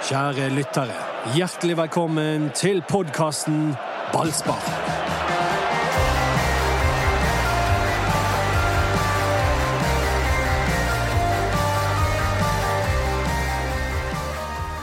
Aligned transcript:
Kjære 0.00 0.46
lyttere, 0.56 0.94
hjertelig 1.36 1.74
velkommen 1.76 2.46
til 2.56 2.78
podkasten 2.88 3.74
Ballspar. 4.14 4.62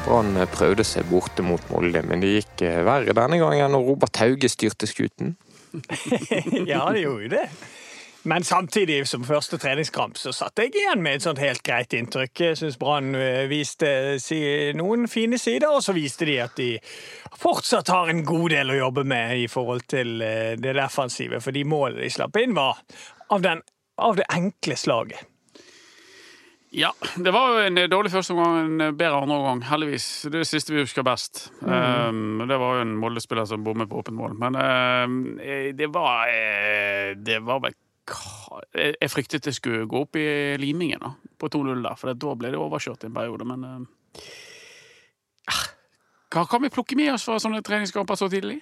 Brann 0.05 0.37
prøvde 0.53 0.85
seg 0.85 1.09
borte 1.09 1.41
mot 1.41 1.65
Molde, 1.73 2.05
men 2.05 2.21
det 2.21 2.35
gikk 2.35 2.67
eh, 2.69 2.83
verre 2.85 3.17
denne 3.17 3.41
gangen 3.41 3.73
når 3.73 3.89
Robert 3.89 4.21
Hauge 4.21 4.53
styrte 4.53 4.85
skuten. 4.85 5.33
ja, 6.69 6.85
det 6.93 7.07
gjorde 7.07 7.25
jo 7.25 7.33
det. 7.33 7.47
Men 8.27 8.43
samtidig, 8.43 9.07
som 9.07 9.23
første 9.23 9.55
treningskamp, 9.57 10.17
så 10.19 10.33
satt 10.35 10.59
jeg 10.59 10.73
igjen 10.75 10.99
med 10.99 11.15
et 11.15 11.23
sånt 11.23 11.39
helt 11.39 11.61
greit 11.63 11.93
inntrykk. 11.95 12.41
Jeg 12.49 12.57
syns 12.59 12.75
Brann 12.79 13.15
eh, 13.15 13.45
viste 13.47 13.87
noen 14.75 15.07
fine 15.07 15.39
sider, 15.39 15.71
og 15.71 15.85
så 15.85 15.95
viste 15.95 16.27
de 16.27 16.35
at 16.43 16.59
de 16.59 16.73
fortsatt 17.39 17.87
har 17.93 18.11
en 18.11 18.25
god 18.27 18.49
del 18.51 18.73
å 18.73 18.81
jobbe 18.81 19.05
med 19.07 19.45
i 19.45 19.47
forhold 19.47 19.87
til 19.87 20.19
eh, 20.25 20.57
det 20.59 20.75
defensive. 20.75 21.39
For 21.39 21.55
de 21.55 21.63
målene 21.63 22.03
de 22.03 22.11
slapp 22.11 22.35
inn, 22.43 22.57
var 22.57 22.83
av, 23.31 23.47
den, 23.47 23.63
av 23.95 24.19
det 24.19 24.27
enkle 24.35 24.75
slaget. 24.75 25.23
Ja, 26.75 26.91
det 27.15 27.31
var 27.31 27.53
jo 27.53 27.63
en 27.63 27.79
dårlig 27.87 28.11
første 28.11 28.35
omgang, 28.35 28.59
en 28.59 28.99
bedre 28.99 29.23
andre 29.23 29.39
omgang. 29.39 29.65
Heldigvis. 29.71 30.11
Det 30.27 30.35
er 30.35 30.43
det 30.43 30.51
siste 30.51 30.75
vi 30.75 30.83
husker 30.83 31.07
best. 31.07 31.45
Mm. 31.63 31.71
Um, 31.71 32.47
det 32.51 32.59
var 32.59 32.75
jo 32.75 32.83
en 32.89 32.95
Molde-spiller 32.99 33.47
som 33.47 33.63
bommet 33.63 33.87
på 33.87 34.03
åpent 34.03 34.19
mål. 34.19 34.35
Men 34.35 34.59
um, 34.59 35.19
det 35.79 35.93
var 35.95 36.27
Det 37.23 37.39
var 37.47 37.63
vel 37.63 37.83
Jeg 38.77 39.11
fryktet 39.11 39.45
det 39.47 39.55
skulle 39.55 39.87
gå 39.89 40.03
opp 40.05 40.17
i 40.19 40.27
limingen 40.61 41.01
da, 41.03 41.13
på 41.39 41.49
2-0 41.51 41.83
der, 41.83 41.97
for 41.99 42.13
da 42.13 42.35
ble 42.39 42.53
det 42.53 42.61
overkjørt 42.61 43.03
i 43.03 43.09
en 43.09 43.17
periode. 43.17 43.47
Men 43.47 43.65
uh, 43.67 44.29
hva 46.33 46.45
kan 46.49 46.63
vi 46.63 46.73
plukke 46.73 46.97
med 46.99 47.13
oss 47.13 47.27
fra 47.27 47.39
sånne 47.41 47.63
treningskamper 47.65 48.19
så 48.19 48.29
tidlig? 48.31 48.61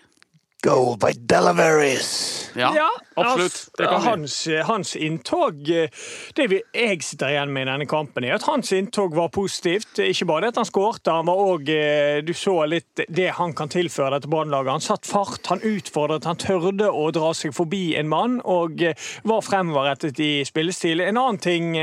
Goal 0.66 0.98
by 1.02 1.14
Delaveris! 1.30 2.35
Ja, 2.56 2.72
ja 2.76 2.90
absolutt. 3.16 3.70
Hans, 3.80 4.48
hans, 4.64 4.96
inntog 4.96 5.70
eh, 5.70 5.90
Det 6.36 6.48
jeg 6.74 7.02
sitter 7.04 7.34
igjen 7.34 7.52
med 7.54 7.66
i 7.66 7.70
denne 7.70 7.88
kampen, 7.90 8.24
er 8.24 8.38
at 8.38 8.46
hans 8.48 8.72
inntog 8.76 9.16
var 9.16 9.32
positivt. 9.36 10.00
Ikke 10.00 10.28
bare 10.30 10.46
det 10.46 10.54
at 10.54 10.62
han 10.62 10.70
skårte, 10.70 11.12
han 11.12 11.28
var 11.28 11.42
òg 11.44 11.72
eh, 11.74 12.22
Du 12.26 12.34
så 12.38 12.58
litt 12.70 13.04
det 13.12 13.28
han 13.38 13.56
kan 13.58 13.72
tilføre 13.72 14.14
dette 14.16 14.32
Brann-laget. 14.32 14.72
Han 14.78 14.86
satt 14.86 15.10
fart, 15.10 15.44
han 15.52 15.64
utfordret, 15.66 16.28
han 16.28 16.40
tørde 16.40 16.88
å 16.88 17.10
dra 17.16 17.34
seg 17.36 17.56
forbi 17.56 17.84
en 18.00 18.10
mann 18.12 18.40
og 18.42 18.84
eh, 18.84 18.96
var 19.28 19.44
fremoverrettet 19.44 20.20
i 20.24 20.32
spillestil. 20.48 21.04
En 21.04 21.20
annen 21.20 21.42
ting 21.42 21.74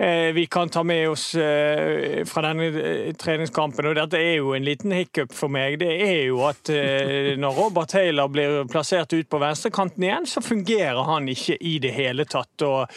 vi 0.00 0.44
kan 0.48 0.70
ta 0.72 0.80
med 0.86 1.10
oss 1.10 1.24
fra 1.36 2.42
denne 2.46 3.12
treningskampen, 3.20 3.90
og 3.90 3.98
dette 3.98 4.16
er 4.16 4.38
jo 4.38 4.54
en 4.56 4.64
liten 4.64 4.94
hiccup 4.96 5.34
for 5.36 5.52
meg, 5.52 5.76
det 5.82 5.90
er 6.06 6.22
jo 6.30 6.40
at 6.48 6.70
når 6.70 7.58
Robert 7.58 7.92
Taylor 7.92 8.30
blir 8.32 8.62
plassert 8.72 9.12
ut 9.12 9.28
på 9.28 9.40
venstrekanten 9.42 9.99
midten 10.00 10.08
igjen, 10.08 10.26
så 10.26 10.40
fungerer 10.40 11.02
han 11.04 11.28
ikke 11.28 11.56
i 11.60 11.78
det 11.78 11.92
hele 11.94 12.24
tatt. 12.24 12.62
Og 12.62 12.88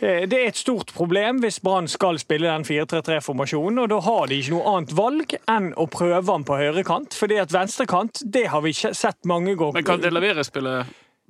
eh, 0.00 0.26
det 0.28 0.38
er 0.38 0.48
et 0.48 0.56
stort 0.56 0.94
problem 0.94 1.42
hvis 1.42 1.60
Brann 1.60 1.88
skal 1.88 2.18
spille 2.18 2.48
den 2.48 2.64
4-3-3-formasjonen, 2.64 3.84
og 3.84 3.90
da 3.90 4.00
har 4.04 4.28
de 4.28 4.40
ikke 4.40 4.54
noe 4.54 4.74
annet 4.74 4.94
valg 4.96 5.36
enn 5.50 5.72
å 5.76 5.86
prøve 5.86 6.30
han 6.30 6.44
på 6.44 6.58
høyrekant. 6.58 7.14
fordi 7.14 7.38
at 7.38 7.52
venstrekant, 7.52 8.22
det 8.24 8.48
har 8.48 8.62
vi 8.62 8.74
ikke 8.74 8.94
sett 8.94 9.24
mange 9.24 9.56
ganger. 9.56 9.80
Men 9.80 9.84
kan 9.88 10.02
Delavere 10.02 10.44
spille 10.44 10.84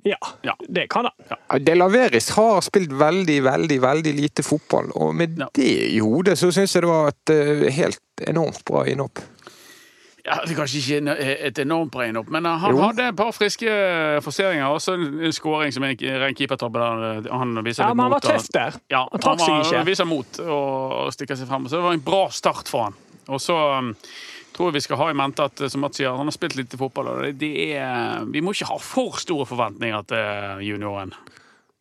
ja, 0.05 0.19
ja, 0.45 0.53
det 0.69 0.83
kan 0.93 1.07
han. 1.07 1.37
Ja. 1.49 1.57
Delaveris 1.65 2.27
har 2.35 2.59
spilt 2.61 2.91
veldig, 2.93 3.39
veldig 3.41 3.79
veldig 3.81 4.11
lite 4.13 4.43
fotball, 4.45 4.91
og 4.93 5.15
med 5.17 5.39
ja. 5.41 5.47
det 5.57 5.71
i 5.95 5.97
hodet 5.97 6.35
så 6.37 6.51
syns 6.53 6.75
jeg 6.77 6.85
det 6.85 6.91
var 6.91 7.09
et 7.09 7.33
uh, 7.33 7.63
helt 7.73 8.27
enormt 8.29 8.61
bra 8.69 8.83
innhopp. 8.85 9.23
Ja, 10.25 10.39
det 10.41 10.55
er 10.55 10.57
Kanskje 10.57 10.79
ikke 10.81 11.15
et 11.45 11.59
enormt 11.61 11.91
brain 11.93 12.09
innhopp, 12.09 12.31
men 12.33 12.47
han 12.49 12.73
jo. 12.73 12.79
hadde 12.81 13.09
et 13.11 13.17
par 13.17 13.29
friske 13.35 13.69
forseringer. 14.25 14.65
Også 14.73 14.95
en, 14.97 15.19
en 15.27 15.35
skåring 15.35 15.73
som 15.75 15.85
en 15.85 15.93
keepertabbe. 16.37 16.85
Han 17.29 17.53
viser 17.61 17.85
ja, 17.85 17.91
litt 17.91 17.99
mot. 17.99 18.07
Han 18.07 18.15
var 18.15 18.25
tøff 18.25 18.47
der. 18.55 18.79
Ja, 18.89 19.03
han 19.11 19.21
trakk 19.21 19.43
seg 19.43 19.59
ikke. 19.59 19.75
Han 19.77 19.89
viser 19.91 20.09
mot 20.09 20.39
og 20.41 21.11
stikker 21.13 21.37
seg 21.37 21.49
frem. 21.51 21.69
Så 21.69 21.77
det 21.77 21.85
var 21.85 21.97
en 21.99 22.05
bra 22.07 22.23
start 22.33 22.71
for 22.71 22.87
han. 22.87 22.97
Og 23.29 23.41
så 23.41 23.53
um, 23.77 23.93
tror 24.55 24.71
jeg 24.71 24.79
vi 24.79 24.83
skal 24.87 25.01
ha 25.03 25.11
i 25.11 25.17
mente 25.21 25.45
at 25.45 25.65
som 25.69 25.85
Mats 25.85 26.01
sier, 26.01 26.09
han 26.09 26.29
har 26.29 26.33
spilt 26.33 26.57
litt 26.57 26.73
i 26.73 26.81
fotball. 26.81 27.11
Og 27.13 27.39
det 27.41 27.53
er, 27.77 28.25
vi 28.33 28.41
må 28.41 28.55
ikke 28.55 28.71
ha 28.73 28.81
for 28.81 29.21
store 29.21 29.45
forventninger 29.49 30.09
til 30.09 30.65
junioren. 30.71 31.13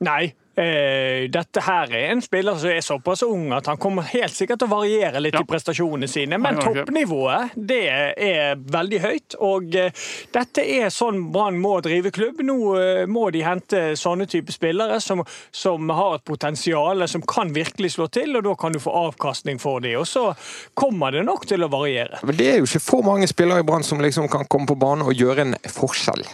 Nei, 0.04 0.34
dette 0.54 1.62
her 1.66 1.90
er 1.90 2.12
en 2.12 2.22
spiller 2.22 2.58
som 2.60 2.70
er 2.70 2.84
såpass 2.84 3.24
ung 3.26 3.48
at 3.56 3.66
han 3.66 3.78
kommer 3.80 4.06
helt 4.06 4.34
sikkert 4.36 4.60
til 4.62 4.68
å 4.70 4.74
variere 4.76 5.22
litt 5.22 5.34
ja. 5.34 5.42
i 5.42 5.48
prestasjonene 5.48 6.08
sine, 6.10 6.38
men 6.38 6.60
toppnivået 6.62 7.56
det 7.56 7.82
er 7.90 8.60
veldig 8.74 9.00
høyt. 9.02 9.36
Og 9.44 9.76
uh, 9.78 10.04
dette 10.34 10.64
er 10.76 10.92
sånn 10.94 11.24
Brann 11.34 11.58
må 11.60 11.76
drive 11.84 12.12
klubb. 12.14 12.42
Nå 12.46 12.56
uh, 12.76 13.02
må 13.10 13.28
de 13.34 13.44
hente 13.46 13.82
sånne 13.98 14.28
type 14.30 14.54
spillere 14.54 15.00
som, 15.02 15.24
som, 15.54 15.90
har 15.94 16.18
et 16.18 16.26
potensial 16.26 17.06
som 17.10 17.24
kan 17.28 17.52
virkelig 17.54 17.94
slå 17.96 18.08
til, 18.12 18.36
og 18.38 18.46
da 18.46 18.54
kan 18.58 18.74
du 18.74 18.80
få 18.82 18.94
avkastning 19.04 19.60
for 19.62 19.84
dem. 19.84 19.98
Og 20.00 20.08
så 20.08 20.30
kommer 20.78 21.14
det 21.14 21.24
nok 21.26 21.46
til 21.50 21.64
å 21.64 21.70
variere. 21.72 22.22
Men 22.24 22.38
det 22.38 22.50
er 22.52 22.60
jo 22.60 22.68
ikke 22.68 22.84
for 22.84 23.06
mange 23.06 23.28
spillere 23.30 23.64
i 23.64 23.68
Brann 23.68 23.86
som 23.86 24.02
liksom 24.02 24.30
kan 24.32 24.48
komme 24.48 24.70
på 24.70 24.78
banen 24.78 25.06
og 25.06 25.16
gjøre 25.18 25.48
en 25.48 25.56
forskjell. 25.70 26.26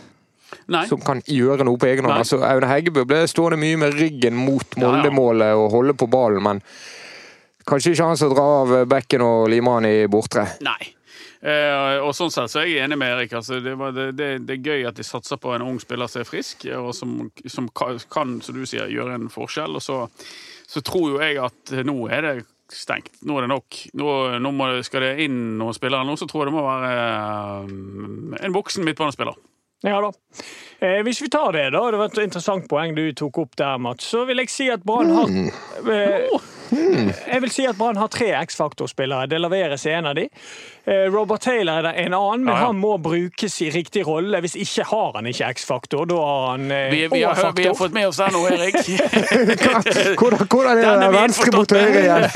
Nei. 0.70 0.84
som 0.90 1.02
kan 1.02 1.22
gjøre 1.26 1.66
noe 1.66 1.80
på 1.80 1.90
egen 1.90 2.06
hånd. 2.06 2.20
Altså, 2.22 2.40
Aune 2.46 2.70
Heggebø 2.70 3.04
ble 3.08 3.24
stående 3.30 3.60
mye 3.60 3.80
med 3.80 3.98
ryggen 3.98 4.38
mot 4.38 4.78
Molde-målet 4.80 5.58
og 5.58 5.70
holde 5.74 5.96
på 5.98 6.08
ballen, 6.10 6.42
men 6.46 6.62
kanskje 7.68 7.94
ikke 7.94 8.08
han 8.12 8.18
som 8.20 8.32
drar 8.32 8.56
av 8.62 8.74
bekken 8.90 9.24
og 9.26 9.50
limer 9.52 9.78
han 9.78 9.90
i 9.90 9.98
bortre. 10.10 10.46
Nei. 10.64 10.94
Eh, 11.40 11.96
og 12.04 12.12
sånn 12.12 12.32
sett 12.32 12.52
så 12.52 12.60
er 12.60 12.68
jeg 12.68 12.84
enig 12.84 12.98
med 13.00 13.14
Erik. 13.14 13.32
Altså, 13.38 13.62
det, 13.64 13.72
det, 13.96 14.06
det, 14.18 14.30
det, 14.44 14.56
er 14.58 14.72
gøy 14.72 14.88
at 14.90 14.98
de 14.98 15.06
satser 15.06 15.40
på 15.40 15.54
en 15.54 15.64
ung 15.64 15.80
spiller 15.80 16.10
som 16.10 16.20
er 16.20 16.28
frisk, 16.28 16.66
og 16.76 16.92
som, 16.96 17.30
som 17.48 17.68
kan, 17.72 18.40
som 18.44 18.56
du 18.56 18.66
sier, 18.68 18.90
gjøre 18.92 19.16
en 19.16 19.30
forskjell. 19.32 19.78
Og 19.78 19.84
så, 19.84 20.02
så 20.68 20.82
tror 20.84 21.14
jo 21.14 21.22
jeg 21.22 21.40
at 21.40 21.76
nå 21.88 21.96
er 22.12 22.26
det 22.26 22.34
stengt. 22.70 23.22
Nå 23.26 23.38
er 23.38 23.46
det 23.46 23.52
nok. 23.54 23.78
Nå, 23.98 24.10
nå 24.42 24.52
må, 24.54 24.68
skal 24.86 25.06
det 25.06 25.14
inn 25.24 25.38
noen 25.58 25.76
spillere 25.76 26.06
nå, 26.06 26.16
så 26.20 26.28
tror 26.30 26.44
jeg 26.44 26.50
det 26.50 26.58
må 26.58 26.66
være 26.66 26.92
eh, 26.98 28.44
en 28.44 28.56
voksen 28.56 28.86
midtbanespiller. 28.86 29.38
Ja 29.86 30.00
da. 30.04 30.12
Eh, 30.80 31.00
hvis 31.04 31.22
vi 31.22 31.28
tar 31.32 31.52
det, 31.56 31.70
da, 31.72 31.82
det 31.92 32.00
var 32.00 32.10
et 32.12 32.22
interessant 32.24 32.68
poeng 32.68 32.94
du 32.96 33.04
tok 33.16 33.42
opp 33.44 33.56
der, 33.60 33.78
Mats, 33.80 34.08
så 34.12 34.24
vil 34.28 34.42
jeg 34.42 34.52
si 34.52 34.68
at 34.72 34.84
Brann 34.84 35.12
har 35.16 35.28
mm. 36.80 37.08
eh, 37.08 37.22
Jeg 37.34 37.44
vil 37.44 37.54
si 37.54 37.66
at 37.68 37.78
Brann 37.78 38.00
har 38.00 38.10
tre 38.12 38.32
X-faktor-spillere. 38.42 39.28
Delaveres 39.30 39.86
er 39.86 40.00
en 40.00 40.10
av 40.10 40.18
de. 40.18 40.28
Eh, 40.84 41.06
Robert 41.12 41.40
Taylor 41.40 41.84
er 41.84 41.98
en 42.06 42.14
annen, 42.14 42.44
men 42.44 42.54
ja, 42.54 42.60
ja. 42.60 42.66
han 42.66 42.78
må 42.80 42.96
brukes 42.98 43.60
i 43.62 43.68
riktig 43.70 44.06
rolle. 44.06 44.40
Hvis 44.40 44.56
ikke 44.58 44.86
har 44.88 45.12
han 45.18 45.28
ikke 45.28 45.50
X-faktor. 45.54 46.06
Da 46.08 46.16
har 46.24 46.46
han 46.50 46.70
eh, 46.72 46.86
vi, 46.90 47.02
vi, 47.12 47.22
har, 47.22 47.52
vi, 47.56 47.66
har, 47.68 47.76
fått 47.78 47.92
med 47.94 48.08
oss 48.08 48.18
den 48.18 48.32
nå, 48.34 48.42
Erik. 48.48 48.78
hvordan, 50.20 50.46
hvordan 50.46 50.80
er 50.80 51.02
det 51.04 51.10
venstre 51.14 51.52
mot 51.54 51.74
høyre 51.76 52.00
igjen? 52.00 52.26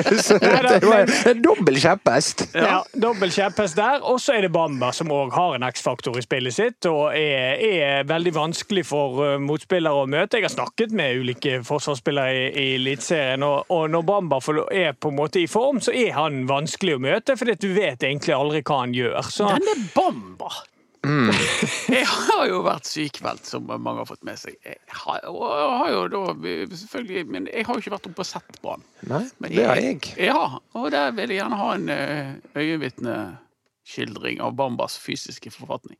det 0.68 0.84
var 0.84 1.14
en 1.32 1.42
dobbel 1.42 1.80
kjepphest. 1.80 2.44
Ja, 2.54 2.82
dobbel 2.92 3.32
kjepphest 3.34 3.80
der. 3.80 4.04
Og 4.04 4.20
så 4.20 4.36
er 4.36 4.46
det 4.46 4.52
Bamba, 4.54 4.92
som 4.96 5.10
òg 5.14 5.32
har 5.34 5.56
en 5.56 5.66
X-faktor 5.70 6.18
i 6.20 6.24
spillet 6.26 6.54
sitt. 6.56 6.86
og 6.90 7.16
er, 7.16 7.56
er 7.58 8.06
veldig 8.08 8.34
vanskelig 8.36 8.84
for 8.86 9.22
uh, 9.24 9.34
motspillere 9.40 10.04
å 10.04 10.06
møte. 10.10 10.38
Jeg 10.38 10.50
har 10.50 10.54
snakket 10.54 10.92
med 10.96 11.24
ulike 11.24 11.62
forsvarsspillere 11.66 12.36
i, 12.36 12.46
i 12.50 12.68
Eliteserien, 12.76 13.42
og, 13.46 13.69
og, 13.70 13.86
når 13.90 14.02
Bamba 14.02 14.40
er 14.74 14.92
på 14.98 15.12
en 15.12 15.16
måte 15.18 15.40
i 15.40 15.46
form, 15.50 15.78
så 15.80 15.94
er 15.94 16.12
han 16.16 16.42
vanskelig 16.50 16.96
å 16.98 17.02
møte, 17.02 17.36
fordi 17.38 17.54
du 17.62 17.70
vet 17.76 18.02
egentlig 18.02 18.34
aldri 18.34 18.64
hva 18.66 18.82
han 18.82 18.96
gjør. 18.96 19.22
Så. 19.30 19.48
Denne 19.54 19.76
Bamba! 19.94 20.50
Mm. 21.06 21.30
jeg 21.96 22.04
har 22.04 22.42
jo 22.50 22.58
vært 22.66 22.88
sykmeldt, 22.88 23.46
som 23.48 23.64
mange 23.70 24.02
har 24.02 24.08
fått 24.08 24.24
med 24.26 24.36
seg. 24.36 24.58
Jeg 24.66 24.76
har, 25.04 25.22
har 25.24 25.92
jo 25.94 26.02
da, 26.12 26.24
selvfølgelig, 26.76 27.22
Men 27.30 27.48
jeg 27.48 27.64
har 27.64 27.78
jo 27.78 27.84
ikke 27.84 27.94
vært 27.94 28.10
oppe 28.10 28.24
og 28.26 28.28
sett 28.28 28.60
på 28.60 28.74
han. 28.74 28.84
Nei, 29.08 29.22
det 29.46 29.64
har 29.64 29.80
jeg. 29.80 30.02
Ja, 30.20 30.42
og 30.76 30.90
der 30.92 31.14
vil 31.16 31.32
jeg 31.32 31.40
gjerne 31.40 31.60
ha 31.62 31.70
en 31.78 31.88
eh, 31.94 32.34
øyenvitneskildring 32.58 34.42
av 34.44 34.58
Bambas 34.58 34.98
fysiske 35.00 35.54
forfatning. 35.54 35.96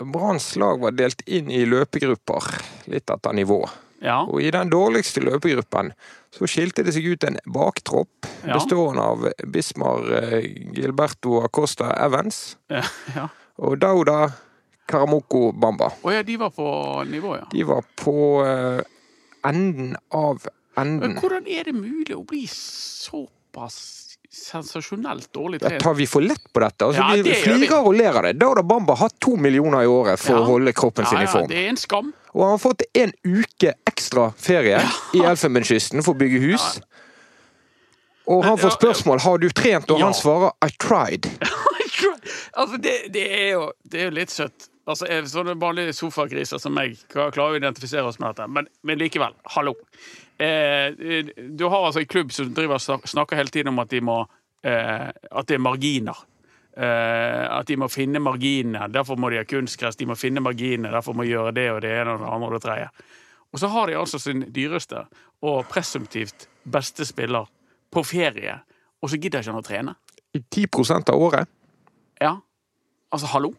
Branns 0.00 0.54
lag 0.56 0.78
var 0.80 0.94
delt 0.96 1.20
inn 1.26 1.50
i 1.52 1.64
løpegrupper, 1.68 2.46
litt 2.92 3.10
etter 3.10 3.34
nivå. 3.36 3.64
Ja. 4.04 4.22
Og 4.28 4.40
i 4.44 4.52
den 4.52 4.70
dårligste 4.72 5.22
løpegruppen 5.24 5.92
så 6.34 6.48
skilte 6.50 6.82
det 6.86 6.94
seg 6.96 7.06
ut 7.06 7.24
en 7.28 7.38
baktropp 7.54 8.26
ja. 8.42 8.56
bestående 8.56 9.02
av 9.02 9.28
Bismar 9.54 10.08
eh, 10.18 10.48
Gilberto 10.74 11.38
Acosta 11.46 11.92
Evans 12.02 12.56
ja. 12.72 13.28
og 13.62 13.78
Dauda 13.82 14.32
Karamoko 14.90 15.52
Bamba. 15.52 15.92
Å 16.02 16.12
ja, 16.12 16.24
de 16.26 16.36
var 16.40 16.50
på 16.52 16.66
nivå, 17.08 17.38
ja. 17.38 17.46
De 17.52 17.62
var 17.64 17.86
på 17.96 18.16
uh, 18.44 18.82
enden 19.46 19.94
av 20.12 20.44
enden. 20.76 21.14
Men 21.14 21.20
hvordan 21.22 21.46
er 21.48 21.70
det 21.70 21.76
mulig 21.78 22.16
å 22.16 22.24
bli 22.28 22.42
såpass 22.50 24.13
sensasjonelt 24.34 25.32
dårlig 25.32 25.60
trent. 25.62 25.82
Tar 25.82 25.94
vi 25.94 26.06
for 26.06 26.24
lett 26.24 26.52
på 26.52 26.60
dette? 26.60 26.84
Altså, 26.84 27.02
ja, 27.02 27.14
vi 27.14 27.22
det 27.22 27.38
flirer 27.44 27.86
og 27.86 27.94
ler 27.94 28.18
av 28.18 28.26
det. 28.26 28.34
Dauda 28.40 28.64
Bamba 28.66 28.96
har 28.98 29.12
to 29.22 29.36
millioner 29.40 29.86
i 29.86 29.90
året 29.90 30.20
for 30.20 30.34
ja. 30.34 30.42
å 30.42 30.48
holde 30.48 30.74
kroppen 30.76 31.06
sin 31.06 31.22
i 31.22 31.28
form. 31.30 31.46
Det 31.52 31.60
er 31.62 31.70
en 31.70 31.80
skam. 31.80 32.10
Og 32.34 32.42
han 32.42 32.56
har 32.56 32.62
fått 32.62 32.82
en 32.98 33.14
uke 33.22 33.76
ekstra 33.86 34.32
ferie 34.38 34.82
i 35.14 35.22
Elfenbenskysten 35.22 36.02
for 36.02 36.16
å 36.16 36.22
bygge 36.24 36.42
hus. 36.48 36.66
Og 38.26 38.44
han 38.44 38.58
får 38.58 38.74
spørsmål 38.78 39.20
har 39.20 39.38
du 39.38 39.48
trent, 39.52 39.90
og 39.90 40.00
han 40.00 40.14
svarer 40.16 40.54
'I 40.64 40.70
tried'. 40.82 41.28
altså, 42.52 42.76
det, 42.76 42.94
det, 43.14 43.26
er 43.40 43.50
jo, 43.52 43.72
det, 43.84 44.00
er 44.00 44.04
jo, 44.08 44.14
litt 44.18 44.32
søtt. 44.32 44.68
Altså, 44.86 45.08
Sånne 45.28 45.54
vanlige 45.60 45.94
sofagriser 45.96 46.60
som 46.60 46.74
meg 46.76 46.98
klarer 47.12 47.46
å 47.46 47.56
identifisere 47.56 48.04
oss 48.08 48.18
med 48.18 48.34
dette, 48.34 48.48
men, 48.50 48.68
men 48.82 49.00
likevel, 49.00 49.36
hallo. 49.56 49.76
Eh, 50.38 50.94
du 51.36 51.64
har 51.68 51.86
altså 51.86 52.00
en 52.02 52.10
klubb 52.10 52.32
som 52.34 52.54
driver 52.54 52.78
snakker 53.06 53.38
hele 53.38 53.52
tiden 53.54 53.70
om 53.70 53.78
at 53.78 53.90
de 53.92 54.00
må 54.02 54.16
eh, 54.66 55.10
At 55.30 55.46
det 55.46 55.54
er 55.54 55.62
marginer. 55.62 56.24
Eh, 56.76 57.44
at 57.54 57.68
de 57.70 57.76
må 57.78 57.88
finne 57.88 58.18
marginene. 58.18 58.88
Derfor 58.90 59.16
må 59.20 59.30
de 59.30 59.38
ha 59.38 59.46
kunstgress. 59.46 59.96
De 59.96 60.08
må 60.10 60.16
finne 60.18 60.42
marginene, 60.42 60.90
derfor 60.90 61.14
må 61.14 61.22
de 61.22 61.34
gjøre 61.34 61.54
det 61.54 61.68
og 61.70 61.82
det 61.84 61.92
ene 61.94 62.16
og 62.16 62.24
det 62.24 62.32
andre 62.34 62.48
og 62.48 62.56
det 62.56 62.62
tredje. 62.66 62.88
Og 63.54 63.62
så 63.62 63.70
har 63.70 63.86
de 63.86 63.98
altså 63.98 64.18
sin 64.18 64.42
dyreste 64.50 65.04
og 65.46 65.68
presumptivt 65.70 66.48
beste 66.66 67.06
spiller 67.06 67.46
på 67.94 68.02
ferie, 68.02 68.56
og 68.98 69.10
så 69.10 69.20
gidder 69.20 69.44
ikke 69.44 69.52
han 69.52 69.60
å 69.60 69.66
trene. 69.66 69.94
I 70.34 70.40
10% 70.42 71.12
av 71.12 71.22
året? 71.22 71.50
Ja. 72.18 72.32
Altså, 73.14 73.28
hallo? 73.30 73.52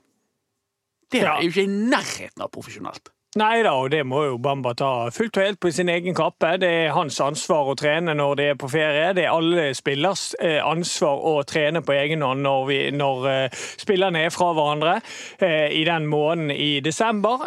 Det 1.12 1.22
er 1.24 1.39
jo 1.39 1.54
ikke 1.54 1.63
i 1.63 1.72
nærheten 1.72 2.44
av 2.44 2.51
profesjonelt. 2.51 3.15
Nei 3.36 3.66
da, 3.66 3.74
og 3.76 3.90
det 3.92 4.06
må 4.08 4.22
jo 4.24 4.36
Bamba 4.40 4.72
ta 4.80 4.90
fullt 5.12 5.36
og 5.36 5.44
helt 5.44 5.58
på 5.60 5.68
sin 5.76 5.90
egen 5.92 6.16
kappe. 6.16 6.54
Det 6.62 6.70
er 6.72 6.94
hans 6.96 7.18
ansvar 7.20 7.68
å 7.68 7.74
trene 7.76 8.14
når 8.16 8.38
de 8.40 8.46
er 8.54 8.60
på 8.62 8.70
ferie. 8.72 9.10
Det 9.18 9.26
er 9.26 9.34
alle 9.36 9.66
spillers 9.76 10.30
eh, 10.40 10.62
ansvar 10.64 11.20
å 11.20 11.34
trene 11.44 11.82
på 11.84 11.92
egen 11.98 12.24
hånd 12.24 12.46
når, 12.46 12.62
vi, 12.70 12.78
når 12.96 13.28
uh, 13.28 13.66
spillerne 13.76 14.22
er 14.24 14.32
fra 14.32 14.54
hverandre 14.56 14.94
uh, 15.02 15.68
i 15.68 15.82
den 15.84 16.08
måneden 16.08 16.54
i 16.56 16.80
desember. 16.86 17.44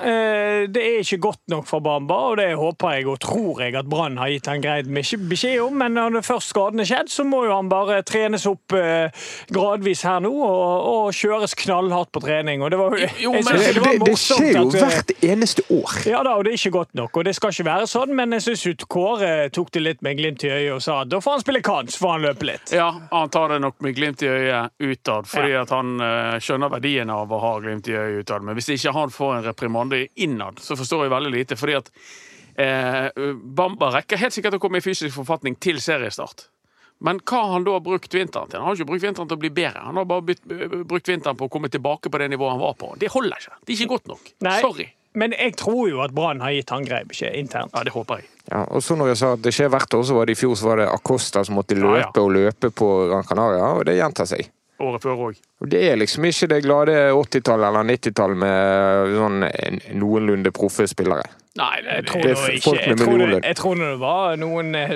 Det 0.69 0.83
er 0.83 0.99
ikke 1.01 1.23
godt 1.25 1.41
nok 1.55 1.65
for 1.71 1.81
Bamba, 1.81 2.19
og 2.35 2.37
det 2.43 2.51
håper 2.61 2.99
jeg 2.99 3.09
og 3.09 3.17
tror 3.25 3.65
jeg 3.65 3.79
at 3.81 3.89
Brann 3.89 4.21
har 4.21 4.29
gitt 4.35 4.53
han 4.53 4.61
greit 4.61 4.93
beskjed 4.93 5.57
om. 5.65 5.81
Men 5.81 5.97
når 5.97 6.19
det 6.19 6.25
først 6.29 6.53
skaden 6.53 6.85
er 6.85 6.91
skjedd, 6.91 7.09
så 7.15 7.25
må 7.25 7.47
jo 7.47 7.57
han 7.57 7.73
bare 7.73 8.03
trenes 8.05 8.45
opp 8.51 8.77
gradvis 8.77 10.05
her 10.05 10.21
nå 10.21 10.35
og, 10.37 10.93
og, 10.93 11.17
kjøres 11.17 11.57
knallhardt 11.65 12.13
på 12.13 12.27
trening. 12.29 12.61
Og 12.61 12.77
det, 12.77 12.83
var, 12.83 13.01
jo, 13.25 13.33
men, 13.39 13.49
det, 13.57 13.73
det, 13.81 13.97
det 14.05 14.19
skjer 14.21 14.53
jo 14.61 14.69
hvert 14.77 15.17
eneste 15.25 15.65
år 15.73 15.78
år. 15.79 15.97
Ja 16.09 16.23
da, 16.27 16.35
og 16.37 16.45
det 16.47 16.53
er 16.53 16.59
ikke 16.61 16.75
godt 16.79 16.95
nok, 16.99 17.17
og 17.21 17.27
det 17.29 17.35
skal 17.37 17.55
ikke 17.55 17.67
være 17.69 17.89
sånn, 17.91 18.15
men 18.19 18.37
jeg 18.37 18.45
syns 18.47 18.85
Kåre 18.91 19.33
tok 19.55 19.73
det 19.75 19.83
litt 19.85 20.05
med 20.07 20.19
glimt 20.21 20.45
i 20.47 20.53
øyet 20.53 20.75
og 20.77 20.83
sa 20.85 21.01
da 21.09 21.21
får 21.25 21.39
han 21.39 21.45
spille 21.45 21.63
kans, 21.67 21.99
får 22.01 22.15
han 22.15 22.27
løpe 22.27 22.49
litt. 22.49 22.75
Ja, 22.77 22.89
han 23.11 23.33
tar 23.35 23.55
det 23.55 23.61
nok 23.65 23.81
med 23.85 23.97
glimt 23.97 24.23
i 24.25 24.31
øyet 24.31 24.75
utad, 24.79 25.29
fordi 25.31 25.55
ja. 25.55 25.65
at 25.65 25.75
han 25.75 25.97
uh, 26.03 26.37
skjønner 26.43 26.73
verdien 26.73 27.13
av 27.15 27.33
å 27.33 27.43
ha 27.43 27.55
glimt 27.65 27.91
i 27.91 27.97
øyet 27.97 28.25
utad. 28.25 28.47
Men 28.47 28.59
hvis 28.59 28.73
ikke 28.77 28.95
han 28.97 29.15
får 29.15 29.39
en 29.39 29.47
reprimande 29.49 30.05
innad, 30.21 30.63
så 30.63 30.77
forstår 30.79 31.07
jeg 31.07 31.15
veldig 31.15 31.35
lite. 31.35 31.59
fordi 31.59 31.79
at 31.79 31.91
eh, 32.59 33.25
Bamba 33.43 33.93
rekker 33.95 34.21
helt 34.21 34.37
sikkert 34.37 34.59
å 34.59 34.63
komme 34.63 34.81
i 34.81 34.85
fysisk 34.85 35.15
forfatning 35.17 35.59
til 35.63 35.81
seriestart. 35.83 36.49
Men 36.99 37.21
hva 37.23 37.45
har 37.45 37.53
han 37.53 37.67
da 37.67 37.77
brukt 37.83 38.15
vinteren 38.15 38.51
til? 38.51 38.59
Han 38.59 38.73
har 38.73 38.79
ikke 38.79 38.91
brukt 38.91 39.05
vinteren 39.05 39.31
til 39.31 39.39
å 39.39 39.43
bli 39.45 39.51
bedre. 39.55 39.85
Han 39.87 40.01
har 40.01 40.07
bare 40.11 40.35
brukt 40.83 41.09
vinteren 41.09 41.39
på 41.39 41.47
å 41.47 41.53
komme 41.53 41.71
tilbake 41.71 42.11
på 42.11 42.19
det 42.19 42.27
nivået 42.33 42.57
han 42.57 42.63
var 42.63 42.75
på. 42.81 42.91
Det 42.99 43.13
holder 43.15 43.39
ikke. 43.45 43.59
Det 43.63 43.75
er 43.75 43.77
ikke 43.77 43.93
godt 43.93 44.11
nok. 44.11 44.33
Nei. 44.47 44.57
Sorry. 44.65 44.89
Men 45.17 45.33
jeg 45.33 45.57
tror 45.59 45.89
jo 45.89 46.03
at 46.05 46.13
Brann 46.15 46.43
har 46.45 46.53
gitt 46.55 46.71
han 46.71 46.85
grei 46.87 47.01
beskjed 47.09 47.37
internt. 47.39 47.73
Ja, 47.75 47.85
det 47.87 47.95
håper 47.95 48.21
jeg. 48.21 48.29
Ja, 48.49 48.65
og 48.65 48.83
så 48.85 48.97
når 48.97 49.13
jeg 49.13 49.21
sa 49.21 49.33
at 49.37 49.43
det 49.45 49.53
skjer 49.57 49.73
hvert 49.73 49.95
år, 49.95 50.05
så 50.09 50.17
var 50.17 50.29
det 50.29 50.37
i 50.37 50.41
fjor 50.41 50.55
så 50.57 50.71
var 50.71 50.83
det 50.83 50.93
Acosta 50.93 51.43
som 51.45 51.59
måtte 51.59 51.77
løpe 51.77 52.01
ja, 52.01 52.13
ja. 52.15 52.23
og 52.23 52.31
løpe 52.37 52.71
på 52.71 52.93
Gran 53.11 53.27
Canaria, 53.29 53.75
og 53.77 53.85
det 53.89 53.99
gjentar 53.99 54.29
seg. 54.31 54.49
Året 54.79 55.03
før 55.03 55.25
òg. 55.27 55.39
Det 55.67 55.81
er 55.91 55.99
liksom 55.99 56.29
ikke 56.29 56.47
det 56.53 56.61
glade 56.63 56.95
80-tallet 57.11 57.67
eller 57.67 57.89
90-tallet 57.89 58.39
med 58.39 59.17
sånn 59.19 59.47
noenlunde 59.99 60.53
proffe 60.55 60.87
spillere. 60.87 61.27
Nei, 61.59 61.81
jeg 61.83 62.05
tror 62.07 62.23
det 62.23 62.31
er 62.31 62.53
ikke. 62.55 62.75
Jeg 62.79 62.99
tror, 63.01 63.19
det, 63.19 63.39
jeg 63.43 63.59
tror 63.59 63.81
det 63.81 63.89
var 63.99 64.37
noen 64.39 64.77
eh, 64.79 64.93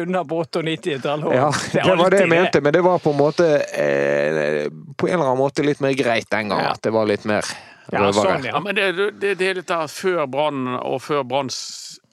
unna 0.02 0.24
på 0.26 0.40
98-tallet. 0.42 1.34
Ja, 1.38 1.50
det, 1.54 1.84
det 1.86 1.98
var 2.00 2.10
det 2.10 2.24
jeg 2.24 2.32
mente, 2.32 2.62
men 2.66 2.74
det 2.74 2.82
var 2.82 2.98
på 2.98 3.12
en 3.14 3.20
måte 3.20 3.46
eh, 3.70 4.66
På 4.98 5.06
en 5.06 5.14
eller 5.14 5.28
annen 5.28 5.38
måte 5.38 5.62
litt 5.62 5.82
mer 5.84 5.94
greit 5.94 6.26
den 6.34 6.50
gangen. 6.50 6.66
Ja. 6.66 6.74
At 6.74 6.82
det 6.82 6.90
var 6.90 7.06
litt 7.06 7.28
mer 7.28 7.46
ja, 7.90 8.12
sånn, 8.14 8.46
ja. 8.46 8.60
men 8.62 8.76
det, 8.78 8.92
det, 9.18 9.34
det 9.40 9.48
er 9.48 9.58
litt 9.58 9.70
der 9.70 9.90
før 9.90 10.26
Brann 10.30 10.76
og 10.78 11.00
før 11.02 11.24
Branns 11.26 11.58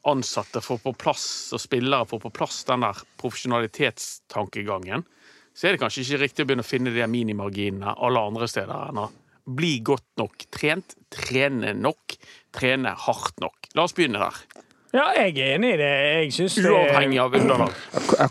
ansatte 0.09 0.61
får 0.63 0.81
på 0.83 0.93
plass, 0.97 1.27
og 1.53 1.61
spillere 1.61 2.07
får 2.09 2.23
på 2.23 2.33
plass 2.33 2.63
den 2.67 2.85
der 2.85 3.01
profesjonalitetstankegangen, 3.21 5.05
så 5.53 5.67
er 5.67 5.75
det 5.75 5.81
kanskje 5.81 6.05
ikke 6.05 6.21
riktig 6.23 6.45
å 6.45 6.49
begynne 6.49 6.65
å 6.65 6.69
finne 6.69 6.93
de 6.95 7.07
minimarginene 7.11 7.97
alle 7.99 8.23
andre 8.31 8.47
steder 8.49 8.89
enn 8.89 9.01
å 9.03 9.09
bli 9.49 9.79
godt 9.85 10.07
nok 10.21 10.45
trent, 10.53 10.95
trene 11.11 11.73
nok, 11.75 12.15
trene 12.55 12.93
hardt 13.07 13.41
nok. 13.43 13.69
La 13.75 13.85
oss 13.85 13.95
begynne 13.97 14.21
der. 14.21 14.65
Ja, 14.89 15.11
jeg 15.13 15.35
er 15.37 15.55
enig 15.59 15.75
i 15.75 15.77
det. 15.77 15.89
Jeg 15.89 16.31
synes 16.33 16.55
det... 16.57 16.69
Uavhengig 16.73 17.19
av 17.21 17.35
underlag. 17.37 17.75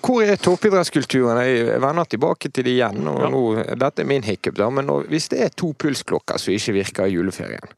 Hvor 0.02 0.24
er 0.24 0.40
toppidrettskulturen? 0.42 1.38
Jeg 1.46 1.78
vender 1.84 2.08
tilbake 2.10 2.50
til 2.50 2.66
det 2.66 2.74
igjen. 2.74 3.04
Og 3.06 3.20
ja. 3.22 3.28
nå, 3.30 3.42
dette 3.78 4.02
er 4.02 4.08
min 4.10 4.26
hiccup, 4.26 4.56
da, 4.58 4.66
men 4.74 4.88
nå, 4.90 4.98
hvis 5.12 5.30
det 5.30 5.44
er 5.44 5.54
to 5.54 5.70
pulsklokker 5.78 6.40
som 6.42 6.56
ikke 6.56 6.74
virker 6.80 7.06
i 7.06 7.14
juleferien, 7.14 7.76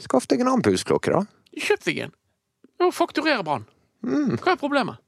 skaff 0.00 0.30
deg 0.30 0.40
en 0.40 0.54
annen 0.54 0.64
pulsklokke, 0.64 1.12
da. 1.12 1.26
Kjøp 1.60 1.84
deg 1.90 2.02
en. 2.06 2.16
Og 2.80 2.94
fakturer 2.96 3.44
Brann. 3.44 3.68
Mm. 4.00 4.38
Hva 4.40 4.54
er 4.54 4.60
problemet? 4.60 5.02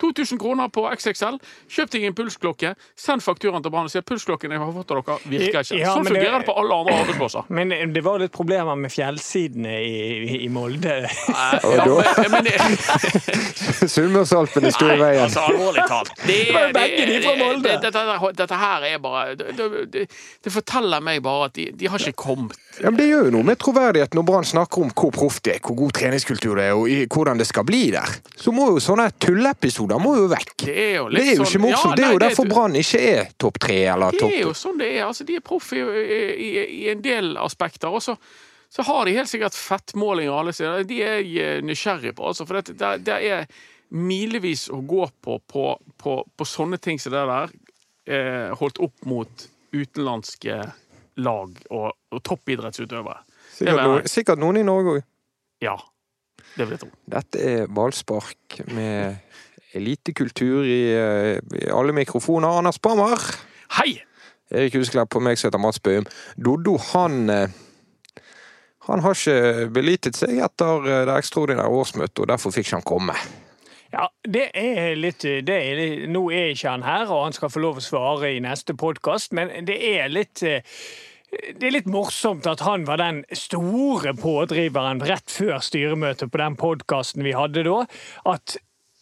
2000 0.00 0.38
kroner 0.40 0.68
på 0.72 0.84
XXL. 0.94 1.38
Kjøp 1.70 1.92
deg 1.94 2.08
en 2.08 2.16
pulsklokke. 2.18 2.74
Send 2.98 3.24
fakturaen 3.24 3.64
til 3.64 3.72
Brann 3.74 3.88
og 3.88 3.92
si 3.92 4.00
at 4.00 4.06
pulsklokken 4.08 4.54
jeg 4.54 4.62
har 4.62 4.72
fått 4.74 4.92
av 4.94 5.02
dere, 5.02 5.18
virker 5.26 5.64
ikke. 5.64 5.78
Ja, 5.80 5.94
sånn 5.94 6.06
fungerer 6.06 6.38
det, 6.38 6.42
det, 6.42 6.48
på 6.48 6.56
alle 6.62 6.78
andre 6.82 6.98
arbeidsplasser. 7.02 7.48
Men 7.58 7.74
det 7.94 8.02
var 8.06 8.22
litt 8.22 8.34
problemer 8.34 8.78
med 8.78 8.92
fjellsidene 8.94 9.74
i, 9.82 10.38
i 10.44 10.48
Molde. 10.52 11.00
Sunnmørsalpene 13.94 14.72
sto 14.74 14.86
i 14.90 14.98
veien. 15.00 15.24
Altså, 15.26 15.40
alvorlig 15.48 15.84
talt. 15.88 16.14
Det, 16.26 16.38
Begge 16.76 17.06
de 17.08 17.18
fra 17.24 17.34
Molde. 17.40 17.68
Dette, 17.68 18.04
dette, 18.38 18.56
her 18.58 18.86
er 18.88 18.98
bare 19.02 19.34
Det, 19.34 20.52
forteller 20.52 21.02
meg 21.04 21.22
bare 21.24 21.48
at 21.48 21.54
de, 21.58 21.68
de 21.74 21.90
har 21.90 21.98
ikke 22.02 22.22
kommet. 22.28 22.56
Ja, 22.78 22.90
men 22.90 22.98
Det 23.00 23.08
gjør 23.08 23.28
jo 23.28 23.32
noe 23.38 23.46
med 23.48 23.58
troverdighet 23.58 24.14
når 24.14 24.24
Brann 24.28 24.46
snakker 24.46 24.84
om 24.84 24.90
hvor 24.94 25.10
proff 25.14 25.40
det 25.44 25.56
er, 25.56 25.60
hvor 25.64 25.76
god 25.78 25.92
treningskultur 25.98 26.54
det 26.58 26.64
er, 26.68 26.74
og 26.78 27.14
hvordan 27.14 27.40
det 27.40 27.48
skal 27.48 27.64
bli 27.66 27.90
der. 27.94 28.08
Så 28.38 28.52
må 28.54 28.64
jo 28.74 28.78
sånne 28.82 29.10
tulleepisoder 29.22 29.87
episoder 29.88 30.02
må 30.02 30.16
jo 30.16 30.28
vekk. 30.28 30.54
Det 30.66 30.74
er 30.74 30.96
jo, 30.96 31.08
det 31.08 31.22
er 31.22 31.34
jo 31.34 31.42
ikke 31.42 31.52
sånn- 31.52 31.62
morsomt. 31.62 31.90
Ja, 31.90 31.96
det 31.96 32.04
er 32.04 32.12
jo 32.12 32.18
derfor 32.18 32.48
Brann 32.48 32.74
ikke 32.76 33.00
er 33.00 33.30
topp 33.38 33.58
tre 33.58 33.78
eller 33.86 34.12
topp 34.12 34.30
Det 34.30 34.38
er 34.38 34.44
jo 34.44 34.54
sånn 34.54 34.78
det 34.78 34.90
er. 34.96 35.06
Altså, 35.06 35.24
de 35.24 35.36
er 35.36 35.40
proff 35.40 35.72
i, 35.72 35.80
i, 35.80 36.50
i, 36.82 36.88
en 36.90 37.02
del 37.02 37.36
aspekter. 37.36 37.88
Og 37.88 38.02
så, 38.02 38.16
så 38.68 38.82
har 38.82 39.04
de 39.06 39.16
helt 39.16 39.28
sikkert 39.28 39.54
fettmålinger 39.54 40.32
alle 40.32 40.52
steder. 40.52 40.84
De 40.84 41.02
er 41.02 41.22
jeg 41.22 41.62
nysgjerrig 41.62 42.14
på, 42.14 42.26
altså. 42.26 42.46
For 42.46 42.60
det, 42.60 42.76
det, 43.04 43.14
er 43.14 43.46
milevis 43.90 44.68
å 44.70 44.82
gå 44.84 45.08
på 45.20 45.38
på, 45.46 45.78
på 45.96 46.24
på, 46.36 46.44
sånne 46.44 46.78
ting 46.78 46.98
som 47.00 47.12
det 47.12 47.24
der, 47.24 47.54
eh, 48.06 48.56
holdt 48.56 48.78
opp 48.78 49.06
mot 49.06 49.48
utenlandske 49.72 50.72
lag 51.16 51.62
og, 51.70 51.92
og 52.12 52.22
toppidrettsutøvere. 52.22 53.24
Sikkert, 53.58 53.82
noen, 53.82 54.06
sikkert 54.06 54.38
noen 54.38 54.56
i 54.60 54.62
Norge 54.62 54.98
òg. 54.98 55.06
Ja. 55.60 55.78
Det 56.54 56.66
vil 56.66 56.76
jeg 56.76 56.82
tro. 56.84 56.90
Dette 57.10 57.42
er 57.42 57.66
ballspark 57.70 58.60
med 58.70 59.18
elitekultur 59.76 60.64
i, 60.64 60.80
eh, 60.94 61.38
i, 61.60 61.70
alle 61.72 61.92
mikrofoner. 61.92 62.58
Anders 62.58 62.78
Bammer. 62.78 63.18
Hei! 63.78 64.02
Erik 64.48 64.78
Husklepp 64.78 65.10
på 65.12 65.20
meg 65.20 65.36
som 65.36 65.50
heter 65.50 65.60
Mats 65.60 65.80
Bøhm. 65.84 66.06
Doddo, 66.40 66.78
han 66.92 67.28
eh, 67.30 67.56
han 68.88 69.02
har 69.04 69.12
ikke 69.12 69.68
belitet 69.76 70.16
seg 70.16 70.38
etter 70.40 70.86
eh, 70.88 71.02
det 71.08 71.18
ekstraordinære 71.20 71.74
årsmøtet, 71.80 72.22
og 72.24 72.30
derfor 72.30 72.54
fikk 72.54 72.68
ikke 72.68 72.78
han 72.78 72.88
komme. 72.88 73.18
Ja, 73.92 74.06
det 74.24 74.50
er 74.56 74.96
litt, 75.00 75.24
det 75.24 75.54
er 75.54 76.08
Nå 76.12 76.26
er 76.32 76.50
ikke 76.52 76.72
han 76.74 76.84
her, 76.84 77.08
og 77.08 77.26
han 77.26 77.36
skal 77.36 77.52
få 77.52 77.60
lov 77.64 77.80
å 77.80 77.84
svare 77.84 78.34
i 78.36 78.40
neste 78.44 78.76
podkast, 78.76 79.32
men 79.36 79.52
det 79.68 79.78
er 79.94 80.10
litt 80.12 80.44
det 81.28 81.66
er 81.66 81.74
litt 81.74 81.88
morsomt 81.92 82.46
at 82.48 82.62
han 82.64 82.86
var 82.88 83.00
den 83.02 83.18
store 83.36 84.14
pådriveren 84.16 85.02
rett 85.04 85.28
før 85.28 85.60
styremøtet 85.60 86.32
på 86.32 86.40
den 86.40 86.56
podkasten 86.56 87.20
vi 87.26 87.34
hadde 87.36 87.66
da. 87.66 87.82
At 88.32 88.56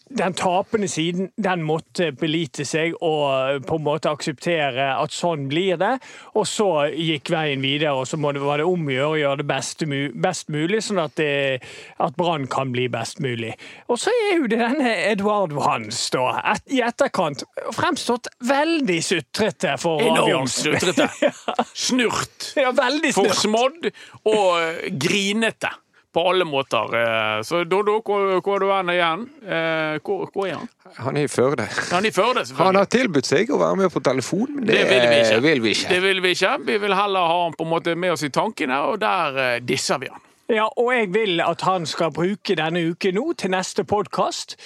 den 0.08 0.34
tapende 0.38 0.88
siden 0.88 1.30
den 1.36 1.62
måtte 1.66 2.12
belite 2.14 2.64
seg 2.68 2.94
og 3.02 3.64
på 3.66 3.78
en 3.78 3.84
måte 3.86 4.10
akseptere 4.12 4.92
at 4.94 5.14
sånn 5.14 5.48
blir 5.50 5.78
det. 5.80 5.96
Og 6.38 6.46
så 6.46 6.68
gikk 6.92 7.32
veien 7.34 7.64
videre, 7.64 7.94
og 7.96 8.06
så 8.06 8.18
var 8.20 8.36
det 8.60 8.66
om 8.66 8.86
å 8.86 8.94
gjøre 8.94 9.16
å 9.16 9.20
gjøre 9.20 9.40
det 9.42 9.48
best, 9.50 9.82
best 10.22 10.52
mulig, 10.52 10.82
sånn 10.86 11.02
at, 11.02 11.16
det, 11.18 11.62
at 12.02 12.16
Brann 12.18 12.46
kan 12.50 12.70
bli 12.74 12.86
best 12.92 13.18
mulig. 13.24 13.54
Og 13.90 13.98
så 14.00 14.14
er 14.14 14.36
jo 14.38 14.50
det 14.50 14.60
denne 14.62 14.92
Eduardo 15.10 15.62
Hans 15.64 16.04
da, 16.14 16.28
et, 16.54 16.66
i 16.76 16.82
etterkant 16.86 17.42
fremstått 17.74 18.30
veldig 18.46 19.00
sutrete 19.04 19.74
for 19.82 20.04
Enormt 20.06 20.54
sutrete. 20.54 21.08
Snurt. 21.86 22.52
Ja, 22.58 22.70
veldig 22.76 23.12
snurt. 23.14 23.34
Forsmådd 23.34 23.90
og 24.30 24.86
grinete 25.02 25.72
på 26.16 26.28
alle 26.30 26.44
måter. 26.48 26.94
Eh, 26.96 27.42
så 27.42 27.64
Doddo, 27.64 27.98
hvor, 28.00 28.40
hvor 28.40 28.62
du 28.62 28.70
hen 28.72 28.88
igjen? 28.88 29.24
Eh, 29.44 29.98
hvor, 30.00 30.30
hvor, 30.32 30.46
er 30.46 30.54
han? 30.54 30.70
Han 30.96 31.16
er 31.20 31.26
i 31.26 31.28
Førde. 31.28 31.66
Han, 31.90 32.06
i 32.08 32.12
Førde, 32.14 32.44
han 32.56 32.78
har 32.80 32.88
tilbudt 32.88 33.28
seg 33.28 33.52
å 33.52 33.58
være 33.60 33.82
med 33.82 33.92
på 33.92 34.00
telefon, 34.00 34.54
men 34.54 34.64
det, 34.64 34.78
det 34.78 34.86
vil, 34.88 35.04
vi 35.10 35.18
ikke. 35.18 35.42
vil, 35.44 35.60
vi 35.66 35.74
ikke. 35.76 35.90
Det 35.90 35.98
vil 36.06 36.22
vi 36.24 36.32
ikke. 36.32 36.54
Vi 36.70 36.78
vil 36.86 36.96
heller 36.96 37.28
ha 37.28 37.36
han 37.42 37.58
på 37.58 37.66
en 37.66 37.72
måte 37.74 37.98
med 38.00 38.14
oss 38.14 38.24
i 38.24 38.32
tankene, 38.32 38.80
og 38.88 38.96
der 39.04 39.40
eh, 39.42 39.58
disser 39.60 40.00
vi 40.00 40.08
han. 40.14 40.24
Ja, 40.56 40.70
og 40.70 40.88
jeg 40.94 41.12
vil 41.12 41.44
at 41.44 41.66
han 41.68 41.84
skal 41.90 42.16
bruke 42.16 42.56
denne 42.56 42.86
uken 42.94 43.18
nå 43.18 43.26
til 43.36 43.52
neste 43.52 43.84
podkast 43.84 44.56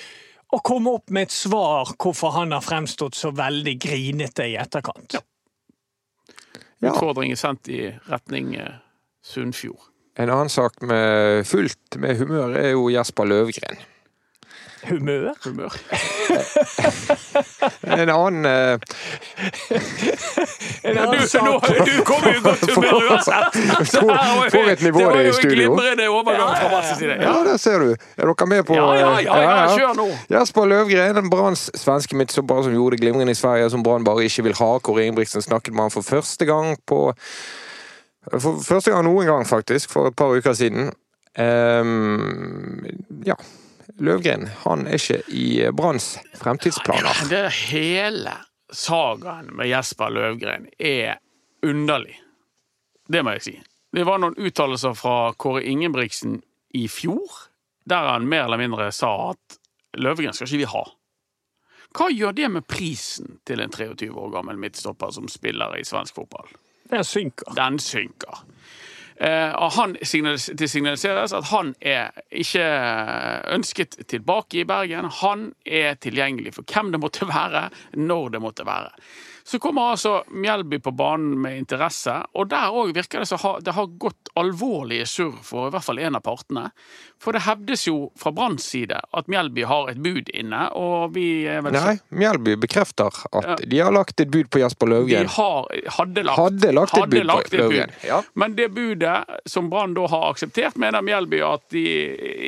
og 0.55 0.63
komme 0.67 0.95
opp 1.01 1.11
med 1.11 1.31
et 1.31 1.35
svar 1.35 1.97
hvorfor 1.97 2.37
han 2.39 2.55
har 2.55 2.63
fremstått 2.63 3.19
så 3.19 3.35
veldig 3.35 3.79
grinete 3.83 4.47
i 4.53 4.59
etterkant. 4.61 5.19
Ja. 5.19 6.93
utfordring 6.93 7.35
er 7.35 7.43
sendt 7.43 7.69
i 7.73 7.89
retning 8.07 8.55
Sunnfjord. 9.27 9.90
En 10.21 10.29
annen 10.29 10.49
sak 10.53 10.83
med 10.85 11.47
fullt 11.49 11.97
med 11.97 12.19
humør 12.21 12.53
er 12.61 12.75
jo 12.75 12.91
Jesper 12.93 13.25
Løvgren. 13.25 13.79
Humør? 14.89 15.33
Humør. 15.45 15.77
en 18.01 18.09
annen 18.09 18.45
uh... 18.45 18.81
En 20.89 20.99
annen 20.99 21.29
sak 21.29 21.69
Du, 21.69 21.75
du 21.85 22.05
kommer 22.05 22.35
jo 22.35 22.41
godt 22.45 22.65
humør 22.77 23.09
uansett! 23.11 23.59
For 24.53 24.73
et 24.73 24.85
nivå 24.85 25.05
det 25.05 25.23
er 25.23 25.31
i 25.31 25.33
studio. 25.37 25.77
Det 25.77 25.97
var 25.97 26.05
jo 26.05 26.15
overgang 26.19 26.53
fra 26.57 26.69
Masses 26.75 26.99
side. 26.99 27.17
Ja, 27.21 27.35
der 27.49 27.57
ser 27.57 27.79
du. 27.85 27.91
Er 28.17 28.33
dere 28.33 28.51
med 28.53 28.65
på 28.69 28.77
Ja, 28.77 28.93
ja, 29.01 29.11
ja, 29.25 29.41
ja, 29.45 29.67
kjør 29.77 29.97
nå! 30.03 30.09
Jesper 30.37 30.69
Løvgren, 30.75 31.33
Branns 31.33 31.69
svenske 31.81 32.17
midtstopper 32.17 32.69
som 32.69 32.77
gjorde 32.77 32.97
det 32.97 33.05
glimrende 33.07 33.37
i 33.37 33.41
Sverige, 33.41 33.73
som 33.73 33.85
Brann 33.85 34.05
bare 34.05 34.29
ikke 34.29 34.49
vil 34.49 34.61
ha. 34.61 34.71
Kåre 34.85 35.09
Ingebrigtsen 35.09 35.45
snakket 35.45 35.77
med 35.77 35.89
han 35.89 35.97
for 35.97 36.05
første 36.05 36.49
gang 36.49 36.77
på 36.89 37.07
for 38.29 38.61
første 38.65 38.93
gang 38.93 39.07
noen 39.07 39.29
gang, 39.29 39.47
faktisk, 39.49 39.93
for 39.95 40.11
et 40.11 40.17
par 40.19 40.35
uker 40.37 40.57
siden. 40.57 40.93
Um, 41.39 42.85
ja. 43.25 43.39
Løvgren 44.01 44.47
han 44.63 44.87
er 44.89 44.97
ikke 44.97 45.19
i 45.37 45.47
Branns 45.77 46.15
fremtidsplaner. 46.41 47.25
Det 47.29 47.49
hele 47.69 48.33
sagaen 48.73 49.51
med 49.57 49.69
Jesper 49.69 50.13
Løvgren 50.15 50.69
er 50.79 51.19
underlig. 51.67 52.17
Det 53.11 53.25
må 53.27 53.35
jeg 53.37 53.45
si. 53.45 53.57
Det 53.93 54.07
var 54.07 54.23
noen 54.23 54.39
uttalelser 54.39 54.95
fra 54.95 55.33
Kåre 55.35 55.65
Ingebrigtsen 55.67 56.39
i 56.79 56.87
fjor, 56.89 57.43
der 57.85 58.13
han 58.13 58.29
mer 58.31 58.47
eller 58.47 58.63
mindre 58.63 58.89
sa 58.95 59.33
at 59.33 59.59
Løvgren 59.99 60.37
skal 60.37 60.47
ikke 60.47 60.63
vi 60.63 60.71
ha. 60.71 60.85
Hva 61.99 62.07
gjør 62.15 62.37
det 62.39 62.49
med 62.55 62.69
prisen 62.71 63.41
til 63.49 63.61
en 63.61 63.73
23 63.75 64.13
år 64.15 64.31
gammel 64.37 64.61
midtstopper 64.63 65.11
som 65.17 65.27
spiller 65.29 65.75
i 65.77 65.85
svensk 65.85 66.21
fotball? 66.21 66.47
Den 66.91 67.05
synker. 67.05 67.55
Den 67.57 67.79
synker. 67.79 68.45
Eh, 69.21 69.71
han 69.77 69.97
det 70.01 70.71
signaliseres 70.71 71.35
at 71.37 71.51
han 71.51 71.75
er 71.81 72.15
ikke 72.33 72.65
ønsket 73.53 73.99
tilbake 74.09 74.63
i 74.63 74.65
Bergen. 74.65 75.11
Han 75.21 75.51
er 75.67 75.99
tilgjengelig 76.01 76.55
for 76.57 76.65
hvem 76.65 76.93
det 76.95 77.01
måtte 77.03 77.29
være, 77.29 77.69
når 78.01 78.29
det 78.29 78.41
måtte 78.41 78.67
være. 78.67 78.95
Så 79.51 79.59
kommer 79.59 79.83
altså 79.83 80.25
Mjelby 80.31 80.79
på 80.79 80.93
banen 80.95 81.33
med 81.43 81.57
interesse, 81.59 82.13
og 82.39 82.53
der 82.53 82.71
òg 82.71 82.93
virker 82.95 83.25
det 83.25 83.27
som 83.27 83.57
det 83.67 83.73
har 83.75 83.89
gått 83.99 84.31
alvorlige 84.39 85.09
surr 85.11 85.41
for 85.43 85.67
i 85.67 85.73
hvert 85.75 85.83
fall 85.83 85.99
en 85.99 86.19
av 86.21 86.23
partene. 86.23 86.69
For 87.19 87.35
det 87.35 87.43
hevdes 87.49 87.83
jo 87.89 87.97
fra 88.21 88.31
Branns 88.37 88.69
side 88.71 88.95
at 88.95 89.33
Mjelby 89.33 89.65
har 89.67 89.91
et 89.91 89.99
bud 89.99 90.31
inne, 90.31 90.69
og 90.79 91.17
vi 91.17 91.49
er 91.51 91.65
vel 91.67 91.75
Nei, 91.75 91.97
Mjelby 92.15 92.55
bekrefter 92.63 93.11
at 93.11 93.51
ja. 93.51 93.59
de 93.75 93.83
har 93.83 93.91
lagt 93.97 94.23
et 94.23 94.31
bud 94.31 94.53
på 94.55 94.63
Jesper 94.63 94.95
Løvgren. 94.95 95.27
De 95.27 95.35
har, 95.41 95.67
hadde, 95.99 96.27
lagt, 96.31 96.45
hadde 96.45 96.75
lagt 96.79 96.95
et 96.95 97.01
hadde 97.01 97.17
bud 97.17 97.31
lagt 97.33 97.51
på 97.51 97.63
Løvgren. 97.65 97.99
Ja. 98.07 98.23
Men 98.39 98.55
det 98.55 98.71
budet 98.79 99.19
som 99.51 99.67
Brann 99.75 99.99
da 99.99 100.07
har 100.15 100.31
akseptert, 100.31 100.79
mener 100.79 101.03
Mjelby 101.03 101.43
at 101.43 101.67
de 101.75 101.85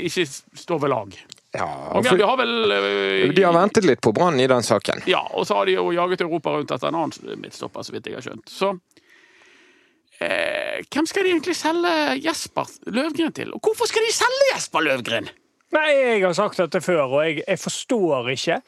ikke 0.06 0.30
står 0.30 0.87
ved 0.87 0.94
lag. 0.94 1.23
Ja, 1.52 1.68
for, 2.00 2.16
de 2.16 2.25
har 2.25 2.38
vel 2.40 2.54
uh, 2.73 3.35
De 3.37 3.44
har 3.44 3.52
ventet 3.52 3.85
litt 3.85 4.00
på 4.00 4.14
Brann 4.16 4.40
i 4.40 4.49
den 4.49 4.64
saken. 4.64 5.04
Ja, 5.11 5.21
og 5.37 5.44
så 5.47 5.59
har 5.59 5.68
de 5.68 5.76
jo 5.76 5.90
jaget 5.92 6.25
Europa 6.25 6.54
rundt 6.54 6.73
etter 6.73 6.88
en 6.88 6.97
annen 7.02 7.42
midtstopper, 7.42 7.85
så 7.85 7.92
vidt 7.92 8.09
jeg 8.09 8.16
har 8.16 8.25
skjønt. 8.25 8.49
Så 8.49 8.71
eh, 10.16 10.80
hvem 10.88 11.09
skal 11.11 11.28
de 11.28 11.35
egentlig 11.35 11.59
selge 11.59 11.92
Jesper 12.25 12.73
Løvgren 12.88 13.37
til? 13.37 13.52
Og 13.52 13.68
hvorfor 13.68 13.90
skal 13.90 14.09
de 14.09 14.16
selge 14.16 14.49
Jesper 14.54 14.87
Løvgren? 14.88 15.28
Nei, 15.73 15.88
jeg 15.92 16.25
har 16.25 16.35
sagt 16.37 16.61
dette 16.61 16.82
før, 16.85 17.04
og 17.06 17.21
jeg, 17.25 17.44
jeg 17.47 17.61
forstår 17.61 18.32
ikke 18.35 18.59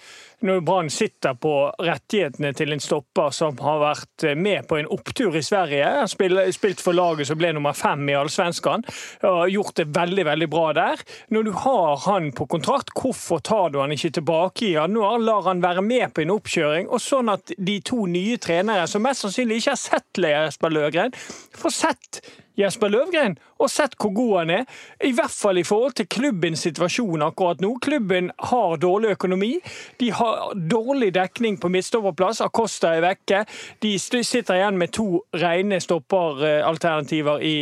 når 0.45 0.61
Brann 0.67 0.91
sitter 0.91 1.37
på 1.39 1.53
rettighetene 1.79 2.51
til 2.57 2.75
en 2.75 2.83
stopper 2.83 3.31
som 3.35 3.57
har 3.63 3.79
vært 3.83 4.27
med 4.37 4.67
på 4.69 4.79
en 4.81 4.91
opptur 4.93 5.37
i 5.39 5.43
Sverige. 5.45 5.87
Spilt, 6.11 6.83
for 6.83 6.97
laget 6.97 7.31
som 7.31 7.39
ble 7.41 7.53
nummer 7.57 7.77
fem 7.77 8.03
i 8.11 8.17
Allsvenskan. 8.19 8.85
Gjort 9.23 9.79
det 9.81 9.89
veldig 9.97 10.27
veldig 10.29 10.51
bra 10.53 10.67
der. 10.77 11.05
Når 11.33 11.49
du 11.49 11.53
har 11.65 11.97
han 12.09 12.31
på 12.37 12.49
kontrakt, 12.51 12.93
hvorfor 12.99 13.41
tar 13.45 13.73
du 13.73 13.81
han 13.81 13.95
ikke 13.95 14.15
tilbake 14.21 14.69
i 14.69 14.75
januar? 14.75 15.19
Lar 15.23 15.49
han 15.49 15.65
være 15.65 15.83
med 15.87 16.13
på 16.15 16.25
en 16.25 16.37
oppkjøring, 16.37 16.89
og 16.89 17.03
sånn 17.03 17.33
at 17.33 17.55
de 17.57 17.81
to 17.85 18.05
nye 18.11 18.37
trenere, 18.43 18.89
som 18.91 19.05
mest 19.07 19.25
sannsynlig 19.25 19.63
ikke 19.63 19.77
har 19.77 19.85
sett 19.87 20.25
Jesper 20.25 20.71
Løgren, 20.75 21.15
får 21.57 21.79
sett 21.81 22.25
Jesper 22.55 22.87
Løvgren, 22.87 23.35
og 23.59 23.67
sett 23.71 23.97
hvor 23.99 24.13
god 24.15 24.33
han 24.39 24.51
er. 24.61 24.67
I 25.03 25.11
hvert 25.17 25.35
fall 25.35 25.59
i 25.59 25.65
forhold 25.67 25.97
til 25.99 26.07
klubbens 26.07 26.63
situasjon 26.63 27.25
akkurat 27.27 27.59
nå. 27.63 27.73
Klubben 27.83 28.31
har 28.51 28.77
dårlig 28.79 29.17
økonomi. 29.17 29.51
De 29.99 30.13
har 30.15 30.24
dårlig 30.71 31.13
dekning 31.15 31.59
på 31.61 31.71
midtstopperplass. 31.73 32.43
Acosta 32.45 32.95
er 32.97 33.05
vekke. 33.05 33.45
De 33.83 33.97
sitter 33.99 34.59
igjen 34.59 34.79
med 34.81 34.95
to 34.95 35.25
rene 35.41 35.81
stopperalternativer 35.83 37.43
i 37.45 37.57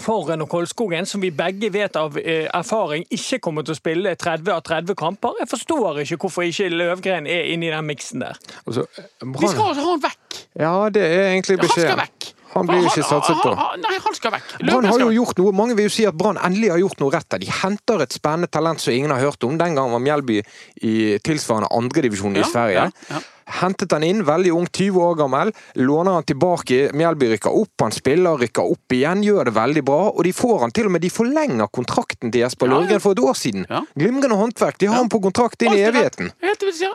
Forren 0.00 0.40
og 0.40 0.48
Kolskogen, 0.48 1.04
som 1.06 1.20
vi 1.20 1.28
begge 1.36 1.68
vet 1.72 1.96
av 2.00 2.16
eh, 2.16 2.46
erfaring 2.48 3.04
ikke 3.12 3.42
kommer 3.44 3.66
til 3.66 3.74
å 3.74 3.76
spille 3.76 4.14
30 4.16 4.48
av 4.54 4.62
30 4.64 4.96
kamper. 4.96 5.36
Jeg 5.42 5.50
forstår 5.50 6.00
ikke 6.06 6.16
hvorfor 6.22 6.48
ikke 6.48 6.70
Løvgren 6.72 7.28
er 7.28 7.50
inni 7.52 7.68
den 7.68 7.84
miksen 7.90 8.24
der. 8.24 8.40
Altså, 8.64 8.86
vi 9.20 9.50
skal 9.52 9.74
ha 9.76 9.84
han 9.90 10.00
vekk! 10.06 10.40
Ja, 10.56 10.74
det 10.94 11.04
er 11.04 11.26
egentlig 11.34 11.58
beskjeden. 11.60 12.08
Han 12.52 12.68
blir 12.68 12.82
jo 12.84 12.90
ikke 12.90 13.04
satset 13.08 13.38
på. 13.42 13.52
Nei, 13.82 13.98
han 14.04 14.16
skal 14.16 14.34
vekk. 14.36 14.54
Brann 14.62 14.88
har 14.90 15.00
jo 15.00 15.10
gjort 15.14 15.38
noe, 15.40 15.52
Mange 15.56 15.76
vil 15.78 15.88
jo 15.88 15.92
si 15.94 16.06
at 16.08 16.16
Brann 16.18 16.40
endelig 16.40 16.72
har 16.74 16.80
gjort 16.82 17.00
noe 17.00 17.12
rett. 17.14 17.38
De 17.40 17.48
henter 17.62 18.04
et 18.04 18.12
spennende 18.12 18.50
talent 18.52 18.82
som 18.82 18.92
ingen 18.92 19.12
har 19.14 19.22
hørt 19.24 19.44
om. 19.48 19.56
Den 19.60 19.76
gang 19.78 19.92
var 19.92 20.02
Mjelby 20.02 20.42
i 20.84 20.94
tilsvarende 21.24 21.70
andredivisjon 21.72 22.36
i 22.36 22.44
Sverige. 22.44 22.90
Ja, 22.90 23.12
ja. 23.12 23.22
Hentet 23.52 23.92
han 23.92 24.04
inn, 24.06 24.22
veldig 24.24 24.52
ung, 24.54 24.66
20 24.70 25.00
år 25.02 25.16
gammel. 25.18 25.50
Låner 25.80 26.18
han 26.18 26.24
tilbake. 26.28 26.92
Mjelby 26.96 27.32
rykker 27.34 27.56
opp, 27.62 27.72
han 27.82 27.92
spiller, 27.92 28.38
rykker 28.40 28.68
opp 28.74 28.94
igjen, 28.96 29.24
gjør 29.26 29.50
det 29.50 29.54
veldig 29.56 29.82
bra. 29.88 29.98
Og 30.12 30.22
de 30.24 30.32
får 30.36 30.60
han 30.66 30.72
til 30.76 30.88
og 30.88 30.94
med, 30.94 31.02
de 31.04 31.10
forlenger 31.12 31.68
kontrakten 31.74 32.32
til 32.32 32.44
Jesper 32.44 32.70
Løvgren 32.70 33.02
for 33.02 33.16
et 33.16 33.24
år 33.24 33.36
siden. 33.36 33.66
Glimrende 33.98 34.38
håndverk. 34.38 34.78
De 34.80 34.88
har 34.92 35.00
han 35.02 35.10
på 35.12 35.20
kontrakt 35.24 35.62
inn 35.66 35.74
i 35.76 35.82
evigheten. 35.88 36.30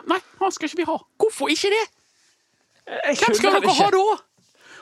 Nei, 0.08 0.20
han 0.40 0.54
skal 0.56 0.70
ikke 0.70 0.82
vi 0.82 0.88
ha. 0.88 0.98
Hvorfor 1.20 1.52
ikke 1.52 1.70
det? 1.76 1.84
Hvem 3.20 3.34
skal 3.36 3.58
dere 3.60 3.74
ha 3.76 3.90
da? 3.92 4.04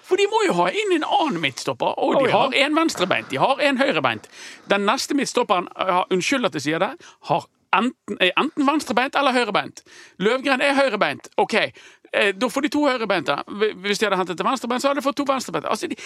For 0.06 0.20
de 0.20 0.28
må 0.30 0.44
jo 0.46 0.54
ha 0.60 0.68
inn 0.70 0.94
en 0.94 1.04
annen 1.04 1.40
midtstopper, 1.42 1.96
og 1.98 2.20
de 2.22 2.30
har 2.30 2.54
en 2.54 2.78
venstrebeint, 2.78 3.28
de 3.32 3.40
har 3.42 3.60
en 3.68 3.80
høyrebeint. 3.80 4.28
Den 4.70 4.86
neste 4.86 5.16
midtstopperen, 5.18 5.66
unnskyld 6.14 6.46
at 6.46 6.58
jeg 6.58 6.66
sier 6.68 6.82
det, 6.82 6.92
har 7.30 7.48
enten, 7.74 8.18
er 8.22 8.30
enten 8.38 8.68
venstrebeint 8.68 9.18
eller 9.18 9.34
høyrebeint. 9.34 9.82
Løvgren 10.22 10.62
er 10.62 10.76
høyrebeint. 10.78 11.28
OK, 11.42 11.56
eh, 11.58 12.30
da 12.38 12.50
får 12.52 12.68
de 12.68 12.72
to 12.76 12.84
høyrebeinte. 12.86 13.36
Hvis 13.82 13.98
de 13.98 14.06
hadde 14.06 14.20
hentet 14.22 14.38
til 14.38 14.46
venstrebeint, 14.46 14.84
så 14.84 14.92
hadde 14.92 15.02
de 15.02 15.06
fått 15.08 15.18
to 15.18 15.26
venstrebeinte. 15.28 15.74
Altså, 15.74 15.90
de, 15.90 15.98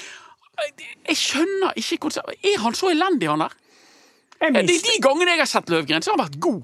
jeg 1.08 1.16
skjønner 1.16 1.76
ikke 1.76 2.00
hvordan 2.06 2.34
Er 2.40 2.58
han 2.64 2.74
så 2.76 2.90
elendig, 2.90 3.28
han 3.28 3.44
der? 3.44 3.56
De, 4.40 4.64
de 4.64 4.96
gangene 5.04 5.34
jeg 5.34 5.42
har 5.42 5.48
sett 5.48 5.68
Løvgren, 5.68 6.02
så 6.02 6.12
har 6.12 6.18
han 6.18 6.24
vært 6.24 6.40
god. 6.40 6.62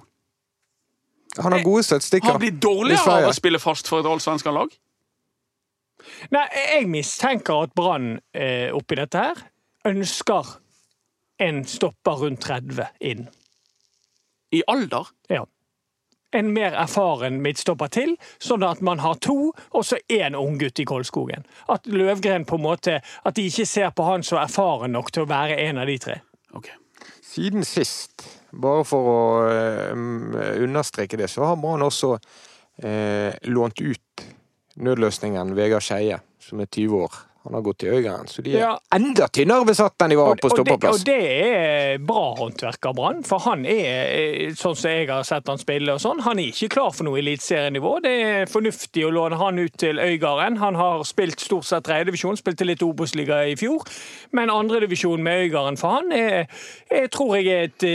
Han 1.44 1.52
har 1.52 1.62
gode 1.64 1.82
statistikker. 1.84 2.32
Han 2.32 2.40
blir 2.40 2.56
dårligere 2.56 3.20
av 3.20 3.28
å 3.28 3.36
spille 3.36 3.60
fast 3.60 3.88
for 3.92 4.00
et 4.00 4.08
allsvenskan 4.08 4.56
lag. 4.56 4.72
Nei, 6.32 6.46
jeg 6.54 6.88
mistenker 6.90 7.66
at 7.66 7.74
Brann 7.76 8.16
eh, 8.34 8.72
oppi 8.74 8.98
dette 8.98 9.20
her 9.20 9.42
ønsker 9.86 10.56
en 11.42 11.64
stopper 11.68 12.22
rundt 12.22 12.40
30 12.42 12.86
inn. 13.00 13.26
I 14.54 14.62
alder? 14.70 15.10
Ja. 15.28 15.44
En 16.34 16.50
mer 16.52 16.74
erfaren 16.76 17.38
midtstopper 17.44 17.90
til, 17.92 18.16
sånn 18.42 18.64
at 18.66 18.82
man 18.84 19.00
har 19.00 19.18
to, 19.22 19.52
og 19.70 19.84
så 19.86 19.98
én 20.12 20.36
unggutt 20.36 20.80
i 20.82 20.86
Kolskogen. 20.88 21.46
At 21.72 21.86
Løvgren 21.86 22.44
på 22.44 22.58
en 22.58 22.64
måte 22.66 22.98
At 23.24 23.36
de 23.36 23.46
ikke 23.46 23.66
ser 23.66 23.92
på 23.94 24.04
han 24.08 24.24
som 24.26 24.42
erfaren 24.42 24.92
nok 24.92 25.12
til 25.12 25.24
å 25.24 25.30
være 25.30 25.60
en 25.68 25.78
av 25.78 25.86
de 25.86 25.98
tre. 26.02 26.18
Okay. 26.56 26.76
Siden 27.22 27.64
sist, 27.68 28.26
bare 28.52 28.84
for 28.88 29.12
å 29.12 29.22
øh, 29.44 30.62
understreke 30.64 31.18
det, 31.20 31.28
så 31.30 31.44
har 31.44 31.60
Brann 31.60 31.84
også 31.84 32.16
øh, 32.16 33.32
lånt 33.52 33.80
ut 33.80 34.26
nødløsningen 34.76 35.56
Vegard 35.56 35.82
Skeie, 35.82 36.20
som 36.40 36.60
er 36.60 36.64
20 36.64 37.02
år. 37.02 37.25
Han 37.46 37.54
har 37.54 37.62
gått 37.62 37.78
til 37.78 37.94
Øygarden, 37.94 38.26
så 38.26 38.42
de 38.42 38.56
er 38.56 38.62
ja. 38.64 38.72
enda 38.96 39.28
tynnere 39.30 39.66
besatt 39.68 40.02
enn 40.02 40.10
de 40.10 40.16
var 40.18 40.32
og, 40.32 40.40
på 40.42 40.48
stoppeplass. 40.50 40.96
Og, 40.96 41.02
og, 41.02 41.06
det 41.06 41.26
er 41.46 42.00
bra 42.02 42.22
håndverk 42.40 42.88
av 42.90 42.96
Brann, 42.98 43.20
for 43.26 43.44
han 43.44 43.62
er, 43.70 44.50
sånn 44.58 44.74
som 44.74 44.90
jeg 44.90 45.06
har 45.12 45.22
sett 45.28 45.46
han 45.46 45.60
spille 45.60 45.94
og 45.94 46.02
sånn, 46.02 46.24
han 46.24 46.40
er 46.42 46.50
ikke 46.50 46.72
klar 46.74 46.90
for 46.96 47.06
noe 47.06 47.20
eliteserienivå. 47.20 47.92
Det 48.02 48.14
er 48.24 48.50
fornuftig 48.50 49.04
å 49.06 49.12
låne 49.14 49.38
han 49.38 49.60
ut 49.62 49.76
til 49.78 50.00
Øygarden. 50.02 50.58
Han 50.58 50.78
har 50.80 51.04
spilt 51.06 51.44
stort 51.44 51.68
sett 51.68 51.86
tredjedivisjon, 51.86 52.40
spilte 52.40 52.66
litt 52.66 52.82
Obos-liga 52.82 53.44
i 53.46 53.54
fjor, 53.60 53.86
men 54.34 54.50
andredivisjon 54.50 55.22
med 55.22 55.46
Øygarden 55.46 55.78
for 55.78 56.00
han 56.00 56.10
er, 56.16 56.50
jeg 56.90 57.12
tror 57.14 57.36
jeg 57.38 57.52
er 57.52 57.70
et, 57.70 57.86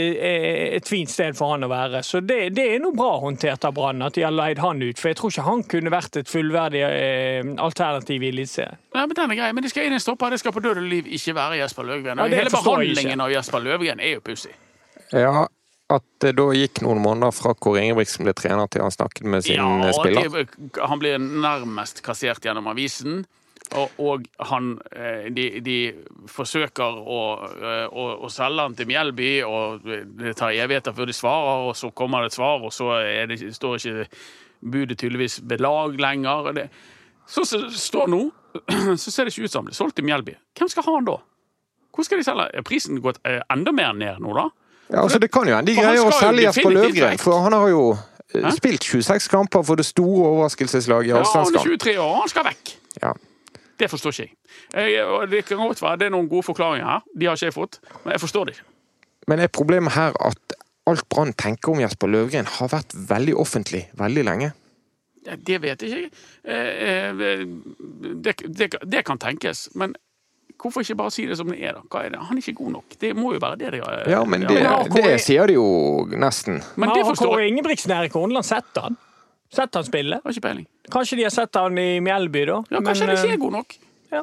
et, 0.78 0.88
fint 0.88 1.12
sted 1.12 1.36
for 1.36 1.52
han 1.52 1.68
å 1.68 1.70
være. 1.72 2.00
Så 2.06 2.22
det, 2.24 2.54
det 2.56 2.70
er 2.72 2.80
noe 2.80 2.96
bra 2.96 3.18
håndtert 3.20 3.68
av 3.68 3.76
Brann 3.76 4.00
at 4.08 4.16
de 4.16 4.24
har 4.24 4.32
leid 4.32 4.64
han 4.64 4.80
ut, 4.80 4.96
for 4.96 5.12
jeg 5.12 5.20
tror 5.20 5.34
ikke 5.34 5.46
han 5.50 5.66
kunne 5.76 5.92
vært 5.92 6.22
et 6.22 6.32
fullverdig 6.32 6.86
eh, 6.88 7.52
alternativ 7.60 8.24
i 8.24 8.32
Eliteserien 8.32 8.80
grei, 9.42 9.50
men 9.56 9.64
de 9.66 9.72
skal 9.72 9.88
inn 9.88 9.96
en 9.96 10.02
stopper. 10.02 10.34
Det 10.34 10.42
skal 10.42 10.54
på 10.54 10.62
død 10.64 10.80
og 10.82 10.86
liv 10.88 11.10
ikke 11.18 11.34
være 11.36 11.58
Jesper 11.62 11.88
Løvgren. 11.88 12.22
Og 12.22 12.30
ja, 12.30 12.38
Hele 12.42 12.54
behandlingen 12.54 13.24
av 13.24 13.34
Jesper 13.34 13.66
Løvgren 13.66 14.00
er 14.02 14.16
jo 14.16 14.24
pussig. 14.24 14.54
Ja, 15.12 15.44
at 15.92 16.04
det 16.24 16.32
da 16.38 16.48
gikk 16.56 16.80
noen 16.86 17.02
måneder 17.04 17.34
fra 17.36 17.52
Kåre 17.58 17.82
Ingebrigtsen 17.82 18.24
ble 18.24 18.34
trener 18.36 18.70
til 18.72 18.84
han 18.84 18.94
snakket 18.94 19.28
med 19.28 19.44
sin 19.44 19.60
ja, 19.60 19.92
spiller? 19.92 20.30
Det, 20.32 20.72
han 20.80 21.00
blir 21.02 21.20
nærmest 21.20 22.04
kassert 22.06 22.44
gjennom 22.44 22.70
avisen. 22.72 23.24
Og, 23.78 23.92
og 24.04 24.24
han, 24.50 24.74
eh, 24.92 25.28
de, 25.32 25.46
de 25.64 25.76
forsøker 26.28 26.98
å, 27.08 27.20
eh, 27.56 27.86
å, 27.88 28.06
å, 28.26 28.28
selge 28.32 28.66
han 28.66 28.74
til 28.76 28.88
Mjelby, 28.90 29.30
og 29.48 29.86
det 30.18 30.34
tar 30.36 30.52
evigheter 30.52 30.92
før 30.96 31.08
de 31.08 31.14
svarer, 31.16 31.68
og 31.70 31.76
så 31.78 31.88
kommer 31.96 32.24
det 32.24 32.32
et 32.32 32.36
svar, 32.36 32.66
og 32.66 32.74
så 32.74 32.90
det, 33.30 33.38
står 33.56 33.78
ikke 33.78 34.08
budet 34.74 34.98
tydeligvis 35.00 35.38
ved 35.48 35.64
lag 35.64 35.96
lenger. 36.04 36.50
Det, 36.58 36.66
så 37.24 37.46
som 37.48 37.64
det 37.64 37.80
står 37.80 38.12
nå, 38.12 38.20
så 39.02 39.10
ser 39.10 39.28
det 39.28 39.34
ikke 39.34 39.48
ut 39.48 39.54
som 39.54 39.68
det 39.68 39.74
er 39.74 39.78
solgt 39.78 40.00
i 40.02 40.06
Mjelby. 40.06 40.34
Hvem 40.58 40.70
skal 40.72 40.86
ha 40.86 40.96
han 40.96 41.06
da? 41.08 41.18
Hvor 41.92 42.06
skal 42.06 42.20
de 42.20 42.24
selge? 42.24 42.48
Er 42.56 42.64
prisen 42.66 43.00
gått 43.04 43.20
enda 43.52 43.72
mer 43.76 43.92
ned 43.96 44.22
nå, 44.24 44.32
da? 44.36 44.48
Ja, 44.92 45.02
altså 45.02 45.18
Det 45.18 45.30
kan 45.32 45.48
jo 45.48 45.56
hende 45.56 45.72
de 45.72 45.76
greier 45.78 46.04
å 46.04 46.12
selge 46.12 46.46
Jesper 46.46 46.74
Løvgren, 46.74 47.20
for 47.20 47.44
han 47.44 47.56
har 47.56 47.68
jo 47.72 47.82
Hæ? 48.32 48.52
spilt 48.56 48.84
26 48.84 49.28
kamper 49.32 49.64
for 49.64 49.80
det 49.80 49.86
store 49.88 50.24
overraskelseslaget 50.28 51.12
i 51.12 51.14
Allsvenskan. 51.16 51.56
Ja, 51.56 51.64
han 51.64 51.72
er 51.72 51.84
23 51.84 51.98
år, 52.00 52.14
han 52.20 52.32
skal 52.32 52.46
vekk. 52.48 52.72
Ja. 53.02 53.12
Det 53.80 53.88
forstår 53.90 54.14
ikke 54.14 54.26
jeg. 54.26 54.34
jeg 54.92 55.30
det 55.30 55.44
kan 55.48 55.60
godt 55.60 55.82
være 55.82 56.00
det 56.00 56.06
er 56.06 56.14
noen 56.14 56.28
gode 56.30 56.46
forklaringer 56.46 56.86
her, 56.86 57.06
de 57.18 57.28
har 57.28 57.36
ikke 57.36 57.48
jeg 57.50 57.56
fått, 57.56 57.80
men 58.04 58.14
jeg 58.14 58.22
forstår 58.22 58.48
det 58.48 58.56
ikke. 58.56 58.68
Men 59.30 59.42
er 59.42 59.52
problemet 59.52 59.94
her 59.96 60.16
at 60.20 60.56
alt 60.90 61.06
Brann 61.08 61.32
tenker 61.38 61.72
om 61.72 61.80
Jesper 61.80 62.10
Løvgren 62.10 62.48
har 62.58 62.72
vært 62.72 62.94
veldig 63.08 63.36
offentlig 63.38 63.86
veldig 63.98 64.24
lenge? 64.26 64.52
Ja, 65.26 65.36
det 65.36 65.58
vet 65.62 65.82
jeg 65.82 65.90
ikke. 65.90 66.22
Eh, 66.44 66.56
eh, 66.88 67.44
det, 68.24 68.34
det, 68.46 68.72
det 68.82 69.04
kan 69.06 69.20
tenkes. 69.22 69.68
Men 69.78 69.94
Hvorfor 70.62 70.84
ikke 70.84 70.94
bare 70.94 71.10
si 71.10 71.24
det 71.26 71.34
som 71.40 71.48
det 71.50 71.58
er, 71.58 71.72
da? 71.74 71.80
Hva 71.90 72.04
er 72.06 72.12
det? 72.14 72.18
Han 72.28 72.38
er 72.38 72.42
ikke 72.44 72.60
god 72.60 72.74
nok. 72.76 72.94
Det 73.00 73.08
må 73.18 73.32
jo 73.34 73.40
være 73.42 73.56
det 73.58 73.70
de 73.74 73.80
har 73.82 74.04
Ja, 74.06 74.20
men 74.22 74.44
det, 74.46 74.60
det, 74.62 74.92
det 74.94 75.16
sier 75.24 75.50
de 75.50 75.56
jo 75.56 75.64
nesten. 76.06 76.60
Men 76.78 76.92
det 76.94 77.02
forstår 77.08 77.32
Kåre 77.32 77.48
Ingebrigtsen 77.50 77.94
Erik 77.96 78.14
Horneland 78.14 78.46
sett 78.46 78.78
han? 78.78 78.94
Sett 79.50 79.74
han 79.74 79.88
spille? 79.88 80.20
Har 80.22 80.36
ikke 80.36 80.44
peiling. 80.44 80.68
Kanskje 80.92 81.18
de 81.18 81.26
har 81.26 81.34
sett 81.34 81.58
han 81.58 81.78
i 81.82 81.98
Mjelby, 82.04 82.44
da. 82.52 82.60
Ja, 82.70 82.78
kanskje 82.84 83.08
han 83.08 83.16
ikke 83.16 83.34
er 83.34 83.42
god 83.42 83.56
nok. 83.58 83.76
Ja. 84.14 84.22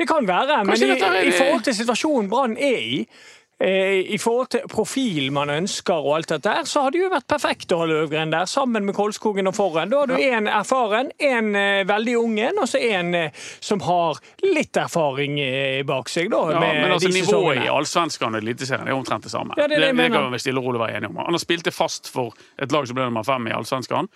Det 0.00 0.08
kan 0.10 0.26
være, 0.26 0.58
kanskje 0.66 0.90
men 0.90 0.98
i, 0.98 1.28
i 1.30 1.36
forhold 1.36 1.62
til 1.68 1.78
situasjonen 1.78 2.30
Brann 2.32 2.58
er 2.58 2.82
i, 2.82 3.00
Eh, 3.06 3.37
I 3.58 4.18
forhold 4.22 4.52
til 4.52 4.68
profilen 4.70 5.34
man 5.34 5.50
ønsker, 5.50 5.96
og 5.98 6.12
alt 6.14 6.30
dette 6.30 6.52
her, 6.52 6.66
så 6.68 6.84
hadde 6.84 6.94
det 6.94 7.00
jo 7.02 7.10
vært 7.10 7.26
perfekt 7.26 7.72
å 7.74 7.80
ha 7.80 7.88
Løvgren 7.90 8.30
der, 8.30 8.46
sammen 8.46 8.84
med 8.86 8.94
Kolskogen 8.94 9.50
og 9.50 9.56
Forren. 9.56 9.90
Da 9.90 10.04
har 10.04 10.12
du 10.12 10.14
én 10.14 10.46
ja. 10.46 10.60
erfaren, 10.60 11.10
en 11.18 11.48
uh, 11.56 11.82
veldig 11.88 12.14
ung 12.20 12.36
en, 12.38 12.60
og 12.62 12.68
så 12.70 12.78
en 12.86 13.10
uh, 13.18 13.48
som 13.58 13.82
har 13.82 14.20
litt 14.46 14.78
erfaring 14.78 15.40
bak 15.88 16.12
seg. 16.12 16.30
da, 16.30 16.44
ja, 16.54 16.62
men 16.62 16.94
altså 16.94 17.10
Nivået 17.10 17.64
i 17.64 17.72
Allsvenskan 17.72 18.38
og 18.38 18.46
Eliteserien 18.46 18.86
er 18.86 18.94
omtrent 18.94 19.26
det 19.26 19.34
samme. 19.34 19.58
Ja, 19.58 19.66
det, 19.66 19.80
det, 19.82 19.90
det, 19.90 20.06
det 20.06 20.12
kan 20.14 20.30
vi 20.32 20.42
stille 20.44 20.62
og 20.62 20.70
rolig 20.70 20.84
være 20.84 21.00
enige 21.00 21.10
om. 21.10 21.20
Han 21.24 21.34
har 21.34 21.42
spilt 21.42 21.66
det 21.66 21.74
fast 21.74 22.12
for 22.14 22.38
et 22.62 22.72
lag 22.72 22.86
som 22.86 22.98
ble 22.98 23.10
nummer 23.10 23.26
fem 23.26 23.50
i 23.50 23.58
Allsvenskan, 23.58 24.06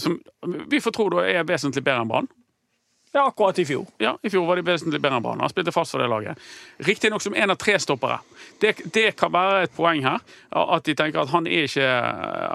som 0.00 0.18
vi 0.72 0.80
får 0.80 0.96
tro 0.96 1.10
da 1.12 1.28
er 1.28 1.46
vesentlig 1.48 1.84
bedre 1.84 2.04
enn 2.04 2.10
Brann. 2.10 2.32
Ja, 3.16 3.26
akkurat 3.26 3.58
i 3.58 3.64
fjor. 3.64 3.86
Ja, 3.98 4.18
I 4.22 4.30
fjor 4.30 4.44
var 4.46 4.58
de 4.60 4.62
vesentlig 4.66 4.98
bedre 5.00 5.16
enn 5.16 5.22
Brann. 5.24 5.40
Han 5.40 5.48
spilte 5.48 5.72
fast 5.72 5.94
for 5.94 6.02
det 6.02 6.08
laget. 6.12 6.36
Riktignok 6.84 7.22
som 7.24 7.34
en 7.34 7.52
av 7.54 7.56
tre 7.56 7.78
stoppere. 7.80 8.18
Det, 8.60 8.74
det, 8.92 9.14
kan 9.16 9.32
være 9.32 9.62
et 9.64 9.72
poeng 9.72 10.02
her. 10.04 10.20
At 10.52 10.84
de 10.84 10.92
tenker 10.98 11.22
at 11.22 11.32
han, 11.32 11.48
ikke, 11.48 11.86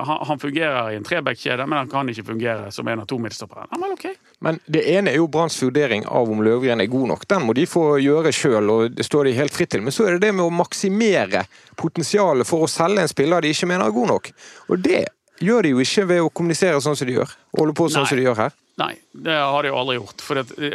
han, 0.06 0.20
han 0.30 0.42
fungerer 0.44 0.92
i 0.92 1.00
en 1.00 1.08
treback-kjede, 1.08 1.66
men 1.66 1.80
han 1.80 1.90
kan 1.90 2.12
ikke 2.14 2.28
fungere 2.28 2.70
som 2.76 2.92
en 2.94 3.02
av 3.02 3.10
to 3.10 3.18
midtstoppere. 3.18 3.66
Ja, 3.72 3.80
men, 3.82 3.96
okay. 3.98 4.14
men 4.46 4.62
det 4.70 4.86
ene 4.94 5.16
er 5.16 5.18
jo 5.18 5.26
Branns 5.34 5.58
vurdering 5.64 6.06
av 6.06 6.30
om 6.30 6.46
Løvgren 6.46 6.86
er 6.86 6.94
god 6.94 7.10
nok. 7.16 7.26
Den 7.34 7.50
må 7.50 7.58
de 7.58 7.66
få 7.66 7.88
gjøre 8.06 8.30
sjøl, 8.30 8.70
og 8.70 8.94
det 9.00 9.10
står 9.10 9.32
de 9.32 9.38
helt 9.42 9.58
fritt 9.58 9.74
til. 9.74 9.82
Men 9.82 9.98
så 9.98 10.06
er 10.06 10.20
det 10.20 10.28
det 10.28 10.36
med 10.38 10.46
å 10.46 10.54
maksimere 10.62 11.48
potensialet 11.74 12.46
for 12.46 12.68
å 12.68 12.70
selge 12.70 13.02
en 13.02 13.10
spiller 13.10 13.42
de 13.42 13.58
ikke 13.58 13.74
mener 13.74 13.90
er 13.90 13.98
god 13.98 14.14
nok. 14.14 14.30
Og 14.70 14.86
det 14.86 15.08
gjør 15.42 15.66
de 15.66 15.74
jo 15.74 15.82
ikke 15.90 16.06
ved 16.14 16.22
å 16.22 16.30
kommunisere 16.30 16.86
sånn 16.86 17.02
som 17.02 17.10
de 17.10 17.18
gjør. 17.18 17.34
Holde 17.58 17.74
på 17.82 17.90
sånn 17.90 18.06
Nei. 18.06 18.14
som 18.14 18.22
de 18.22 18.30
gjør 18.30 18.44
her. 18.46 18.60
Nei, 18.82 18.96
det 19.14 19.38
har 19.38 19.64
de 19.64 19.72
jo 19.72 19.78
aldri 19.78 19.98
gjort. 20.00 20.24
For 20.26 20.42
det, 20.42 20.72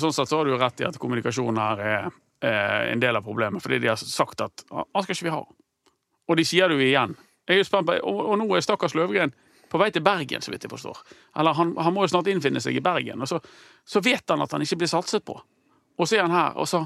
sånn 0.00 0.14
sett 0.14 0.30
så 0.30 0.38
har 0.38 0.46
du 0.46 0.54
jo 0.54 0.60
rett 0.60 0.82
i 0.82 0.86
at 0.88 0.98
kommunikasjonen 1.02 1.60
her 1.60 1.82
er, 1.82 2.10
er 2.44 2.90
en 2.92 3.02
del 3.02 3.18
av 3.18 3.26
problemet. 3.26 3.62
Fordi 3.64 3.80
de 3.82 3.90
har 3.90 4.00
sagt 4.00 4.44
at 4.44 4.66
han 4.70 5.04
skal 5.04 5.16
ikke 5.16 5.28
vi 5.28 5.34
ha. 5.34 5.42
Og 6.30 6.38
de 6.38 6.46
sier 6.48 6.70
det 6.70 6.78
jo 6.78 6.84
igjen. 6.84 7.16
Jeg 7.50 7.60
er 7.60 7.66
spent 7.68 7.88
på, 7.88 7.96
og, 8.08 8.20
og 8.30 8.38
nå 8.40 8.46
er 8.56 8.64
stakkars 8.64 8.94
Løvgren 8.96 9.34
på 9.72 9.80
vei 9.80 9.90
til 9.90 10.04
Bergen, 10.06 10.44
så 10.44 10.52
vidt 10.52 10.64
jeg 10.64 10.70
forstår. 10.70 11.00
Eller 11.40 11.56
han, 11.58 11.72
han 11.80 11.94
må 11.96 12.04
jo 12.04 12.12
snart 12.12 12.28
innfinne 12.30 12.62
seg 12.62 12.78
i 12.78 12.84
Bergen. 12.84 13.24
Og 13.24 13.28
så, 13.28 13.40
så 13.84 14.02
vet 14.04 14.30
han 14.30 14.44
at 14.44 14.54
han 14.54 14.62
ikke 14.62 14.78
blir 14.84 14.92
satset 14.92 15.24
på. 15.26 15.34
Og 15.98 16.08
så 16.08 16.18
er 16.18 16.28
han 16.28 16.34
her, 16.34 16.54
og 16.60 16.68
så 16.70 16.84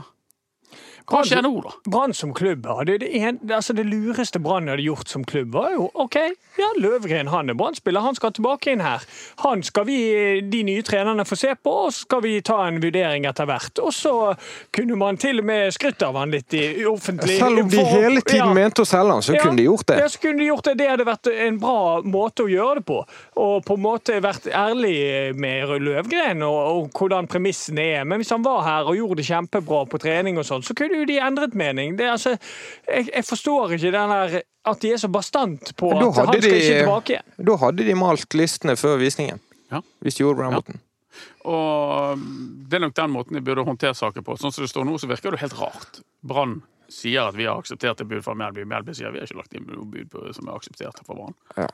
hva 1.08 1.22
skjer 1.24 1.40
nå, 1.44 1.54
da? 1.64 1.72
Brann 1.88 2.12
som 2.14 2.34
klubb, 2.36 2.66
det, 2.84 2.98
det, 3.00 3.08
en, 3.24 3.38
altså 3.48 3.72
det 3.72 3.86
lureste 3.88 4.40
Brann 4.44 4.68
hadde 4.68 4.84
gjort 4.84 5.08
som 5.08 5.24
klubb, 5.24 5.54
var 5.56 5.72
jo 5.72 5.88
OK, 5.96 6.18
ja, 6.58 6.68
Løvgren 6.76 7.30
han 7.32 7.48
er 7.48 7.56
Brann-spiller, 7.56 8.04
han 8.04 8.16
skal 8.18 8.34
tilbake 8.36 8.74
inn 8.74 8.82
her. 8.84 9.04
Han 9.44 9.62
skal 9.64 9.86
vi, 9.88 9.98
de 10.44 10.62
nye 10.66 10.84
trenerne, 10.84 11.24
få 11.28 11.38
se 11.38 11.54
på, 11.56 11.72
og 11.86 11.94
så 11.94 12.04
skal 12.04 12.22
vi 12.24 12.34
ta 12.44 12.58
en 12.66 12.80
vurdering 12.82 13.24
etter 13.30 13.48
hvert. 13.48 13.80
Og 13.80 13.94
så 13.94 14.12
kunne 14.74 14.98
man 15.00 15.16
til 15.20 15.40
og 15.40 15.48
med 15.48 15.72
skrytt 15.74 16.02
av 16.04 16.18
han 16.18 16.34
litt 16.34 16.54
i 16.58 16.84
offentlig 16.88 17.38
Selv 17.38 17.62
om 17.62 17.70
de 17.72 17.80
for, 17.80 17.92
hele 17.94 18.22
tiden 18.26 18.44
ja, 18.44 18.58
mente 18.58 18.84
å 18.84 18.88
selge 18.88 19.16
han, 19.16 19.24
så 19.24 19.36
ja, 19.36 19.46
kunne 19.46 19.60
de 19.62 19.68
gjort 19.68 19.88
det? 19.88 19.98
Ja, 20.02 20.10
så 20.12 20.22
kunne 20.22 20.42
de 20.42 20.50
gjort 20.50 20.68
det. 20.68 20.76
Det 20.82 20.90
hadde 20.92 21.08
vært 21.08 21.32
en 21.32 21.60
bra 21.62 21.78
måte 22.04 22.44
å 22.44 22.52
gjøre 22.52 22.82
det 22.82 22.86
på. 22.90 23.00
Og 23.38 23.56
på 23.64 23.78
en 23.78 23.84
måte 23.84 24.20
vært 24.24 24.50
ærlig 24.52 24.96
med 25.38 25.74
Løvgren 25.88 26.44
og, 26.46 26.58
og 26.58 27.00
hvordan 27.00 27.30
premissene 27.30 27.88
er. 27.96 28.04
Men 28.08 28.20
hvis 28.20 28.34
han 28.34 28.44
var 28.44 28.64
her 28.66 28.92
og 28.92 28.98
gjorde 28.98 29.22
det 29.22 29.28
kjempebra 29.30 29.84
på 29.88 30.02
trening 30.02 30.40
og 30.40 30.46
sånn, 30.48 30.66
så 30.66 30.76
kunne 30.76 30.97
jo 30.98 31.06
de 31.08 31.18
endret 31.22 31.54
mening. 31.58 31.96
Det, 31.98 32.08
altså, 32.12 32.36
jeg, 32.88 33.08
jeg, 33.14 33.24
forstår 33.26 33.76
ikke 33.76 33.92
den 33.94 34.14
der, 34.14 34.40
at 34.68 34.82
de 34.82 34.92
er 34.92 35.00
så 35.00 35.10
bastant 35.12 35.72
på 35.78 35.92
at 35.94 36.02
han 36.02 36.12
skal 36.16 36.32
de, 36.34 36.50
ikke 36.50 36.80
tilbake 36.82 37.16
igjen. 37.16 37.30
Da 37.50 37.56
hadde 37.64 37.88
de 37.88 37.96
malt 37.98 38.38
listene 38.38 38.76
før 38.80 38.98
visningen, 39.02 39.40
ja. 39.72 39.82
hvis 40.04 40.18
de 40.18 40.26
gjorde 40.26 40.38
det 40.38 40.44
på 40.44 40.48
den 40.48 40.58
måten. 40.58 40.84
Og 41.48 42.24
Det 42.68 42.76
er 42.76 42.84
nok 42.84 42.96
den 42.96 43.14
måten 43.14 43.38
de 43.38 43.44
burde 43.44 43.64
håndtere 43.66 43.96
saker 43.96 44.24
på. 44.24 44.36
Sånn 44.38 44.52
som 44.54 44.66
det 44.66 44.70
står 44.70 44.86
nå, 44.86 44.98
så 45.00 45.08
virker 45.10 45.34
det 45.34 45.42
helt 45.42 45.56
rart. 45.58 46.02
Brann 46.26 46.60
sier 46.88 47.28
at 47.28 47.36
vi 47.36 47.46
har 47.48 47.58
akseptert 47.60 48.00
et 48.00 48.08
bud 48.08 48.22
fra 48.24 48.34
Melby. 48.38 48.64
Melby 48.68 48.94
sier 48.96 49.12
vi 49.12 49.20
har 49.20 49.28
ikke 49.28 49.40
lagt 49.40 49.56
inn 49.56 49.66
noe 49.68 49.84
bud 49.88 50.08
på, 50.12 50.24
som 50.36 50.48
er 50.48 50.56
akseptert 50.56 51.02
fra 51.04 51.18
Brann. 51.18 51.36
Ja. 51.58 51.68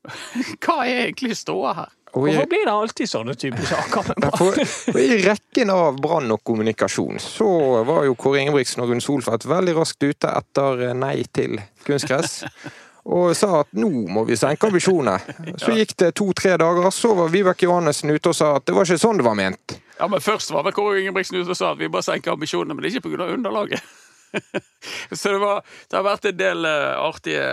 Hva 0.64 0.82
er 0.84 1.06
egentlig 1.06 1.38
ståa 1.38 1.74
her? 1.78 1.96
Hvorfor 2.10 2.46
blir 2.50 2.64
det 2.66 2.72
alltid 2.74 3.08
sånne 3.08 3.34
typer 3.38 3.66
saker? 3.70 4.08
For, 4.40 4.98
I 4.98 5.20
rekken 5.22 5.70
av 5.70 6.00
brann 6.02 6.32
og 6.34 6.42
kommunikasjon 6.42 7.20
så 7.22 7.48
var 7.86 8.08
jo 8.08 8.16
Kåre 8.18 8.42
Ingebrigtsen 8.42 8.82
og 8.82 8.90
Gunn 8.90 9.04
Solfeldt 9.04 9.46
veldig 9.46 9.76
raskt 9.78 10.02
ute 10.02 10.32
etter 10.40 10.88
nei 10.98 11.20
til 11.32 11.60
kunstgress. 11.86 12.40
Og 13.10 13.32
sa 13.34 13.62
at 13.62 13.70
nå 13.80 13.88
må 14.12 14.26
vi 14.28 14.36
senke 14.36 14.68
ambisjonene. 14.68 15.54
Så 15.58 15.72
gikk 15.72 15.94
det 16.02 16.10
to-tre 16.20 16.52
dager, 16.60 16.90
så 16.92 17.14
var 17.16 17.30
Vibeke 17.32 17.64
Johannessen 17.64 18.12
ute 18.12 18.28
og 18.28 18.36
sa 18.36 18.50
at 18.58 18.66
det 18.68 18.74
var 18.76 18.84
ikke 18.84 19.00
sånn 19.00 19.22
det 19.22 19.24
var 19.24 19.38
ment. 19.38 19.78
Ja, 19.96 20.04
men 20.06 20.20
Først 20.20 20.52
var 20.52 20.66
vel 20.66 20.76
Kåre 20.76 21.00
Ingebrigtsen 21.00 21.40
ute 21.40 21.54
og 21.54 21.58
sa 21.58 21.72
at 21.72 21.80
vi 21.80 21.88
bare 21.88 22.04
senker 22.04 22.36
ambisjonene, 22.36 22.76
men 22.76 22.84
det 22.84 22.90
er 22.90 23.00
ikke 23.00 23.08
pga. 23.08 23.30
underlaget. 23.38 23.88
så 25.18 25.32
det, 25.32 25.38
var, 25.42 25.64
det, 25.88 25.96
har 25.96 26.06
vært 26.06 26.28
en 26.30 26.38
del 26.38 26.68
uh, 26.68 27.00
artige 27.04 27.46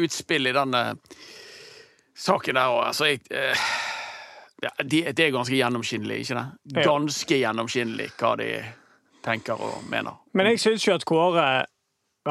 utspill 0.00 0.50
i 0.50 0.56
denne 0.56 0.82
saken 2.20 2.58
der 2.60 2.74
òg. 2.74 2.82
Altså, 2.90 3.10
jeg 3.10 3.24
uh, 3.32 3.70
ja, 4.60 4.70
det, 4.82 5.12
det, 5.16 5.26
er 5.26 5.32
ganske 5.32 5.56
gjennomskinnelig, 5.56 6.20
ikke 6.20 6.36
det? 6.36 6.84
Ganske 6.84 7.38
gjennomskinnelig 7.40 8.10
hva 8.20 8.34
de 8.36 8.50
tenker 9.24 9.60
og 9.60 9.84
mener. 9.88 10.20
Men 10.36 10.52
jeg 10.52 10.60
syns 10.60 10.84
jo 10.86 10.96
at 10.96 11.06
Kåre 11.08 11.46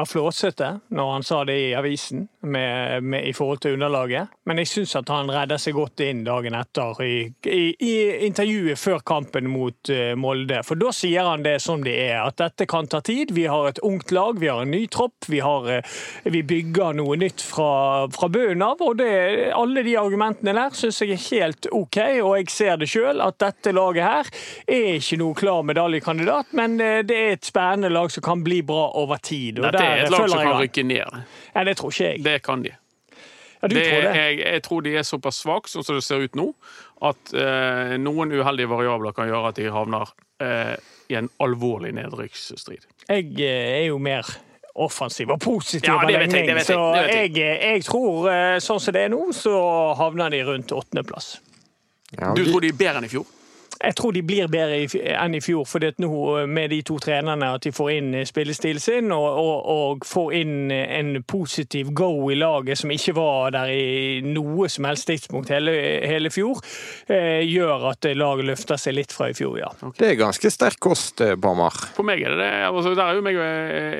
var 0.00 0.08
flåsete 0.08 0.68
når 0.96 1.12
han 1.12 1.24
sa 1.26 1.42
det 1.44 1.56
i 1.60 1.72
avisen 1.76 2.26
med, 2.40 3.02
med, 3.02 3.24
i 3.28 3.32
forhold 3.36 3.60
til 3.60 3.76
underlaget. 3.76 4.32
Men 4.48 4.60
jeg 4.62 4.70
syns 4.70 4.96
at 4.98 5.10
han 5.12 5.30
redda 5.30 5.58
seg 5.60 5.76
godt 5.76 6.00
inn 6.04 6.22
dagen 6.24 6.56
etter 6.56 7.02
i, 7.04 7.16
i, 7.44 7.62
i 7.76 7.94
intervjuet 8.26 8.80
før 8.80 9.02
kampen 9.06 9.50
mot 9.50 9.92
uh, 9.92 10.14
Molde. 10.18 10.62
For 10.66 10.80
da 10.80 10.92
sier 10.96 11.28
han 11.28 11.44
det 11.44 11.58
som 11.62 11.84
det 11.84 11.96
er, 12.06 12.22
at 12.24 12.38
dette 12.40 12.66
kan 12.70 12.88
ta 12.90 13.02
tid. 13.04 13.34
Vi 13.36 13.46
har 13.50 13.68
et 13.68 13.82
ungt 13.86 14.12
lag, 14.16 14.40
vi 14.40 14.48
har 14.50 14.62
en 14.64 14.72
ny 14.72 14.86
tropp. 14.92 15.28
Vi, 15.28 15.42
har, 15.44 15.68
uh, 15.68 16.00
vi 16.24 16.42
bygger 16.42 16.96
noe 16.98 17.18
nytt 17.20 17.44
fra, 17.44 18.08
fra 18.14 18.30
bunnen 18.32 18.64
av. 18.64 18.80
Og 18.84 18.96
det, 19.00 19.10
alle 19.56 19.84
de 19.86 19.96
argumentene 20.00 20.56
der 20.56 20.76
syns 20.76 21.02
jeg 21.04 21.16
er 21.16 21.24
helt 21.28 21.70
OK, 21.76 22.00
og 22.24 22.34
jeg 22.40 22.50
ser 22.52 22.80
det 22.80 22.90
sjøl 22.90 23.20
at 23.24 23.40
dette 23.42 23.74
laget 23.76 24.06
her 24.06 24.32
er 24.70 24.96
ikke 24.96 25.20
noe 25.20 25.36
klar 25.36 25.62
medaljekandidat, 25.66 26.54
men 26.56 26.78
uh, 26.80 27.00
det 27.06 27.20
er 27.20 27.36
et 27.36 27.46
spennende 27.46 27.92
lag 27.92 28.10
som 28.12 28.24
kan 28.24 28.44
bli 28.44 28.62
bra 28.66 28.88
over 29.00 29.20
tid. 29.22 29.60
Og 29.60 29.68
Dette 29.68 29.84
er 29.84 29.89
et 29.96 30.12
lag 30.12 30.28
som 30.28 30.38
kan 30.38 30.60
rykke 30.60 30.84
ned. 30.86 31.18
Ja, 31.54 31.64
det 31.66 31.76
tror 31.80 31.94
ikke 31.94 32.12
jeg. 32.12 32.22
Det 32.24 32.36
kan 32.46 32.62
de. 32.64 32.74
Ja, 33.60 33.68
du 33.68 33.74
det, 33.74 33.84
tror 33.84 34.04
det? 34.06 34.12
Jeg, 34.16 34.38
jeg, 34.40 34.62
tror 34.64 34.84
de 34.86 34.94
er 34.96 35.04
såpass 35.04 35.40
svake, 35.44 35.68
sånn 35.68 35.84
som 35.84 35.98
det 35.98 36.04
ser 36.06 36.24
ut 36.24 36.38
nå, 36.38 36.46
at 37.10 37.34
eh, 37.36 37.96
noen 38.00 38.32
uheldige 38.32 38.70
variabler 38.70 39.16
kan 39.16 39.28
gjøre 39.28 39.52
at 39.52 39.58
de 39.60 39.66
havner 39.72 40.14
eh, 40.40 40.76
i 41.12 41.18
en 41.20 41.28
alvorlig 41.44 41.92
nedrykksstrid. 41.98 42.86
Jeg 43.10 43.34
eh, 43.36 43.66
er 43.82 43.84
jo 43.90 43.98
mer 44.00 44.28
offensiv 44.80 45.32
og 45.34 45.40
positiv 45.42 45.90
ja, 45.90 45.98
det 46.06 46.14
jeg, 46.14 46.46
jeg, 46.46 46.64
så 46.64 46.78
jeg, 46.94 47.34
jeg, 47.36 47.82
tror, 47.84 48.30
eh, 48.32 48.56
sånn 48.62 48.80
som 48.80 48.96
det 48.96 49.04
er 49.08 49.12
nå, 49.12 49.26
så 49.36 49.52
havner 49.98 50.32
de 50.32 50.40
rundt 50.46 50.72
åttendeplass. 50.72 51.34
Ja, 52.14 52.32
du 52.34 52.46
tror 52.46 52.64
de 52.64 52.72
er 52.72 52.78
bedre 52.78 53.02
enn 53.02 53.10
i 53.10 53.12
fjor? 53.12 53.28
Jeg 53.80 53.96
tror 53.96 54.12
de 54.12 54.22
blir 54.26 54.48
bedre 54.52 54.82
enn 55.16 55.34
i 55.36 55.40
fjor, 55.40 55.64
for 55.68 55.84
nå 56.02 56.10
med 56.50 56.72
de 56.72 56.80
to 56.84 56.98
trenerne 57.00 57.48
at 57.56 57.64
de 57.64 57.72
får 57.72 57.90
inn 57.94 58.16
spillestilen 58.28 58.82
sin 58.82 59.12
og, 59.14 59.26
og, 59.40 59.70
og, 59.72 60.04
får 60.06 60.34
inn 60.36 60.72
en 60.74 61.14
positiv 61.28 61.92
go 61.96 62.10
i 62.30 62.36
laget 62.36 62.80
som 62.80 62.92
ikke 62.92 63.14
var 63.16 63.54
der 63.54 63.72
i 63.72 64.20
noe 64.24 64.68
som 64.68 64.88
helst 64.88 65.08
tidspunkt 65.08 65.52
hele, 65.54 65.72
hele 66.04 66.32
fjor, 66.32 66.60
eh, 67.08 67.40
gjør 67.48 67.88
at 67.92 68.10
laget 68.16 68.50
løfter 68.50 68.80
seg 68.80 68.98
litt 68.98 69.14
fra 69.16 69.30
i 69.32 69.36
fjor, 69.36 69.56
ja. 69.62 69.70
Okay. 69.80 69.96
Det 70.02 70.10
er 70.10 70.20
ganske 70.20 70.52
sterk 70.52 70.80
kost, 70.82 71.24
Bamar. 71.40 71.76
For 71.96 72.06
meg 72.06 72.20
er 72.20 72.36
det 72.36 72.40
det. 72.44 72.52
Altså, 72.68 72.94
der 72.94 73.04
er 73.06 73.18
jo 73.18 73.24
meg 73.24 73.40
og 73.40 73.48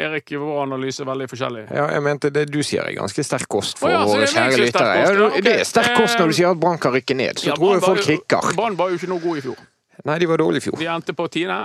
Erik 0.06 0.32
i 0.34 0.40
vår 0.40 0.62
analyse 0.66 1.06
veldig 1.08 1.28
forskjellig. 1.30 1.66
Ja, 1.72 1.88
jeg 1.94 2.04
mente 2.04 2.32
det 2.34 2.46
du 2.52 2.60
sier 2.66 2.84
er 2.84 2.96
ganske 2.98 3.24
sterk 3.26 3.48
kost 3.50 3.80
for 3.80 3.90
oh, 3.90 3.96
ja, 3.96 4.04
våre 4.08 4.28
kjære 4.30 4.62
lyttere. 4.64 4.94
Ja, 5.00 5.10
okay. 5.30 5.44
Det 5.46 5.56
er 5.62 5.68
sterk 5.68 5.96
kost 5.98 6.20
når 6.20 6.32
du 6.32 6.38
sier 6.40 6.52
at 6.52 6.60
Brann 6.60 6.80
kan 6.82 6.94
rykke 6.96 7.16
ned. 7.16 7.40
Så 7.40 7.52
ja, 7.52 7.58
tror 7.58 7.76
jeg 7.76 7.84
folk 7.86 8.06
klikker. 8.06 8.54
Brann 8.58 8.78
var 8.78 8.92
jo 8.92 9.00
ikke 9.00 9.12
noe 9.12 9.24
god 9.24 9.42
i 9.42 9.46
fjor. 9.48 9.68
Nei, 10.04 10.16
de 10.18 10.26
var 10.30 10.40
dårlige 10.40 10.62
i 10.62 10.64
fjor. 10.64 10.78
De 10.80 10.88
endte 10.90 11.14
på 11.16 11.26
tiende? 11.32 11.56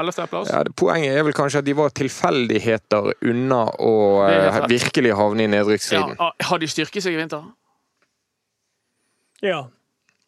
Ellevteplass? 0.00 0.50
Ja, 0.52 0.62
poenget 0.76 1.18
er 1.18 1.26
vel 1.26 1.36
kanskje 1.36 1.62
at 1.62 1.68
de 1.68 1.74
var 1.76 1.92
tilfeldigheter 1.96 3.10
unna 3.28 3.62
å 3.82 3.94
uh, 4.24 4.58
virkelig 4.70 5.14
havne 5.18 5.46
i 5.46 5.50
nedrykksstriden. 5.52 6.16
Ja, 6.20 6.30
har 6.50 6.62
de 6.62 6.70
styrket 6.70 7.04
seg 7.04 7.16
i 7.16 7.20
vinter? 7.20 7.44
Ja. 9.44 9.66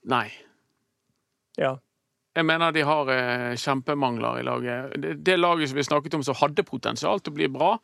Nei. 0.09 0.27
Ja. 1.59 1.77
Jeg 2.37 2.47
mener 2.47 2.75
de 2.75 2.85
har 2.87 3.09
uh, 3.11 3.51
kjempemangler 3.59 4.43
i 4.43 4.47
laget. 4.47 4.99
Det, 5.01 5.17
det, 5.27 5.41
laget 5.41 5.73
som 5.73 5.81
vi 5.81 5.89
snakket 5.89 6.21
om 6.21 6.27
som 6.27 6.39
hadde 6.43 6.67
potensial 6.69 7.23
til 7.23 7.35
å 7.35 7.41
bli 7.41 7.51
bra, 7.53 7.75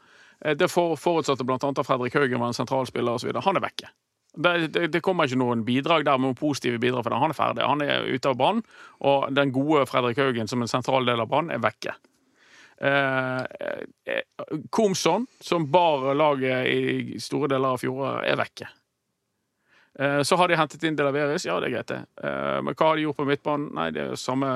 det 0.59 0.67
for, 0.69 0.99
forutsatte 1.01 1.47
bl.a. 1.47 1.57
at 1.57 1.87
Fredrik 1.87 2.17
Haugen 2.19 2.43
var 2.43 2.51
en 2.51 2.57
sentralspiller 2.57 3.17
osv. 3.17 3.31
Han 3.47 3.57
er 3.57 3.65
vekke. 3.65 3.89
Det, 4.35 4.55
det, 4.75 4.89
det, 4.91 5.03
kommer 5.05 5.29
ikke 5.29 5.39
noen 5.39 5.63
bidrag 5.67 6.07
der, 6.07 6.19
noen 6.19 6.35
positive 6.39 6.81
bidrag, 6.83 7.05
for 7.07 7.15
han 7.15 7.31
er 7.31 7.39
ferdig. 7.39 7.67
Han 7.67 7.85
er 7.85 8.09
ute 8.11 8.33
av 8.33 8.39
Brann, 8.41 8.65
og 9.07 9.29
den 9.35 9.55
gode 9.55 9.87
Fredrik 9.87 10.19
Haugen 10.19 10.51
som 10.51 10.65
en 10.65 10.71
sentral 10.71 11.07
del 11.07 11.23
av 11.23 11.31
Brann 11.31 11.53
er 11.55 11.63
vekke. 11.63 11.95
Eh, 12.83 13.43
eh, 14.11 14.25
Komson, 14.75 15.29
som 15.41 15.71
bar 15.71 16.11
laget 16.19 16.67
i 16.67 17.21
store 17.23 17.53
deler 17.55 17.77
av 17.77 17.85
fjoråret, 17.85 18.27
er 18.33 18.41
vekke. 18.43 18.71
Eh, 19.99 20.21
så 20.27 20.37
har 20.37 20.51
de 20.51 20.59
hentet 20.59 20.83
inn 20.83 20.97
Delaveris, 20.99 21.47
ja 21.47 21.61
det 21.63 21.69
er 21.71 21.77
greit, 21.77 21.93
det. 21.93 22.01
Eh, 22.27 22.59
men 22.67 22.75
hva 22.75 22.91
har 22.91 22.99
de 22.99 23.07
gjort 23.07 23.21
på 23.21 23.29
midtbanen? 23.29 23.69
Nei, 23.79 23.89
det 23.95 24.09
er 24.09 24.19
samme 24.19 24.49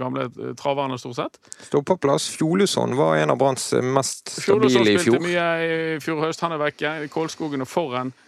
gamle 0.00 0.30
traverne, 0.56 0.96
stort 0.96 1.18
sett. 1.18 1.40
Stå 1.68 1.84
på 1.84 1.98
plass. 2.00 2.30
Fjoluson 2.32 2.96
var 2.96 3.20
en 3.20 3.36
av 3.36 3.42
Branns 3.42 3.74
mest 3.84 4.32
stabile 4.32 4.96
i 4.96 4.96
fjor. 4.96 4.96
Fjoluson 4.96 5.02
spilte 5.04 5.26
mye 5.28 5.48
i 5.66 5.98
fjor 6.00 6.24
høst, 6.24 6.46
han 6.46 6.56
er 6.56 6.64
vekke. 6.64 6.94
Kålskogen 7.12 7.66
og 7.66 7.68
Forren 7.68 8.16
Eh, 8.16 8.25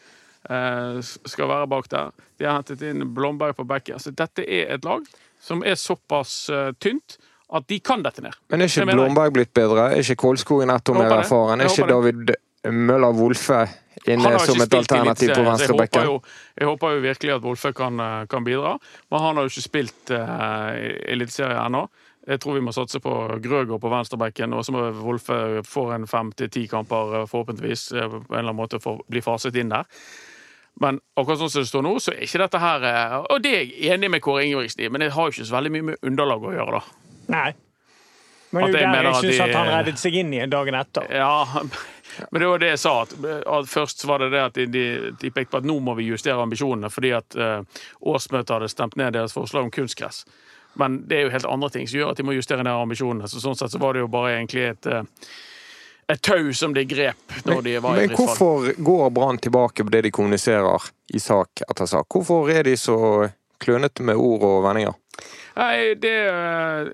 skal 1.29 1.49
være 1.51 1.67
bak 1.69 1.91
der. 1.93 2.13
De 2.41 2.47
har 2.49 2.55
hentet 2.57 2.83
inn 2.89 3.03
Blomberg 3.15 3.57
på 3.59 3.67
backen. 3.69 3.99
Altså, 3.99 4.15
dette 4.17 4.47
er 4.49 4.71
et 4.75 4.87
lag 4.87 5.05
som 5.43 5.61
er 5.67 5.77
såpass 5.79 6.49
uh, 6.51 6.71
tynt 6.81 7.19
at 7.49 7.69
de 7.69 7.79
kan 7.81 8.03
dette 8.05 8.23
ned. 8.23 8.37
Men 8.53 8.63
er 8.63 8.71
ikke 8.71 8.87
Blomberg 8.93 9.35
blitt 9.37 9.55
bedre? 9.57 9.91
Er 9.93 10.03
ikke 10.03 10.19
Kolskogen 10.25 10.71
ett 10.71 10.89
år 10.89 10.99
mer 11.01 11.15
erfaren? 11.23 11.61
Er 11.61 11.71
ikke 11.73 11.89
David 11.89 12.35
Møller 12.69 13.15
Wolfe 13.17 13.63
inne 14.09 14.35
som 14.45 14.61
et 14.61 14.75
alternativ 14.75 15.33
på 15.33 15.47
venstrebekken? 15.47 16.05
Jeg, 16.05 16.35
jeg 16.61 16.69
håper 16.69 16.97
jo 16.97 17.01
virkelig 17.07 17.33
at 17.39 17.47
Wolfe 17.47 17.73
kan, 17.77 18.01
eh, 18.05 18.27
kan, 18.29 18.45
bidra, 18.45 18.77
men 19.11 19.25
han 19.25 19.39
har 19.39 19.47
jo 19.47 19.53
ikke 19.55 19.65
spilt 19.65 20.13
uh, 20.13 20.77
Eliteserien 21.09 21.65
ennå. 21.65 21.87
Jeg 22.29 22.43
tror 22.45 22.59
vi 22.59 22.65
må 22.67 22.75
satse 22.77 23.01
på 23.01 23.15
Grøger 23.41 23.81
på 23.81 23.91
venstrebekken, 23.93 24.53
og 24.53 24.67
så 24.67 24.75
må 24.75 24.85
Wolfe 25.01 25.63
få 25.65 25.89
en 25.97 26.05
fem 26.11 26.35
til 26.37 26.51
ti 26.53 26.67
kamper, 26.69 27.25
forhåpentligvis, 27.31 27.89
på 27.95 28.19
en 28.19 28.27
eller 28.29 28.51
annen 28.51 28.59
måte 28.59 28.83
for, 28.85 29.01
bli 29.09 29.25
faset 29.25 29.57
inn 29.57 29.73
der. 29.73 29.89
Men 30.83 31.01
akkurat 31.19 31.41
sånn 31.41 31.51
som 31.51 31.65
det 31.65 31.71
står 31.71 31.87
nå, 31.87 31.95
så 32.03 32.13
er 32.15 32.27
ikke 32.27 32.43
dette 32.45 32.59
her 32.63 32.85
eh, 32.87 33.15
Og 33.35 33.41
det 33.43 33.55
er 33.55 33.65
jeg 33.65 33.95
enig 33.97 34.13
med 34.15 34.23
Kåre 34.23 34.45
Ingebrigtsen 34.47 34.85
i, 34.85 34.91
men 34.93 35.03
det 35.03 35.15
har 35.17 35.27
jo 35.27 35.35
ikke 35.35 35.49
så 35.49 35.57
veldig 35.57 35.73
mye 35.75 35.87
med 35.91 36.07
underlag 36.07 36.45
å 36.45 36.53
gjøre, 36.55 36.79
da. 36.79 37.17
Nei. 37.35 37.49
Men 38.51 38.73
det 38.73 38.81
er 38.81 38.87
jo 38.87 38.93
der 38.95 39.07
jeg 39.09 39.23
syns 39.27 39.41
at 39.45 39.55
han 39.59 39.69
reddet 39.69 40.01
seg 40.01 40.15
inn 40.17 40.31
igjen 40.33 40.53
dagen 40.53 40.77
etter. 40.79 41.09
Ja, 41.13 41.65
men 42.31 42.43
det 42.43 42.49
var 42.49 42.63
det 42.63 42.71
jeg 42.73 42.81
sa. 42.81 42.95
At, 43.05 43.13
at 43.59 43.69
først 43.69 44.07
var 44.09 44.23
det 44.25 44.31
det 44.33 44.45
at 44.45 44.57
de, 44.57 44.67
de, 44.73 44.85
de, 45.21 45.33
pekte 45.35 45.53
på 45.53 45.61
at 45.61 45.69
nå 45.69 45.77
må 45.85 45.97
vi 45.99 46.09
justere 46.09 46.41
ambisjonene 46.41 46.89
fordi 46.93 47.13
at 47.19 47.37
uh, 47.37 47.83
årsmøtet 48.09 48.55
hadde 48.57 48.71
stemt 48.73 48.97
ned 49.01 49.13
deres 49.19 49.37
forslag 49.37 49.69
om 49.69 49.75
kunstgress. 49.75 50.23
Men 50.81 51.03
det 51.11 51.19
er 51.19 51.27
jo 51.27 51.35
helt 51.35 51.51
andre 51.51 51.71
ting 51.75 51.89
som 51.91 52.01
gjør 52.01 52.15
at 52.15 52.21
de 52.21 52.25
må 52.25 52.37
justere 52.37 52.65
ned 52.65 52.73
ambisjonene. 52.73 53.29
Så 53.29 53.43
sånn 53.43 53.59
sett 53.59 53.75
så 53.75 53.83
var 53.83 53.97
det 53.97 54.07
jo 54.07 54.13
bare 54.13 54.39
egentlig 54.39 54.71
et 54.71 54.89
uh, 54.89 55.05
et 56.13 56.23
tau 56.23 56.53
som 56.57 56.75
de 56.75 56.85
grep 56.89 57.41
når 57.45 57.63
de 57.63 57.75
var 57.85 57.99
i. 57.99 58.07
Men 58.07 58.17
hvorfor 58.17 58.71
går 58.77 59.11
Brann 59.11 59.39
tilbake 59.39 59.85
på 59.85 59.93
det 59.93 60.07
de 60.09 60.15
kommuniserer 60.15 60.89
i 61.15 61.21
sak 61.21 61.65
etter 61.69 61.91
sak? 61.91 62.09
Hvorfor 62.15 62.49
er 62.53 62.65
de 62.65 62.77
så 62.81 63.29
klønete 63.61 64.07
med 64.07 64.17
ord 64.17 64.47
og 64.47 64.63
vendinger? 64.65 64.97
Nei, 65.59 65.95
det, 65.99 66.15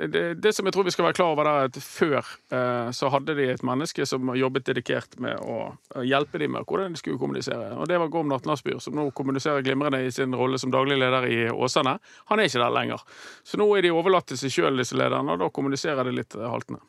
det, 0.08 0.22
det, 0.40 0.52
som 0.56 0.64
jeg 0.64 0.72
tror 0.72 0.86
vi 0.86 0.92
skal 0.94 1.04
være 1.04 1.16
klar 1.18 1.34
over, 1.34 1.48
er 1.50 1.66
at 1.68 1.76
før 1.84 2.22
eh, 2.24 2.86
så 2.96 3.10
hadde 3.12 3.34
de 3.36 3.50
et 3.52 3.64
menneske 3.66 4.06
som 4.08 4.30
jobbet 4.40 4.64
dedikert 4.70 5.18
med 5.20 5.36
å 5.36 5.74
hjelpe 6.00 6.40
dem 6.40 6.54
med 6.56 6.64
hvordan 6.64 6.96
de 6.96 7.02
skulle 7.02 7.20
kommunisere. 7.20 7.74
Og 7.76 7.84
Det 7.90 7.98
var 8.00 8.08
Gorm 8.14 8.32
Natnarsbyr, 8.32 8.78
som 8.80 8.96
nå 8.96 9.10
kommuniserer 9.12 9.66
glimrende 9.66 10.00
i 10.06 10.14
sin 10.16 10.32
rolle 10.32 10.56
som 10.58 10.72
daglig 10.72 10.96
leder 10.96 11.28
i 11.28 11.38
Åsane. 11.52 11.98
Han 12.32 12.40
er 12.40 12.48
ikke 12.48 12.64
der 12.64 12.74
lenger. 12.78 13.04
Så 13.44 13.60
nå 13.60 13.68
er 13.76 13.84
de 13.84 13.92
overlatt 13.92 14.32
til 14.32 14.40
seg 14.40 14.56
sjøl, 14.56 14.80
disse 14.80 14.96
lederne, 14.96 15.36
og 15.36 15.44
da 15.44 15.52
kommuniserer 15.52 16.08
de 16.08 16.16
litt 16.16 16.40
haltende. 16.40 16.80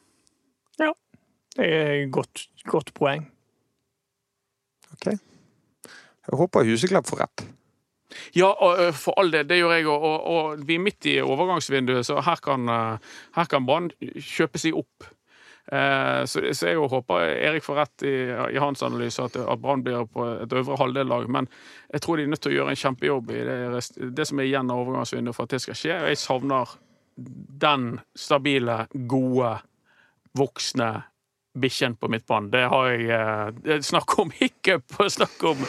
Det 1.55 1.67
er 1.71 1.91
et 2.03 2.11
godt, 2.11 2.47
godt 2.67 2.93
poeng. 2.97 3.29
OK. 4.95 5.11
Jeg 6.25 6.39
håper 6.39 6.67
Huseklepp 6.67 7.07
får 7.07 7.23
rett. 7.23 7.45
Ja, 8.35 8.51
for 8.95 9.17
all 9.19 9.31
del. 9.33 9.47
Det 9.47 9.59
gjør 9.59 9.75
jeg 9.75 9.87
òg. 9.87 10.05
Og, 10.07 10.15
og, 10.31 10.63
vi 10.67 10.77
er 10.77 10.83
midt 10.83 11.09
i 11.09 11.17
overgangsvinduet, 11.23 12.05
så 12.07 12.21
her 12.23 12.41
kan, 12.43 12.69
her 13.35 13.51
kan 13.51 13.67
Brann 13.67 13.91
kjøpe 13.99 14.61
seg 14.61 14.77
opp. 14.77 15.07
Så, 15.65 16.43
så 16.53 16.67
jeg 16.69 16.77
håper 16.77 17.23
Erik 17.25 17.63
får 17.65 17.79
rett 17.79 18.03
i, 18.05 18.13
i 18.53 18.59
hans 18.61 18.83
analyse, 18.85 19.23
at, 19.23 19.37
at 19.41 19.61
Brann 19.61 19.81
blir 19.85 20.05
på 20.13 20.27
et 20.43 20.53
øvre 20.53 20.77
halvdel-lag. 20.81 21.25
Men 21.31 21.49
jeg 21.93 22.05
tror 22.05 22.19
de 22.19 22.27
er 22.27 22.33
nødt 22.33 22.43
til 22.45 22.53
å 22.53 22.57
gjøre 22.59 22.75
en 22.75 22.81
kjempejobb 22.83 23.33
i 23.33 23.41
det, 23.47 23.57
det 24.19 24.27
som 24.29 24.41
er 24.41 24.49
igjen 24.49 24.69
av 24.71 24.83
overgangsvinduet 24.83 25.37
for 25.37 25.47
at 25.47 25.55
det 25.55 25.63
skal 25.65 25.79
skje. 25.79 25.97
Jeg 26.11 26.21
savner 26.21 26.77
den 27.65 27.89
stabile, 28.17 28.85
gode, 29.09 29.55
voksne 30.37 30.91
bikkjen 31.55 31.95
på 31.99 32.09
midtbanen. 32.11 32.51
Det 32.53 32.65
har 32.71 32.91
jeg 32.91 33.07
eh, 33.09 33.79
Snakk 33.85 34.19
om 34.19 34.33
hiccup 34.35 34.99
snakk 35.09 35.43
om 35.51 35.63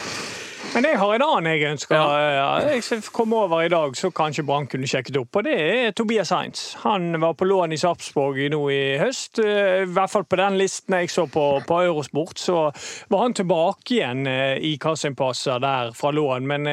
men 0.73 0.83
jeg 0.83 0.97
har 0.99 1.13
en 1.15 1.23
annen 1.23 1.47
jeg 1.55 1.69
ønsker. 1.71 1.95
Ja. 1.95 2.47
Jeg 2.67 2.99
kom 3.15 3.31
over 3.33 3.63
i 3.63 3.69
dag, 3.71 3.95
så 3.97 4.11
kanskje 4.13 4.43
Brann 4.45 4.67
kunne 4.69 4.87
sjekket 4.89 5.15
opp. 5.17 5.39
Og 5.39 5.47
det 5.47 5.55
er 5.57 5.95
Tobias 5.95 6.29
Heinz. 6.35 6.65
Han 6.83 7.15
var 7.21 7.37
på 7.39 7.47
lån 7.47 7.73
i 7.73 7.79
Sarpsborg 7.81 8.49
nå 8.53 8.59
i 8.73 8.81
høst. 8.99 9.39
Eh, 9.43 9.85
I 9.85 9.87
hvert 9.95 10.11
fall 10.11 10.27
på 10.27 10.39
den 10.39 10.59
listen 10.59 10.97
jeg 10.99 11.09
så 11.13 11.25
på, 11.31 11.45
på 11.67 11.79
Eurosport, 11.87 12.37
så 12.41 12.67
var 13.09 13.23
han 13.23 13.37
tilbake 13.37 13.95
igjen 13.95 14.27
eh, 14.29 14.57
i 14.69 14.75
Kassimpasser 14.81 15.63
der 15.63 15.95
fra 15.97 16.11
lån. 16.13 16.47
Men 16.51 16.69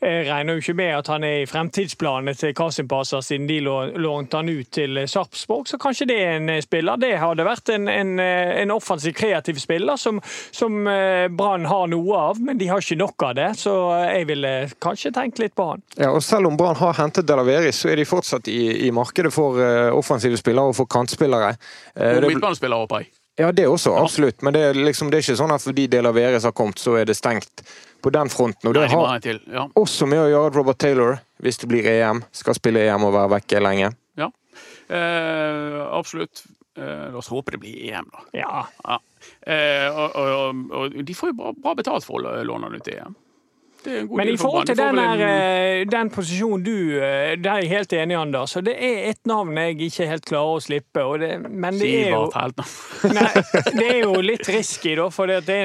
jeg 0.00 0.26
regner 0.28 0.56
jo 0.56 0.60
ikke 0.60 0.74
med 0.76 0.90
at 0.92 1.08
han 1.08 1.24
er 1.24 1.38
i 1.40 1.46
fremtidsplanene 1.48 2.34
til 2.36 2.52
Kasimpasa, 2.56 3.22
siden 3.24 3.46
de 3.48 3.56
lånte 3.64 4.36
han 4.36 4.50
ut 4.52 4.68
til 4.76 5.00
Sarpsborg. 5.08 5.64
Så 5.70 5.78
kanskje 5.80 6.08
det 6.10 6.18
er 6.20 6.36
en 6.36 6.50
eh, 6.52 6.60
spiller. 6.64 7.00
Det 7.00 7.14
hadde 7.22 7.46
vært 7.46 7.72
en, 7.72 7.88
en, 7.88 8.12
eh, 8.20 8.52
en 8.60 8.74
offensiv, 8.74 9.14
kreativ 9.16 9.56
spiller 9.62 9.96
som, 10.00 10.20
som 10.52 10.86
eh, 10.92 11.26
Brann 11.32 11.64
har 11.70 11.88
noe 11.92 12.20
av, 12.28 12.40
men 12.44 12.60
de 12.60 12.68
har 12.68 12.84
ikke 12.84 13.00
nok 13.00 13.26
av 13.30 13.34
det. 13.40 13.50
Så 13.62 13.72
jeg 14.04 14.28
ville 14.28 14.54
kanskje 14.84 15.14
tenkt 15.16 15.40
litt 15.40 15.56
på 15.56 15.70
han. 15.72 15.84
Ja, 15.96 16.12
og 16.12 16.20
Selv 16.26 16.50
om 16.50 16.60
Brann 16.60 16.76
har 16.76 16.98
hentet 17.00 17.28
Delaveris, 17.28 17.80
så 17.80 17.94
er 17.94 17.96
de 17.96 18.08
fortsatt 18.08 18.52
i, 18.52 18.86
i 18.86 18.92
markedet 18.92 19.32
for 19.32 19.56
offensive 19.96 20.36
spillere 20.36 20.74
og 20.74 20.76
for 20.76 20.90
kantspillere. 20.92 21.54
Og 21.96 22.28
midtbanespillere, 22.28 22.84
håper 22.84 23.04
jeg. 23.06 23.14
Ja, 23.36 23.50
det 23.52 23.66
også, 23.68 23.92
absolutt. 23.96 24.42
Men 24.42 24.54
det 24.56 24.62
er, 24.70 24.78
liksom, 24.80 25.10
det 25.12 25.18
er 25.18 25.24
ikke 25.26 25.40
sånn 25.40 25.52
at 25.52 25.64
fordi 25.64 25.88
Delaveres 25.92 26.46
har 26.48 26.54
kommet, 26.56 26.80
så 26.80 26.96
er 27.00 27.08
det 27.08 27.18
stengt 27.18 27.64
på 28.02 28.12
den 28.14 28.30
fronten. 28.32 28.68
Og 28.68 28.74
det 28.76 28.88
har 28.92 29.28
ja. 29.52 29.66
også 29.74 30.08
med 30.10 30.22
å 30.22 30.28
gjøre 30.30 30.50
at 30.50 30.58
Robert 30.58 30.80
Taylor, 30.82 31.18
hvis 31.42 31.60
det 31.62 31.70
blir 31.70 31.88
EM, 31.90 32.22
skal 32.34 32.56
spille 32.58 32.84
EM 32.86 33.08
og 33.08 33.14
være 33.16 33.32
vekke 33.38 33.62
lenge. 33.62 33.90
Ja, 34.18 34.30
eh, 34.88 35.80
absolutt. 35.96 36.44
Eh, 36.76 37.06
la 37.12 37.18
oss 37.18 37.30
håpe 37.32 37.54
det 37.54 37.62
blir 37.62 37.76
EM, 37.90 38.08
da. 38.12 38.24
Ja. 38.36 38.64
ja. 38.84 38.98
Eh, 39.48 39.88
og, 39.88 40.16
og, 40.16 40.64
og, 40.76 40.98
de 41.08 41.14
får 41.16 41.32
jo 41.32 41.38
bra, 41.38 41.54
bra 41.64 41.76
betalt 41.78 42.04
for 42.04 42.20
å 42.20 42.34
låne 42.44 42.68
den 42.68 42.82
ut 42.82 42.86
til 42.86 43.00
EM. 43.00 43.16
Men 43.84 44.28
i 44.28 44.36
forhold 44.36 44.66
til 44.66 44.76
den, 44.78 44.98
her, 44.98 45.20
eh, 45.22 45.86
den, 45.90 46.10
posisjonen 46.10 46.64
du 46.64 46.98
eh, 46.98 47.34
Der 47.38 47.50
er 47.52 47.62
jeg 47.62 47.70
helt 47.70 47.92
enig, 47.92 48.16
Anders. 48.18 48.56
Og 48.56 48.64
det 48.66 48.74
er 48.74 49.10
et 49.10 49.20
navn 49.28 49.56
jeg 49.58 49.76
ikke 49.88 50.08
helt 50.10 50.26
klarer 50.26 50.56
å 50.56 50.62
slippe. 50.62 51.04
Det, 51.20 51.30
men 51.46 51.78
det 51.78 51.90
er, 52.00 52.14
jo, 52.14 52.24
nei, 53.18 53.28
det 53.76 53.86
er 53.86 54.00
jo 54.02 54.22
litt 54.24 54.48
risky, 54.50 54.96
da. 54.98 55.08
For 55.14 55.30
det, 55.30 55.58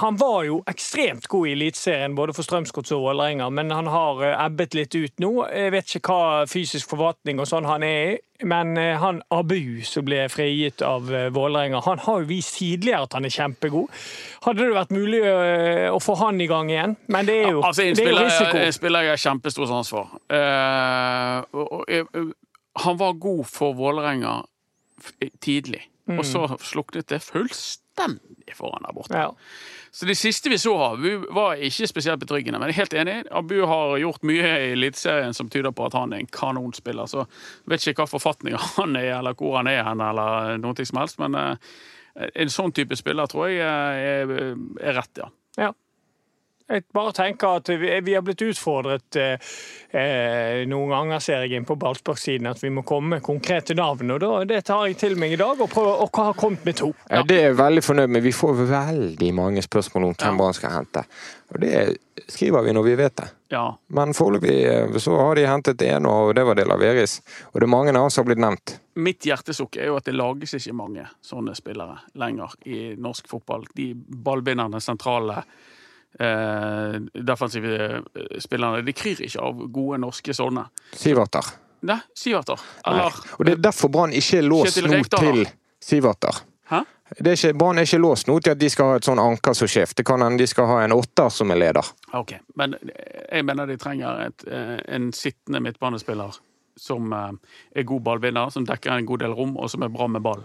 han 0.00 0.18
var 0.20 0.42
jo 0.48 0.60
ekstremt 0.70 1.28
god 1.30 1.50
i 1.50 1.54
Eliteserien, 1.58 2.16
både 2.18 2.34
for 2.36 2.46
Strømsgodset 2.46 2.96
og 2.98 3.06
Vålerenga, 3.08 3.50
men 3.54 3.70
han 3.74 3.90
har 3.90 4.24
eh, 4.26 4.36
ebbet 4.46 4.78
litt 4.78 4.96
ut 4.96 5.22
nå. 5.22 5.34
Jeg 5.50 5.76
vet 5.76 5.96
ikke 6.00 6.16
hva 6.16 6.50
fysisk 6.50 6.90
forvaltning 6.94 7.42
og 7.42 7.48
sånn 7.50 7.68
han 7.68 7.86
er 7.86 8.02
i. 8.16 8.18
Men 8.42 8.76
han 8.76 9.20
Abu 9.34 9.82
som 9.84 10.04
ble 10.06 10.22
frigitt 10.32 10.82
av 10.86 11.10
Vålerenga, 11.34 11.82
han 11.84 12.00
har 12.06 12.22
jo 12.22 12.28
vist 12.30 12.56
tidligere 12.58 13.04
at 13.04 13.16
han 13.18 13.28
er 13.28 13.34
kjempegod. 13.34 13.90
Hadde 14.46 14.64
det 14.64 14.76
vært 14.76 14.94
mulig 14.94 15.20
å 15.90 15.98
få 16.00 16.16
han 16.22 16.40
i 16.40 16.48
gang 16.50 16.70
igjen? 16.72 16.96
Men 17.12 17.28
det 17.28 17.36
er 17.42 17.50
jo 17.54 17.60
altså, 17.66 17.84
en 17.84 17.98
spiller, 17.98 18.30
en 18.64 18.76
spiller 18.76 19.06
jeg 19.06 19.14
har 19.14 19.24
kjempestor 19.26 19.68
sans 19.70 19.92
for. 19.92 20.14
Uh, 20.32 21.44
han 22.80 23.00
var 23.00 23.20
god 23.20 23.44
for 23.50 23.76
Vålerenga 23.76 24.40
tidlig. 25.40 25.84
Mm. 26.10 26.18
Og 26.18 26.26
så 26.26 26.46
sluknet 26.64 27.08
det 27.10 27.20
fullstendig 27.22 28.56
for 28.56 28.74
han 28.74 28.86
der 28.86 28.96
borte. 28.96 29.20
Ja. 29.20 29.30
Så 29.90 30.06
det 30.06 30.14
siste 30.14 30.50
vi 30.52 30.58
så 30.58 30.72
Abu, 30.84 31.24
var 31.34 31.58
ikke 31.58 31.88
spesielt 31.90 32.20
betryggende. 32.22 32.58
Men 32.58 32.70
jeg 32.70 32.76
er 32.76 32.80
helt 32.84 32.94
enig. 32.94 33.16
Abu 33.34 33.56
har 33.66 33.96
gjort 33.98 34.26
mye 34.26 34.46
i 34.46 34.72
Eliteserien 34.76 35.34
som 35.34 35.50
tyder 35.50 35.74
på 35.74 35.88
at 35.88 35.96
han 35.98 36.14
er 36.14 36.22
en 36.22 36.30
kanonspiller. 36.30 37.10
Så 37.10 37.24
jeg 37.24 37.72
vet 37.72 37.86
ikke 37.90 38.04
hva 38.04 38.12
forfatninger 38.12 38.68
han 38.78 38.94
er, 39.00 39.16
eller 39.18 39.34
hvor 39.38 39.58
han 39.58 39.70
er 39.70 39.82
hen, 39.86 40.02
eller 40.04 40.60
noe 40.62 40.86
som 40.86 41.02
helst. 41.02 41.18
Men 41.22 41.34
uh, 41.34 41.78
en 42.14 42.52
sånn 42.52 42.74
type 42.76 42.98
spiller 42.98 43.30
tror 43.30 43.50
jeg 43.50 43.60
er, 43.60 44.34
er 44.78 44.98
rett, 45.00 45.24
ja. 45.24 45.30
ja. 45.58 45.72
Jeg 46.70 46.84
bare 46.94 47.12
tenker 47.16 47.58
at 47.58 47.68
vi, 47.68 47.88
vi 48.06 48.12
har 48.14 48.22
blitt 48.22 48.42
utfordret 48.46 49.16
eh, 49.18 49.48
eh 49.90 50.60
noen 50.70 50.92
ganger, 50.92 51.22
ser 51.24 51.42
jeg 51.42 51.58
inn 51.58 51.66
på 51.66 51.74
Ballspark-siden, 51.80 52.46
at 52.46 52.60
vi 52.62 52.70
må 52.70 52.84
komme 52.86 53.16
med 53.16 53.24
konkrete 53.26 53.74
navn. 53.74 54.12
og 54.14 54.20
da, 54.22 54.44
Det 54.46 54.60
tar 54.68 54.86
jeg 54.86 54.98
til 55.00 55.16
meg 55.18 55.34
i 55.34 55.40
dag, 55.40 55.58
og, 55.58 55.70
prøver, 55.70 56.04
og 56.04 56.20
har 56.22 56.36
kommet 56.38 56.64
med 56.64 56.76
to. 56.78 56.92
Ja. 57.08 57.16
ja. 57.16 57.22
Det 57.26 57.38
er 57.40 57.48
jeg 57.48 57.58
veldig 57.58 57.82
fornøyd 57.82 58.14
med. 58.14 58.22
Vi 58.22 58.32
får 58.32 58.54
veldig 58.70 59.32
mange 59.34 59.62
spørsmål 59.66 60.04
om 60.10 60.14
hvem 60.14 60.38
Brann 60.38 60.54
skal 60.54 60.76
hente. 60.76 61.02
Og 61.50 61.58
det 61.64 61.80
skriver 62.30 62.62
vi 62.62 62.76
når 62.76 62.86
vi 62.86 62.94
vet 63.00 63.16
det. 63.18 63.26
Ja. 63.50 63.64
Men 63.88 64.14
foreløpig 64.14 64.54
eh, 64.70 65.00
så 65.02 65.16
har 65.18 65.34
de 65.34 65.48
hentet 65.50 65.82
en, 65.88 66.06
og 66.06 66.36
det 66.38 66.46
var 66.46 66.54
det 66.54 66.68
Laveris. 66.70 67.18
Og 67.50 67.58
det 67.58 67.66
er 67.66 67.74
mange 67.74 67.90
andre 67.90 68.06
som 68.10 68.22
har 68.22 68.30
blitt 68.30 68.44
nevnt. 68.44 68.76
Mitt 69.00 69.26
hjertesukk 69.26 69.80
er 69.80 69.90
jo 69.90 69.98
at 69.98 70.06
det 70.06 70.14
lages 70.14 70.54
ikke 70.54 70.76
mange 70.76 71.08
sånne 71.24 71.56
spillere 71.58 71.98
lenger 72.20 72.54
i 72.70 72.80
norsk 72.94 73.26
fotball. 73.30 73.66
De 73.74 73.90
ballbinderne, 73.96 74.78
sentrale 74.84 75.42
eh, 76.18 77.00
defensive 77.14 77.74
eh, 77.86 78.38
spillerne. 78.42 78.82
De 78.86 78.94
kryr 78.96 79.22
ikke 79.26 79.40
av 79.40 79.64
gode 79.72 80.00
norske 80.02 80.34
sånne. 80.36 80.66
Siverter. 80.96 81.52
Nei, 81.88 81.98
Siverter. 82.16 82.60
Eller 82.86 83.20
Og 83.38 83.44
det 83.46 83.56
er 83.56 83.62
derfor 83.70 83.88
Brann 83.92 84.12
ikke 84.12 84.40
er 84.40 84.48
låst 84.48 84.80
nå 84.84 85.02
til 85.16 85.44
Siverter. 85.80 86.42
Hæ? 86.70 86.82
Brann 87.54 87.80
er 87.80 87.88
ikke 87.88 87.98
låst 87.98 88.28
nå 88.28 88.36
til 88.40 88.52
at 88.52 88.60
de 88.60 88.68
skal 88.70 88.92
ha 88.92 88.98
et 89.00 89.08
sånn 89.08 89.18
anker 89.22 89.56
som 89.56 89.70
sjef. 89.70 89.94
Det 89.96 90.04
kan 90.06 90.22
hende 90.22 90.38
de 90.38 90.46
skal 90.50 90.68
ha 90.68 90.82
en 90.84 90.94
åtter 90.94 91.32
som 91.34 91.50
er 91.50 91.58
leder. 91.58 91.88
Ok, 92.14 92.36
Men 92.54 92.76
jeg 93.32 93.44
mener 93.44 93.66
de 93.66 93.76
trenger 93.80 94.26
et, 94.28 94.44
eh, 94.46 94.78
en 94.94 95.12
sittende 95.12 95.60
midtbanespiller 95.64 96.38
som 96.76 97.12
eh, 97.12 97.32
er 97.74 97.88
god 97.88 98.02
ballvinner, 98.06 98.50
som 98.50 98.66
dekker 98.66 98.92
en 98.94 99.06
god 99.06 99.24
del 99.24 99.34
rom, 99.34 99.56
og 99.56 99.70
som 99.70 99.82
er 99.82 99.92
bra 99.92 100.06
med 100.06 100.22
ball. 100.22 100.44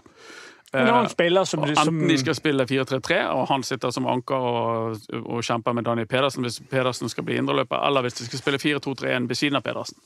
En 0.76 0.90
annen 0.92 1.10
spiller 1.10 1.48
som, 1.48 1.64
Enten 1.64 1.86
som... 1.88 2.00
de 2.08 2.18
skal 2.22 2.36
spille 2.38 2.66
4-3-3, 2.70 3.20
og 3.32 3.48
han 3.50 3.64
sitter 3.64 3.94
som 3.96 4.08
anker 4.12 4.48
og, 4.50 5.00
og, 5.22 5.40
kjemper 5.46 5.76
med 5.78 5.88
Daniel 5.88 6.08
Pedersen 6.12 6.46
hvis 6.46 6.60
Pedersen 6.72 7.12
skal 7.12 7.28
bli 7.28 7.40
indreløper, 7.42 7.80
eller 7.88 8.06
hvis 8.06 8.20
de 8.20 8.28
skal 8.28 8.42
spille 8.42 8.62
4-2-3-1 8.62 9.30
ved 9.30 9.40
siden 9.40 9.60
av 9.60 9.66
Pedersen. 9.66 10.00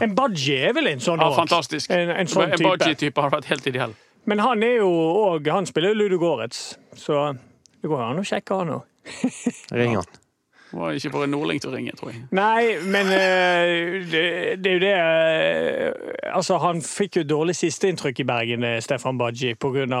En 0.00 0.14
Badji 0.18 0.58
er 0.68 0.76
vel 0.76 0.92
en 0.92 1.02
sånn 1.04 1.22
Ja, 1.22 1.30
fantastisk. 1.36 1.90
En, 1.94 2.12
en 2.14 2.30
sånn 2.30 2.52
en 2.52 2.64
Badji-type 2.68 3.26
har 3.26 3.34
vært 3.34 3.50
helt 3.52 3.68
ideell. 3.70 3.96
Men 4.28 4.42
han 4.44 4.62
er 4.62 4.82
jo 4.82 4.90
òg 5.24 5.46
Han 5.48 5.68
spiller 5.68 5.96
Ludo 5.96 6.18
Goretz, 6.20 6.74
så 6.98 7.30
det 7.80 7.88
går 7.88 8.02
an 8.10 8.20
å 8.20 8.26
sjekke 8.26 8.60
han 8.60 8.74
òg. 8.76 8.82
Ring 9.72 9.96
han. 9.96 10.19
Var 10.72 10.90
ikke 10.90 11.10
bare 11.10 11.26
en 11.26 11.32
nordling 11.34 11.58
til 11.58 11.72
å 11.72 11.74
ringe, 11.74 11.92
tror 11.98 12.12
jeg. 12.12 12.20
Nei, 12.36 12.76
men 12.86 13.08
uh, 13.10 13.96
det, 14.06 14.22
det, 14.62 14.70
er 14.70 14.76
jo 14.76 14.82
det 14.84 14.92
uh, 14.94 16.12
Altså, 16.30 16.60
han 16.62 16.78
fikk 16.84 17.18
jo 17.18 17.24
dårlig 17.26 17.56
sisteinntrykk 17.58 18.20
i 18.22 18.26
Bergen, 18.28 18.64
eh, 18.64 18.76
Stefan 18.84 19.18
Baji, 19.18 19.56
pga. 19.58 19.98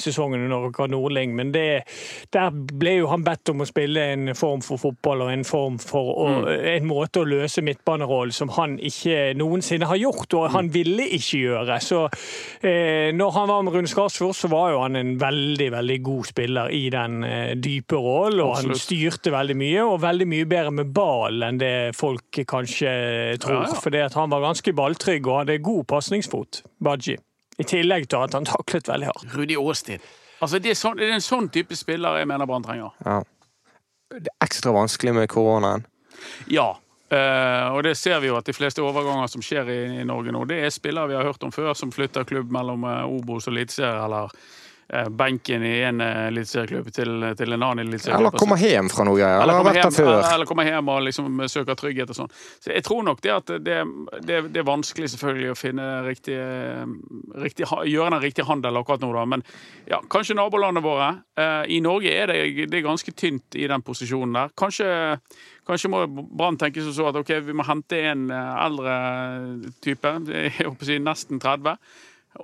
Sesongen 0.00 0.46
under 0.46 0.86
Nordling. 0.88 1.34
Men 1.36 1.50
det, 1.52 1.84
der 2.32 2.48
ble 2.52 2.94
jo 3.02 3.10
han 3.10 3.24
bedt 3.26 3.52
om 3.52 3.60
å 3.60 3.66
spille 3.68 4.06
en 4.14 4.32
form 4.38 4.62
for 4.64 4.80
fotball 4.80 5.26
og 5.26 5.32
en 5.34 5.44
form 5.44 5.76
for 5.82 6.14
å, 6.14 6.28
mm. 6.32 6.48
en 6.72 6.88
måte 6.88 7.20
å 7.20 7.28
løse 7.28 7.64
midtbanerollen 7.64 8.32
som 8.32 8.52
han 8.56 8.78
ikke 8.80 9.34
noensinne 9.36 9.90
har 9.90 10.00
gjort, 10.00 10.38
og 10.38 10.48
han 10.54 10.70
mm. 10.70 10.72
ville 10.72 11.08
ikke 11.18 11.42
gjøre. 11.42 11.78
Så 11.84 12.00
når 12.62 13.36
han 13.36 13.50
var 13.50 13.66
med 13.66 13.76
Rune 13.76 13.90
Skarsfjord, 13.90 14.36
så 14.38 14.48
var 14.52 14.72
jo 14.72 14.82
han 14.86 14.96
en 14.96 15.14
veldig, 15.20 15.68
veldig 15.76 15.98
god 16.06 16.30
spiller 16.32 16.72
i 16.72 16.86
den 16.94 17.20
dype 17.60 18.00
rollen, 18.00 18.40
og 18.40 18.56
Absolutt. 18.56 18.72
han 18.72 18.84
styrte 18.86 19.36
veldig 19.36 19.58
mye 19.60 19.81
og 19.84 20.00
veldig 20.02 20.26
mye 20.30 20.46
bedre 20.48 20.72
med 20.74 20.92
ball 20.94 21.42
enn 21.46 21.60
det 21.60 21.74
folk 21.98 22.40
kanskje 22.48 22.92
tror. 23.42 23.64
Ja, 23.64 23.68
ja. 23.72 23.82
Fordi 23.84 24.02
han 24.14 24.32
var 24.32 24.46
ganske 24.46 24.74
balltrygg 24.76 25.28
og 25.28 25.42
hadde 25.42 25.58
god 25.64 25.84
pasningsfot, 25.92 26.62
Baji. 26.82 27.18
I 27.60 27.68
tillegg 27.68 28.08
til 28.08 28.24
at 28.24 28.34
han 28.36 28.48
taklet 28.48 28.88
veldig 28.88 29.10
hardt. 29.10 29.34
Rudi 29.36 29.58
Aastid. 29.60 30.04
Altså, 30.42 30.58
det, 30.58 30.72
er 30.72 30.78
sånn, 30.78 30.96
det 30.98 31.06
er 31.06 31.16
en 31.18 31.24
sånn 31.24 31.50
type 31.54 31.76
spiller 31.78 32.18
jeg 32.18 32.28
mener 32.30 32.48
Brann 32.50 32.64
trenger. 32.66 32.94
Ja. 33.06 33.20
Det 34.12 34.26
er 34.26 34.44
ekstra 34.44 34.72
vanskelig 34.74 35.14
med 35.16 35.28
koronaen. 35.32 35.84
Ja. 36.50 36.72
Uh, 37.12 37.68
og 37.76 37.82
det 37.84 37.92
ser 38.00 38.22
vi 38.24 38.30
jo 38.30 38.38
at 38.38 38.48
de 38.48 38.54
fleste 38.56 38.80
overganger 38.82 39.28
som 39.28 39.44
skjer 39.44 39.68
i, 39.68 39.80
i, 40.00 40.04
Norge 40.08 40.32
nå, 40.32 40.46
det 40.48 40.62
er 40.64 40.72
spillere 40.72 41.10
vi 41.10 41.16
har 41.18 41.26
hørt 41.28 41.44
om 41.44 41.52
før, 41.52 41.74
som 41.76 41.92
flytter 41.92 42.24
klubb 42.24 42.50
mellom 42.54 42.86
uh, 42.88 43.04
Obos 43.04 43.46
og 43.46 43.52
Eliteserien, 43.52 44.00
eller 44.06 44.32
benken 44.92 45.62
i 45.64 45.80
en 45.86 46.00
eh, 46.04 46.26
eliteserieklubb 46.28 46.90
til, 46.92 47.24
til, 47.38 47.54
en 47.54 47.62
annen 47.64 47.86
eliteserieklubb. 47.86 48.34
Eller 48.34 48.42
komme 48.42 48.58
hjem 48.60 48.90
fra 48.92 49.06
noe 49.08 49.16
greier. 49.16 49.40
Eller, 49.40 49.60
eller, 49.62 49.78
hjem, 49.78 50.08
eller, 50.20 50.48
komme 50.48 50.66
hjem 50.66 50.90
og 50.92 50.98
liksom 51.06 51.40
søke 51.48 51.76
trygghet 51.80 52.12
og 52.12 52.18
sånn. 52.18 52.34
Så 52.60 52.74
jeg 52.74 52.84
tror 52.84 53.06
nok 53.06 53.22
det 53.24 53.32
at 53.32 53.52
det, 53.64 53.78
det, 54.28 54.40
det 54.52 54.60
er 54.60 54.66
vanskelig 54.68 55.08
selvfølgelig 55.14 55.54
å 55.54 55.56
finne 55.56 55.86
riktig, 56.04 56.36
riktig, 57.40 57.68
gjøre 57.88 58.10
den 58.12 58.24
riktige 58.26 58.48
handel 58.50 58.82
akkurat 58.82 59.04
nå, 59.04 59.14
da. 59.16 59.24
Men 59.32 59.46
ja, 59.88 60.02
kanskje 60.12 60.36
nabolandene 60.36 60.84
våre. 60.84 61.08
Eh, 61.40 61.72
I 61.78 61.80
Norge 61.84 62.12
er 62.12 62.28
det, 62.28 62.68
det 62.68 62.82
er 62.82 62.84
ganske 62.90 63.16
tynt 63.16 63.56
i 63.56 63.64
den 63.72 63.86
posisjonen 63.86 64.36
der. 64.36 64.52
Kanskje, 64.60 64.90
kanskje 65.68 65.92
må 65.94 66.04
Brann 66.10 66.60
tenke 66.60 66.84
seg 66.84 66.98
så 66.98 67.08
at 67.08 67.20
ok, 67.22 67.38
vi 67.48 67.56
må 67.56 67.64
hente 67.64 68.04
en 68.12 68.28
eldre 68.28 69.00
type, 69.80 70.16
jeg 70.28 70.52
håper 70.60 70.84
å 70.84 70.92
si 70.92 71.00
nesten 71.00 71.40
30. 71.40 71.80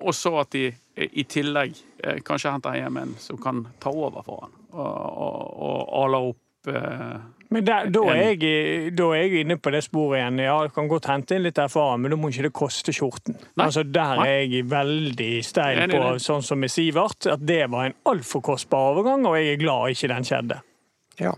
Og 0.01 0.17
så 0.17 0.33
at 0.41 0.57
de 0.57 0.71
i 0.97 1.25
tillegg 1.29 1.77
eh, 2.03 2.21
kanskje 2.25 2.53
henter 2.55 2.77
hjem 2.79 3.01
en 3.03 3.17
som 3.23 3.41
kan 3.41 3.67
ta 3.83 3.93
over 3.95 4.25
for 4.27 4.47
han, 4.47 4.55
og, 4.73 4.95
og, 5.27 5.59
og 5.59 5.99
ale 6.03 6.23
opp 6.31 6.71
eh, 6.75 7.19
men 7.49 7.65
der, 7.65 7.87
da, 7.89 8.03
er 8.13 8.35
jeg, 8.35 8.91
da, 8.93 9.07
er 9.17 9.23
jeg, 9.23 9.45
inne 9.47 9.57
på 9.57 9.71
det 9.73 9.81
sporet 9.87 10.19
igjen. 10.19 10.41
Ja, 10.45 10.59
jeg 10.67 10.73
kan 10.77 10.89
godt 10.91 11.07
hente 11.09 11.39
inn 11.39 11.47
litt 11.47 11.57
erfaring, 11.63 12.03
men 12.05 12.13
da 12.13 12.19
må 12.21 12.29
ikke 12.29 12.45
det 12.45 12.53
koste 12.59 12.93
skjorten. 12.93 13.39
Altså, 13.57 13.87
der 13.89 14.21
er 14.21 14.43
jeg 14.43 14.67
veldig 14.69 15.31
steil 15.47 15.81
på, 15.89 16.03
sånn 16.21 16.45
som 16.45 16.61
med 16.61 16.73
Sivert, 16.73 17.25
at 17.33 17.47
det 17.49 17.63
var 17.73 17.89
en 17.89 17.97
altfor 18.13 18.45
kostbar 18.51 18.91
overgang, 18.91 19.25
og 19.25 19.39
jeg 19.39 19.55
er 19.55 19.63
glad 19.63 19.95
ikke 19.95 20.13
den 20.13 20.29
skjedde. 20.29 20.61
Ja. 21.23 21.33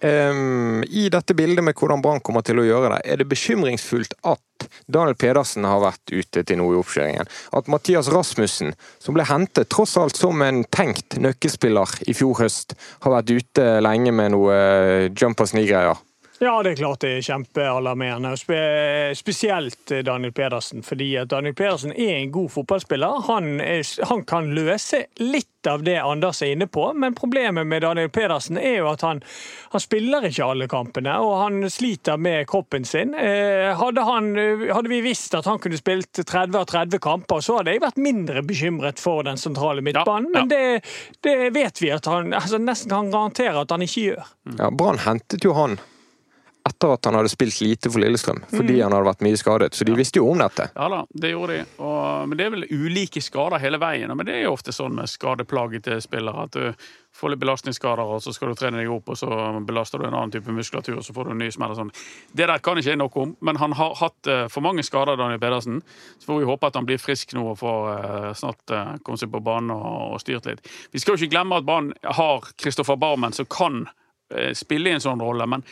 Um, 0.00 0.80
I 0.88 1.08
dette 1.12 1.34
bildet 1.36 1.64
med 1.64 1.76
hvordan 1.76 2.00
Brann 2.00 2.22
kommer 2.24 2.44
til 2.46 2.62
å 2.62 2.64
gjøre 2.64 2.94
det, 2.94 3.00
er 3.04 3.20
det 3.20 3.28
bekymringsfullt 3.28 4.14
at 4.24 4.66
Daniel 4.88 5.16
Pedersen 5.20 5.66
har 5.68 5.82
vært 5.82 6.12
ute 6.12 6.44
til 6.46 6.60
noe 6.60 6.72
i 6.72 6.80
oppkjøringen. 6.80 7.28
At 7.56 7.68
Mathias 7.72 8.08
Rasmussen, 8.12 8.72
som 9.00 9.16
ble 9.16 9.26
hentet 9.28 9.68
tross 9.72 9.98
alt 10.00 10.16
som 10.16 10.40
en 10.44 10.62
tenkt 10.72 11.18
nøkkelspiller 11.20 12.00
i 12.08 12.16
fjor 12.16 12.40
høst, 12.40 12.76
har 13.04 13.18
vært 13.18 13.34
ute 13.34 13.66
lenge 13.84 14.14
med 14.16 14.32
noe 14.36 14.56
eh, 14.56 15.10
jump 15.12 15.44
og 15.44 15.52
sni-greier. 15.52 16.00
Ja, 16.42 16.62
det 16.64 16.70
er 16.70 16.78
klart 16.78 17.02
det 17.04 17.08
er 17.18 17.24
kjempealarmerende. 17.26 18.30
Spesielt 19.14 19.92
Daniel 20.06 20.32
Pedersen. 20.32 20.80
Fordi 20.82 21.10
at 21.20 21.28
Daniel 21.28 21.52
Pedersen 21.54 21.92
er 21.92 22.14
en 22.14 22.30
god 22.32 22.48
fotballspiller. 22.54 23.26
Han, 23.26 23.58
er, 23.60 23.84
han, 24.08 24.22
kan 24.24 24.48
løse 24.56 25.02
litt 25.20 25.68
av 25.68 25.84
det 25.84 25.98
Anders 26.00 26.40
er 26.40 26.54
inne 26.54 26.64
på, 26.64 26.86
men 26.96 27.12
problemet 27.12 27.68
med 27.68 27.84
Daniel 27.84 28.08
Pedersen 28.08 28.56
er 28.56 28.78
jo 28.78 28.88
at 28.88 29.04
han, 29.04 29.20
han 29.74 29.84
spiller 29.84 30.24
ikke 30.30 30.46
alle 30.46 30.70
kampene, 30.72 31.18
og 31.20 31.34
han 31.42 31.68
sliter 31.68 32.16
med 32.16 32.48
kroppen 32.48 32.88
sin. 32.88 33.12
Eh, 33.12 33.68
hadde, 33.76 34.06
han, 34.08 34.32
hadde, 34.72 34.88
vi 34.88 35.02
visst 35.04 35.36
at 35.36 35.44
han 35.44 35.60
kunne 35.60 35.76
spilt 35.76 36.22
30 36.24 36.56
av 36.56 36.64
30 36.72 37.04
kamper, 37.04 37.44
så 37.44 37.60
hadde 37.60 37.76
jeg 37.76 37.84
vært 37.84 38.00
mindre 38.00 38.40
bekymret 38.48 39.04
for 39.04 39.28
den 39.28 39.36
sentrale 39.36 39.84
midtbanen. 39.84 40.32
Ja, 40.32 40.40
ja. 40.40 40.48
Men 40.48 40.48
det, 40.56 41.20
det, 41.20 41.38
vet 41.52 41.84
vi 41.84 41.92
at 41.92 42.08
han 42.08 42.32
altså 42.32 42.56
nesten 42.64 42.96
kan 42.96 43.12
garantere 43.12 43.60
at 43.60 43.76
han 43.76 43.84
ikke 43.84 44.08
gjør. 44.08 44.36
Ja, 44.56 44.72
Brann 44.72 45.04
hentet 45.04 45.44
jo 45.44 45.52
han 45.60 45.76
etter 46.68 46.92
at 46.92 47.04
han 47.08 47.16
hadde 47.16 47.30
spilt 47.32 47.60
lite 47.60 47.90
for 47.90 48.02
Lillestrøm, 48.02 48.42
fordi 48.50 48.76
mm. 48.76 48.82
han 48.84 48.94
hadde 48.94 49.08
vært 49.08 49.22
mye 49.24 49.38
skadet. 49.40 49.74
Så 49.74 49.86
de 49.88 49.94
visste 49.96 50.20
jo 50.20 50.28
om 50.30 50.40
dette. 50.40 50.68
Ja 50.74 50.88
da, 50.92 51.02
det 51.10 51.32
gjorde 51.32 51.56
de. 51.56 51.66
Og, 51.80 52.28
men 52.28 52.38
det 52.38 52.46
er 52.46 52.54
vel 52.54 52.66
ulike 52.68 53.22
skader 53.24 53.62
hele 53.62 53.80
veien. 53.80 54.12
Men 54.16 54.28
det 54.28 54.36
er 54.36 54.44
jo 54.44 54.56
ofte 54.56 54.74
sånn 54.74 54.98
med 54.98 55.08
skadeplagete 55.10 56.00
spillere 56.04 56.44
at 56.44 56.58
du 56.58 56.90
får 57.16 57.32
litt 57.32 57.40
belastningsskader, 57.42 58.06
og 58.06 58.22
så 58.22 58.32
skal 58.32 58.52
du 58.52 58.58
trene 58.58 58.80
deg 58.80 58.90
opp, 58.92 59.08
og 59.10 59.18
så 59.18 59.28
belaster 59.66 59.98
du 59.98 60.06
en 60.06 60.14
annen 60.14 60.30
type 60.34 60.52
muskulatur, 60.54 61.00
og 61.00 61.04
så 61.04 61.14
får 61.16 61.26
du 61.26 61.32
en 61.34 61.40
ny 61.42 61.48
smell 61.52 61.72
og 61.74 61.80
sånn. 61.80 61.92
Det 62.36 62.46
der 62.46 62.62
kan 62.62 62.78
ikke 62.78 62.92
jeg 62.92 63.00
noe 63.00 63.24
om, 63.24 63.34
men 63.44 63.58
han 63.60 63.74
har 63.80 63.96
hatt 63.98 64.30
uh, 64.30 64.44
for 64.52 64.64
mange 64.64 64.84
skader, 64.86 65.18
Daniel 65.18 65.42
Pedersen. 65.42 65.80
Så 66.20 66.30
får 66.30 66.42
vi 66.42 66.50
håpe 66.50 66.70
at 66.70 66.78
han 66.78 66.86
blir 66.88 67.02
frisk 67.02 67.34
nå 67.36 67.48
og 67.50 67.58
får 67.60 67.88
uh, 67.90 68.30
snart 68.38 68.62
kommet 68.70 69.02
komme 69.06 69.18
seg 69.18 69.32
på 69.32 69.42
banen 69.42 69.72
og, 69.74 70.14
og 70.14 70.20
styrt 70.22 70.46
litt. 70.46 70.62
Vi 70.94 71.02
skal 71.02 71.16
jo 71.16 71.24
ikke 71.24 71.34
glemme 71.34 71.58
at 71.58 71.66
Brann 71.66 71.90
har 72.04 72.46
Kristoffer 72.60 73.00
Barmen, 73.00 73.34
som 73.34 73.48
kan 73.50 73.88
spille 74.54 74.86
i 74.86 74.94
en 74.94 75.02
sånn 75.02 75.18
rolle. 75.18 75.42
men 75.50 75.64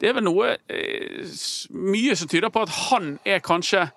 det 0.00 0.10
er 0.10 0.18
vel 0.18 0.26
noe 0.26 0.56
eh, 0.68 1.22
Mye 1.72 2.16
som 2.18 2.28
tyder 2.30 2.52
på 2.52 2.66
at 2.66 2.74
han 2.88 3.16
er 3.24 3.40
kanskje 3.44 3.88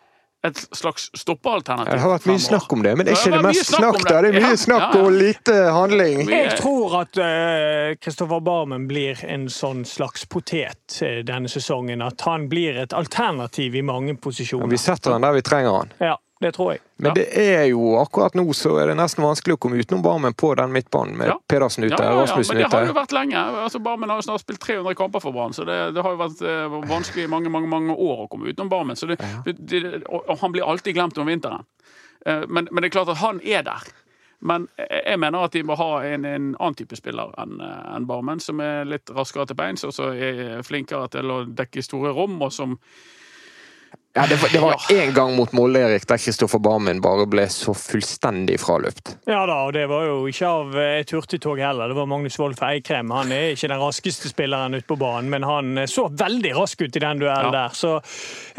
et 0.48 0.60
slags 0.72 1.10
stoppealternativ. 1.20 1.92
Det 1.92 2.00
har 2.00 2.12
vært 2.14 2.28
mye 2.30 2.40
snakk 2.40 2.72
om 2.72 2.84
det, 2.86 2.94
men 2.96 3.10
er 3.10 3.18
ikke 3.18 3.34
det, 3.34 3.40
det 3.42 3.50
mest 3.50 3.66
snakk, 3.74 3.82
snakk 3.82 4.06
da. 4.08 4.22
Det 4.24 4.30
er 4.30 4.38
mye 4.38 4.54
ja, 4.54 4.60
snakk 4.62 4.86
ja, 4.86 4.92
ja. 4.94 5.02
og 5.02 5.18
lite 5.18 5.56
handling. 5.76 6.22
Jeg 6.32 6.54
tror 6.62 6.96
at 7.02 7.20
Kristoffer 8.00 8.40
uh, 8.40 8.46
Barmen 8.46 8.86
blir 8.88 9.20
en 9.28 9.50
sånn 9.52 9.84
slags 9.84 10.24
potet 10.32 11.02
denne 11.28 11.52
sesongen. 11.52 12.00
At 12.06 12.24
han 12.24 12.48
blir 12.52 12.80
et 12.80 12.96
alternativ 12.96 13.76
i 13.76 13.84
mange 13.84 14.16
posisjoner. 14.16 14.72
vi 14.72 14.80
setter 14.80 15.18
han 15.18 15.28
der 15.28 15.36
vi 15.36 15.44
trenger 15.44 15.82
han. 15.82 15.96
Ja 16.00 16.16
det 16.40 16.52
tror 16.56 16.72
jeg. 16.72 16.80
Men 16.96 17.16
det 17.18 17.26
er 17.36 17.66
jo 17.68 17.98
akkurat 18.00 18.36
nå 18.38 18.46
så 18.56 18.78
er 18.80 18.92
det 18.92 18.96
nesten 18.96 19.26
vanskelig 19.26 19.58
å 19.58 19.60
komme 19.60 19.80
utenom 19.82 20.04
Barmen 20.04 20.36
på 20.40 20.54
den 20.56 20.72
midtbanen 20.72 21.18
med 21.20 21.34
ja. 21.34 21.36
Pedersen 21.52 21.84
ute, 21.84 21.98
ja, 21.98 22.14
ja, 22.14 22.22
Rasmussen 22.22 22.56
ute. 22.56 22.62
Men 22.62 22.72
det 22.72 22.78
har 22.78 22.88
jo 22.88 22.96
vært 22.96 23.16
lenge. 23.18 23.42
Altså, 23.66 23.82
Barmen 23.84 24.14
har 24.14 24.22
jo 24.22 24.28
snart 24.30 24.46
spilt 24.46 24.62
300 24.64 24.96
kamper 25.02 25.24
for 25.24 25.36
Brann, 25.36 25.56
så 25.56 25.68
det, 25.68 25.78
det, 25.98 26.06
har 26.06 26.16
jo 26.16 26.22
vært 26.22 26.44
eh, 26.48 26.78
vanskelig 26.88 27.28
i 27.28 27.32
mange, 27.36 27.52
mange, 27.52 27.68
mange 27.72 27.96
år 27.96 28.24
å 28.24 28.30
komme 28.32 28.54
utenom 28.54 28.72
Barmen. 28.72 29.00
Så 29.00 29.12
det, 29.12 29.20
det, 29.52 29.84
og 30.08 30.32
han 30.40 30.56
blir 30.56 30.64
alltid 30.64 30.96
glemt 30.96 31.20
om 31.20 31.28
vinteren. 31.28 31.68
Eh, 32.26 32.48
men, 32.48 32.72
men, 32.72 32.80
det 32.80 32.94
er 32.94 32.96
klart 33.02 33.12
at 33.12 33.20
han 33.20 33.44
er 33.44 33.68
der. 33.68 33.92
Men 34.40 34.70
jeg 34.80 35.20
mener 35.20 35.44
at 35.44 35.52
de 35.52 35.68
må 35.68 35.76
ha 35.76 35.92
en, 36.08 36.24
en 36.24 36.52
annen 36.56 36.80
type 36.80 36.96
spiller 36.96 37.36
enn 37.44 37.60
eh, 37.60 37.86
en 37.98 38.08
Barmen, 38.08 38.40
som 38.40 38.64
er 38.64 38.88
litt 38.88 39.12
raskere 39.12 39.50
til 39.50 39.60
beins, 39.60 39.84
og 39.84 39.92
som 39.92 40.16
er 40.16 40.64
flinkere 40.64 41.12
til 41.20 41.36
å 41.36 41.42
dekke 41.44 41.84
store 41.84 42.16
rom, 42.16 42.40
og 42.40 42.56
som 42.56 42.80
ja, 44.20 44.26
det 44.28 44.36
var, 44.36 44.50
det 44.54 44.60
var 44.60 44.76
ja. 44.90 45.04
en 45.04 45.14
gang 45.14 45.36
mot 45.36 45.52
Molde-Erik 45.52 46.08
der 46.08 46.18
Kristoffer 46.18 46.60
Barmen 46.60 47.02
bare 47.02 47.24
ble 47.30 47.46
så 47.52 47.74
fullstendig 47.78 48.58
fraløpt. 48.60 49.14
Ja 49.30 49.46
da, 49.48 49.62
og 49.68 49.74
det 49.78 49.86
var 49.88 50.08
jo 50.10 50.16
ikke 50.28 50.50
av 50.50 50.74
et 50.82 51.12
hurtigtog 51.16 51.62
heller. 51.64 51.92
Det 51.92 51.96
var 51.96 52.10
Magnus 52.10 52.40
Wolff 52.40 52.64
Eikrem. 52.66 53.14
Han 53.16 53.32
er 53.32 53.54
ikke 53.54 53.70
den 53.72 53.80
raskeste 53.80 54.32
spilleren 54.32 54.76
ute 54.76 54.88
på 54.90 54.98
banen, 55.00 55.30
men 55.32 55.46
han 55.48 55.86
så 55.88 56.10
veldig 56.12 56.52
rask 56.58 56.82
ut 56.82 56.98
i 57.00 57.04
den 57.04 57.22
duellen 57.22 57.48
ja. 57.48 57.54
der. 57.62 57.78
Så 57.78 57.94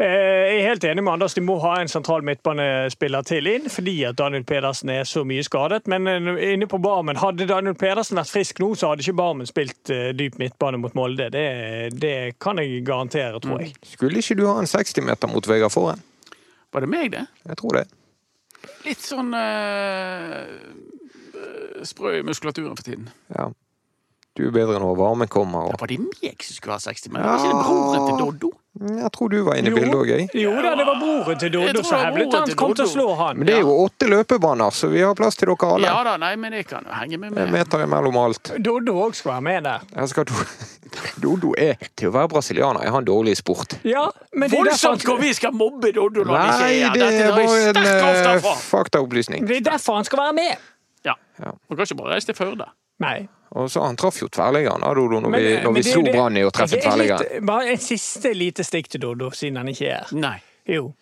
eh, 0.01 0.07
jeg 0.07 0.55
er 0.55 0.69
helt 0.69 0.87
enig 0.87 1.03
med 1.05 1.13
Anders, 1.17 1.35
de 1.37 1.43
må 1.45 1.59
ha 1.61 1.75
en 1.81 1.91
sentral 1.91 2.25
midtbanespiller 2.25 3.27
til 3.27 3.51
inn, 3.51 3.69
fordi 3.69 3.97
at 4.09 4.17
Daniel 4.21 4.47
Pedersen 4.47 4.93
er 4.95 5.05
så 5.09 5.25
mye 5.27 5.45
skadet. 5.45 5.83
Men 5.91 6.07
eh, 6.07 6.55
inne 6.55 6.69
på 6.71 6.81
Barmen, 6.81 7.19
hadde 7.21 7.49
Daniel 7.51 7.77
Pedersen 7.77 8.17
vært 8.17 8.33
frisk 8.33 8.63
nå, 8.63 8.71
så 8.79 8.93
hadde 8.93 9.05
ikke 9.05 9.19
Barmen 9.19 9.49
spilt 9.49 9.93
eh, 9.93 10.09
dyp 10.17 10.39
midtbane 10.41 10.79
mot 10.81 10.97
Molde. 10.97 11.29
Det, 11.35 11.45
det, 11.99 12.15
kan 12.41 12.57
jeg 12.63 12.81
garantere, 12.87 13.43
tror 13.43 13.61
jeg. 13.61 13.75
Skulle 13.93 14.23
ikke 14.23 14.39
du 14.39 14.47
ha 14.47 14.57
en 14.63 14.69
60 14.69 15.05
meter 15.05 15.29
mot 15.29 15.41
mot 15.41 15.50
Vegard 15.51 15.73
Forhen. 15.73 16.01
Var 16.71 16.85
det 16.85 16.89
meg, 16.91 17.11
det? 17.13 17.25
Jeg 17.49 17.59
tror 17.59 17.77
det. 17.79 17.85
Litt 18.85 19.01
sånn 19.03 19.33
uh, 19.35 20.45
sprø 21.87 22.15
i 22.19 22.25
muskulaturen 22.25 22.77
for 22.77 22.87
tiden. 22.87 23.09
Ja. 23.33 23.49
Du 24.37 24.45
er 24.47 24.53
bedre 24.55 24.79
når 24.79 24.95
varmen 24.99 25.29
kommer. 25.31 25.67
Og... 25.67 25.75
Det 25.75 25.83
var 25.83 25.91
det 25.91 25.99
meg 26.05 26.45
som 26.45 26.57
skulle 26.57 26.77
ha 26.77 26.83
60 26.83 27.11
men 27.11 27.23
Ja. 27.23 27.31
Var 27.33 27.41
ikke 27.41 27.51
det 27.51 27.63
broren 27.67 28.07
til 28.07 28.21
Doddo? 28.21 28.51
Jeg 28.79 29.11
tror 29.11 29.29
du 29.29 29.41
var 29.43 29.57
inne 29.59 29.67
i 29.67 29.73
bildet 29.75 29.95
òg, 29.99 30.07
jeg. 30.07 30.27
Jo 30.39 30.51
da, 30.63 30.69
det 30.79 30.85
var 30.87 30.99
broren 31.01 31.39
til 31.41 31.49
Doddo 31.51 31.81
som 31.83 31.99
hevdet 32.05 32.35
han 32.37 32.53
kom 32.55 32.71
til 32.71 32.85
å 32.85 32.91
slå 32.93 33.07
han. 33.19 33.41
Men 33.41 33.49
det 33.49 33.57
er 33.57 33.65
jo 33.65 33.73
åtte 33.83 34.07
løpebaner, 34.07 34.71
så 34.71 34.87
vi 34.93 35.01
har 35.03 35.11
plass 35.19 35.35
til 35.35 35.51
dere 35.51 35.71
alle. 35.75 35.89
Ja 35.89 35.97
da, 36.07 36.13
nei, 36.21 36.29
men 36.39 36.55
jeg 36.55 36.69
kan 36.69 36.87
henge 36.87 37.19
med. 37.19 37.33
meg. 37.35 37.49
En 37.49 37.51
meter 37.51 37.83
imellom 37.83 38.15
alt. 38.21 38.53
Doddo 38.63 38.95
òg 39.03 39.17
skal 39.19 39.33
være 39.33 39.45
med 39.49 39.67
der. 39.67 39.83
Jeg 39.97 40.13
skal 40.13 40.31
Doddo 41.23 41.51
er 41.59 41.83
til 41.99 42.11
å 42.11 42.13
være 42.15 42.31
brasilianer 42.31 42.87
er 42.87 42.95
han 42.95 43.07
dårlig 43.07 43.35
i 43.35 43.41
sport. 43.41 43.75
Ja, 43.87 44.05
men 44.31 44.47
det 44.47 44.55
Voldsomt 44.55 45.03
hvor 45.07 45.19
vi 45.19 45.33
skal 45.35 45.51
mobbe 45.55 45.91
Doddo 45.95 46.23
når 46.23 46.39
han 46.39 46.55
ikke 46.55 46.71
er 46.71 46.95
Nei, 46.95 46.95
det 46.95 47.27
er 47.27 47.35
bare 47.35 48.31
en 48.31 48.39
uh, 48.39 48.49
faktaopplysning. 48.71 49.51
Det 49.51 49.59
er 49.59 49.67
derfor 49.67 49.99
han 49.99 50.07
skal 50.07 50.23
være 50.23 50.39
med. 50.39 50.65
Ja. 51.07 51.19
Man 51.43 51.75
kan 51.75 51.83
ikke 51.83 51.99
bare 52.05 52.15
reise 52.15 52.31
til 52.31 52.39
Førde. 52.39 52.71
Nei. 53.03 53.19
Og 53.51 53.71
så 53.71 53.81
Han 53.83 53.97
traff 53.99 54.21
jo 54.21 54.29
tverrliggeren 54.31 54.83
Dodo, 54.95 55.19
når 55.19 55.29
men, 55.29 55.43
vi, 55.43 55.55
når 55.63 55.73
vi 55.75 55.83
slo 55.83 56.03
Brann 56.07 56.37
i 56.39 56.43
å 56.47 56.51
treffe 56.55 56.79
tverrliggeren. 56.79 57.45
Bare 57.47 57.73
et 57.75 57.83
siste 57.83 58.31
lite 58.37 58.63
stikk 58.63 58.93
til 58.93 59.03
Dodo, 59.03 59.31
siden 59.35 59.59
han 59.59 59.71
ikke 59.71 59.89
er 59.97 60.13
Nei. 60.15 60.37
Jo. 60.69 60.93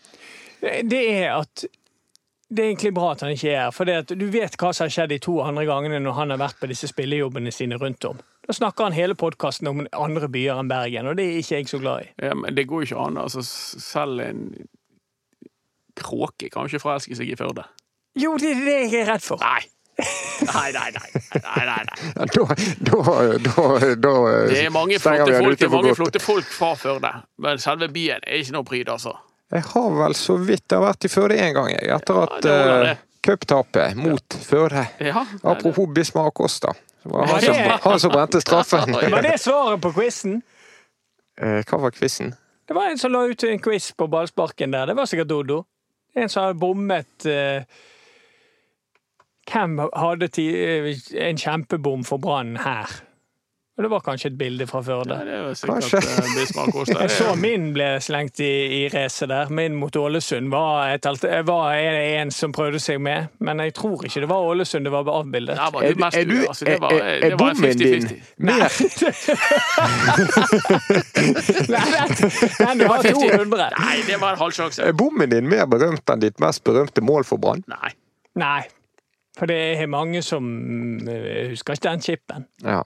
Det 0.62 1.04
er 1.14 1.36
at 1.38 1.68
det 2.50 2.64
er 2.64 2.72
egentlig 2.72 2.94
bra 2.98 3.12
at 3.14 3.22
han 3.22 3.36
ikke 3.36 3.52
er 3.52 3.60
her. 3.68 3.74
For 3.76 3.86
du 4.10 4.26
vet 4.34 4.56
hva 4.58 4.72
som 4.74 4.88
har 4.88 4.94
skjedd 4.94 5.12
de 5.14 5.20
to 5.22 5.36
andre 5.44 5.68
gangene 5.70 6.00
når 6.02 6.16
han 6.18 6.34
har 6.34 6.40
vært 6.42 6.58
på 6.58 6.70
disse 6.72 6.90
spillejobbene 6.90 7.54
sine 7.54 7.78
rundt 7.78 8.08
om. 8.10 8.18
Da 8.50 8.56
snakker 8.58 8.88
han 8.88 8.96
hele 8.98 9.14
podkasten 9.14 9.70
om 9.70 9.84
andre 9.94 10.30
byer 10.34 10.58
enn 10.58 10.72
Bergen, 10.72 11.12
og 11.12 11.20
det 11.20 11.28
er 11.28 11.44
ikke 11.44 11.60
jeg 11.60 11.70
så 11.70 11.78
glad 11.84 12.08
i. 12.08 12.10
Ja, 12.26 12.34
Men 12.34 12.58
det 12.58 12.66
går 12.72 12.82
jo 12.82 12.88
ikke 12.90 13.04
an. 13.06 13.20
altså 13.22 13.44
Selv 13.46 14.24
en 14.26 14.42
kråke 16.00 16.50
kan 16.50 16.66
jo 16.66 16.74
ikke 16.74 16.88
forelske 16.88 17.20
seg 17.20 17.30
i 17.30 17.38
Førde. 17.38 17.68
Jo, 18.18 18.34
det 18.42 18.56
er 18.56 18.64
det 18.66 18.78
jeg 18.80 19.04
er 19.04 19.12
redd 19.14 19.26
for. 19.28 19.44
Nei. 19.44 19.62
Nei, 20.00 20.72
nei, 20.72 20.92
nei. 20.96 21.10
nei. 21.68 21.86
Da, 22.16 22.26
da, 22.26 23.06
da, 23.46 23.64
da 23.96 24.14
Det 24.48 24.62
er 24.64 24.72
mange 24.74 25.00
flotte 25.00 25.34
folk, 25.36 25.60
det 25.60 25.68
er 25.68 25.74
mange 25.74 25.96
flotte 25.98 26.22
folk 26.24 26.52
fra 26.54 26.74
Førde, 26.80 27.12
men 27.44 27.60
selve 27.62 27.90
byen 27.92 28.24
er 28.24 28.40
ikke 28.40 28.56
noe 28.56 28.68
pryd, 28.68 28.92
altså. 28.92 29.16
Jeg 29.50 29.66
har 29.66 29.90
vel 29.98 30.16
så 30.18 30.38
vidt 30.38 30.66
jeg 30.70 30.78
har 30.78 30.86
vært 30.86 31.08
i 31.08 31.12
Førde 31.12 31.40
én 31.42 31.56
gang, 31.58 31.72
jeg, 31.74 31.90
etter 31.96 32.22
at 32.22 32.48
ja, 32.48 32.60
uh, 32.92 33.02
cuptapet 33.26 33.98
mot 34.00 34.38
Førde. 34.46 34.86
Ja, 35.04 35.26
Apropos 35.44 35.90
Bismar 35.96 36.30
Acosta. 36.32 36.76
Det 37.04 37.12
var 37.12 37.28
han, 37.32 37.42
som, 37.42 37.56
han 37.82 38.00
som 38.00 38.14
brente 38.14 38.42
straffen. 38.44 38.96
Var 39.12 39.26
det 39.26 39.38
svaret 39.42 39.82
på 39.82 39.92
quizen? 39.96 40.40
Uh, 41.42 41.60
hva 41.66 41.84
var 41.88 41.96
quizen? 41.96 42.36
Det 42.70 42.78
var 42.78 42.92
en 42.92 43.00
som 43.02 43.12
la 43.12 43.24
ut 43.26 43.44
en 43.48 43.62
quiz 43.64 43.92
på 43.98 44.08
ballsparken 44.12 44.76
der. 44.76 44.92
Det 44.92 44.98
var 45.00 45.10
sikkert 45.10 45.32
Dodo. 45.32 45.64
En 46.14 46.30
som 46.30 46.46
hadde 46.46 46.60
bommet 46.62 47.26
uh, 47.26 47.64
hvem 49.52 49.80
hadde 49.96 50.30
en 51.30 51.38
kjempebom 51.38 52.04
for 52.08 52.22
Brann 52.22 52.58
her? 52.64 53.00
Og 53.80 53.84
det 53.84 53.90
var 53.90 54.02
kanskje 54.04 54.28
et 54.28 54.38
bilde 54.38 54.66
fra 54.68 54.82
Førde. 54.84 55.16
Ja, 55.16 55.24
det 55.24 55.36
var 55.40 55.54
sikkert 55.56 55.94
uh, 56.68 57.02
Jeg 57.02 57.12
så 57.16 57.36
min 57.40 57.70
ble 57.72 57.86
slengt 58.04 58.42
i, 58.44 58.50
i 58.76 58.90
racet 58.92 59.30
der. 59.32 59.48
Min 59.56 59.78
mot 59.80 59.96
Ålesund 59.96 60.50
var, 60.52 60.90
et, 60.92 61.06
var 61.48 61.72
en 61.80 62.32
som 62.32 62.52
prøvde 62.52 62.80
seg 62.84 63.00
med, 63.00 63.30
men 63.40 63.60
jeg 63.64 63.74
tror 63.78 64.04
ikke 64.04 64.20
det 64.26 64.28
var 64.28 64.44
Ålesund 64.50 64.84
det 64.84 64.92
var 64.92 65.08
avbildet. 65.14 65.56
Ja, 65.56 65.70
var 65.72 65.88
er, 65.88 65.96
er, 65.96 66.26
du, 66.28 66.36
altså, 66.44 66.66
det 66.66 66.76
var, 66.82 66.92
er, 66.92 67.24
er 67.24 67.38
bommen 67.40 67.80
din 67.80 68.10
mer 68.36 68.68
Nei, 71.70 72.74
det 72.82 72.90
var 72.90 73.00
200. 73.08 73.70
Nei, 73.80 73.96
det 74.10 74.20
var 74.20 74.36
en 74.36 74.42
halv 74.44 74.52
sjanse. 74.60 74.84
Er 74.84 74.92
bommen 74.92 75.32
din 75.32 75.48
mer 75.48 75.64
berømt 75.72 76.04
enn 76.12 76.20
ditt 76.26 76.44
mest 76.44 76.68
berømte 76.68 77.00
mål 77.00 77.24
for 77.32 77.40
Brann? 77.40 77.64
Nei. 77.72 77.96
Nei. 78.36 78.68
For 79.40 79.50
det 79.50 79.60
er 79.80 79.92
mange 79.92 80.22
som 80.26 80.48
eh, 81.08 81.50
husker 81.54 81.78
ikke 81.78 81.88
den 81.88 82.02
chipen. 82.04 82.48
Ja. 82.64 82.82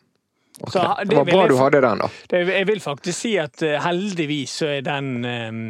Okay. 0.60 0.72
Så, 0.72 0.82
det, 1.00 1.10
det 1.10 1.16
var 1.18 1.26
bra 1.26 1.48
du 1.50 1.56
hadde 1.58 1.82
den, 1.82 2.04
da. 2.04 2.10
Det, 2.30 2.44
jeg 2.54 2.68
vil 2.70 2.82
faktisk 2.84 3.18
si 3.24 3.32
at 3.42 3.64
uh, 3.66 3.80
heldigvis 3.82 4.60
så 4.62 4.70
er 4.76 4.84
den 4.86 5.08
um, 5.26 5.64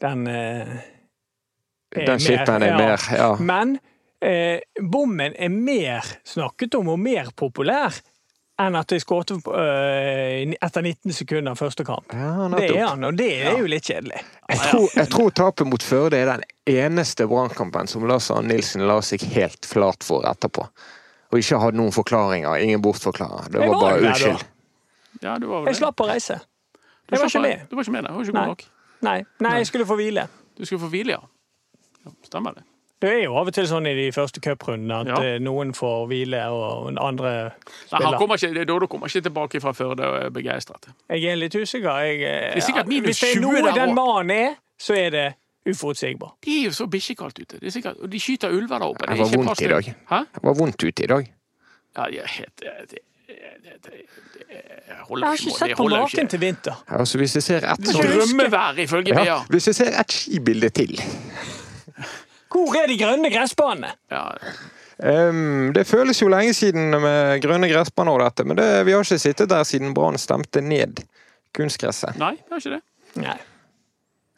Den 0.00 0.24
uh, 0.24 0.72
Den 1.92 2.20
chipen 2.20 2.64
er 2.64 2.78
mer, 2.80 3.04
ja. 3.12 3.28
Men 3.36 3.76
uh, 4.24 4.88
bommen 4.92 5.36
er 5.36 5.52
mer 5.52 6.08
snakket 6.24 6.80
om 6.80 6.94
og 6.94 7.00
mer 7.00 7.28
populær 7.36 8.00
enn 8.56 8.76
at 8.80 8.92
jeg 8.92 9.04
skåret 9.04 9.34
uh, 9.36 10.56
etter 10.56 10.80
19 10.80 11.12
sekunder 11.12 11.60
første 11.60 11.84
kamp. 11.84 12.16
Ja, 12.16 12.48
det 12.56 12.70
er 12.70 12.86
han, 12.86 13.04
og 13.04 13.20
det 13.20 13.30
er 13.36 13.60
jo 13.60 13.68
litt 13.68 13.84
kjedelig. 13.84 14.22
Jeg 14.48 14.62
tror, 14.64 14.86
jeg 14.96 15.12
tror 15.12 15.34
tapet 15.44 15.68
mot 15.68 15.84
Førde 15.84 16.24
er 16.24 16.32
den 16.32 16.48
eneste 16.66 17.26
brannkampen 17.30 17.86
som 17.90 18.06
Lars 18.08 18.30
Arne 18.34 18.54
Nilsen 18.54 18.84
la 18.86 18.98
seg 19.04 19.22
helt 19.34 19.66
flat 19.66 20.04
for 20.06 20.26
etterpå. 20.28 20.66
Og 21.32 21.40
ikke 21.40 21.58
hadde 21.62 21.80
noen 21.80 21.94
forklaringer. 21.94 22.58
Ingen 22.62 22.82
bortforklarer. 22.82 23.50
Det 23.52 23.62
var 23.62 23.80
bare 23.80 24.02
unnskyld. 24.02 24.46
Ja, 25.22 25.36
jeg 25.40 25.76
slapp 25.78 26.00
å 26.04 26.08
reise. 26.10 26.40
Jeg 27.10 27.20
var 27.22 27.30
ikke 27.30 27.44
med. 27.44 27.66
Du 27.70 27.76
var 27.76 27.86
ikke 27.86 27.96
med, 27.96 28.06
det 28.06 28.14
var 28.14 28.24
ikke 28.24 28.38
god 28.38 28.52
nok. 28.52 28.64
Nei. 29.06 29.18
Nei, 29.44 29.58
jeg 29.62 29.68
skulle 29.70 29.86
få 29.88 29.98
hvile. 29.98 30.26
Du 30.56 30.64
skulle 30.66 30.82
få 30.82 30.90
hvile, 30.92 31.18
ja. 31.18 32.12
Stemmer 32.26 32.56
det. 32.56 32.66
Det 33.02 33.10
er 33.12 33.22
jo 33.26 33.34
av 33.36 33.50
og 33.50 33.52
til 33.52 33.66
sånn 33.68 33.84
i 33.90 33.92
de 33.92 34.06
første 34.14 34.40
cuprundene 34.40 35.02
at 35.02 35.08
ja. 35.10 35.16
Eh, 35.34 35.40
noen 35.44 35.74
får 35.76 36.06
hvile 36.08 36.40
og 36.48 36.96
andre 36.96 37.32
spiller. 37.58 38.06
Nei, 38.06 38.20
kommer 38.22 38.40
ikke, 38.40 38.64
Dodo 38.68 38.88
kommer 38.88 39.12
ikke 39.12 39.26
tilbake 39.26 39.60
fra 39.60 39.74
Førde 39.76 40.06
og 40.08 40.16
er 40.22 40.30
begeistret. 40.32 40.88
Jeg 41.12 41.26
er 41.28 41.36
litt 41.36 41.54
usikker. 41.54 41.90
Jeg, 42.06 42.22
eh, 42.24 42.46
det 42.54 42.62
er 42.62 42.64
sikkert 42.64 42.88
minus 42.88 43.10
Hvis 43.10 43.20
det 43.20 43.34
er 43.34 43.42
noe 43.44 43.74
den 43.76 43.92
mannen 43.98 44.32
er, 44.32 44.56
så 44.80 44.96
er 44.96 45.12
det 45.12 45.26
uforutsigbar. 45.66 46.36
Det 46.44 46.60
er 46.60 46.64
jo 46.68 46.72
så 46.76 46.86
bikkjekaldt 46.90 47.40
ute. 47.42 47.58
Det 47.58 47.66
er 47.66 47.74
sikkert, 47.74 48.00
og 48.02 48.12
de 48.12 48.20
skyter 48.20 48.54
ulver 48.54 48.78
der 48.78 48.86
oppe. 48.86 49.06
Det, 49.08 49.18
var 49.18 49.36
vondt 49.36 49.60
i 49.60 49.70
dag. 49.72 49.90
Hæ? 50.10 50.22
Det 50.34 50.42
var 50.42 50.54
vondt 50.54 50.82
ute 50.82 51.04
i 51.04 51.10
dag. 51.12 51.32
Ja, 51.96 52.04
det, 52.12 52.22
det, 52.60 52.72
det, 52.90 52.98
det, 53.84 53.94
jeg 54.86 54.96
har 55.08 55.32
ikke 55.32 55.54
sett 55.58 55.76
på 55.76 55.88
maken 55.88 56.28
til 56.28 56.40
vinter. 56.40 56.84
Altså, 56.88 57.18
hvis 57.18 57.34
jeg 57.34 57.42
ser 57.42 57.66
et 57.72 57.88
Drømmevær, 57.88 58.78
ifølge 58.78 59.14
Bea. 59.14 59.24
Ja, 59.24 59.38
hvis 59.50 59.66
jeg 59.66 59.74
ser 59.74 60.00
et 60.00 60.12
skibilde 60.12 60.68
til 60.68 60.96
hvor 62.56 62.76
er 62.78 62.88
de 62.88 62.96
grønne 62.98 63.30
gressbanene? 63.32 63.90
Ja. 64.10 64.24
Um, 64.96 65.72
det 65.76 65.84
føles 65.86 66.22
jo 66.22 66.28
lenge 66.32 66.54
siden 66.56 66.90
med 66.90 67.42
grønne 67.44 67.68
gressbaner 67.68 68.16
og 68.16 68.22
dette, 68.24 68.46
men 68.48 68.56
det, 68.56 68.68
vi 68.86 68.94
har 68.96 69.04
ikke 69.04 69.18
sittet 69.20 69.50
der 69.50 69.66
siden 69.68 69.92
Brann 69.94 70.16
stemte 70.18 70.62
ned 70.64 71.02
kunstgresset. 71.56 72.16
Nei, 72.20 72.36
vi 72.38 72.54
har 72.54 72.62
ikke 72.62 72.78
det. 72.78 72.82
Nei. 73.26 73.36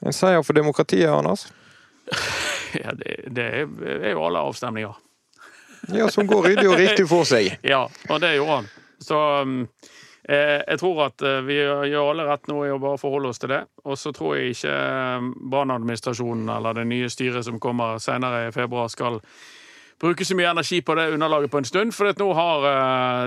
En 0.06 0.14
seier 0.14 0.42
for 0.46 0.58
demokratiet, 0.58 1.10
Anders? 1.10 1.48
Ja, 2.76 2.92
det, 2.92 3.22
det 3.32 3.44
er 3.64 4.10
jo 4.12 4.26
alle 4.26 4.42
avstemninger. 4.44 4.96
Ja, 5.94 6.10
som 6.12 6.26
går 6.28 6.50
ryddig 6.50 6.66
og 6.68 6.74
riktig 6.76 7.06
for 7.08 7.24
seg. 7.24 7.54
Ja, 7.72 7.86
og 7.88 8.20
det 8.20 8.34
gjorde 8.34 8.58
han. 8.58 8.68
Så 9.00 9.20
um, 9.40 9.62
Eh, 10.28 10.60
jeg 10.60 10.76
tror 10.82 11.06
at 11.06 11.22
eh, 11.24 11.38
vi 11.46 11.54
gjør 11.56 12.10
alle 12.10 12.26
rett 12.28 12.50
nå 12.50 12.58
i 12.66 12.72
å 12.74 12.80
bare 12.82 13.00
forholde 13.00 13.30
oss 13.32 13.40
til 13.40 13.48
det. 13.54 13.62
Og 13.88 13.96
så 13.96 14.12
tror 14.12 14.36
jeg 14.36 14.58
ikke 14.58 14.74
eh, 14.74 15.28
eller 16.58 16.76
det 16.76 16.84
nye 16.90 17.08
styret 17.08 17.46
som 17.46 17.56
kommer 17.60 17.96
senere 18.02 18.48
i 18.48 18.52
februar, 18.52 18.90
skal 18.92 19.22
bruke 19.98 20.24
så 20.24 20.36
mye 20.38 20.50
energi 20.50 20.80
på 20.86 20.94
det 20.94 21.08
underlaget 21.14 21.50
på 21.50 21.58
en 21.58 21.66
stund. 21.68 21.94
For 21.96 22.10
nå 22.20 22.28
har, 22.38 22.66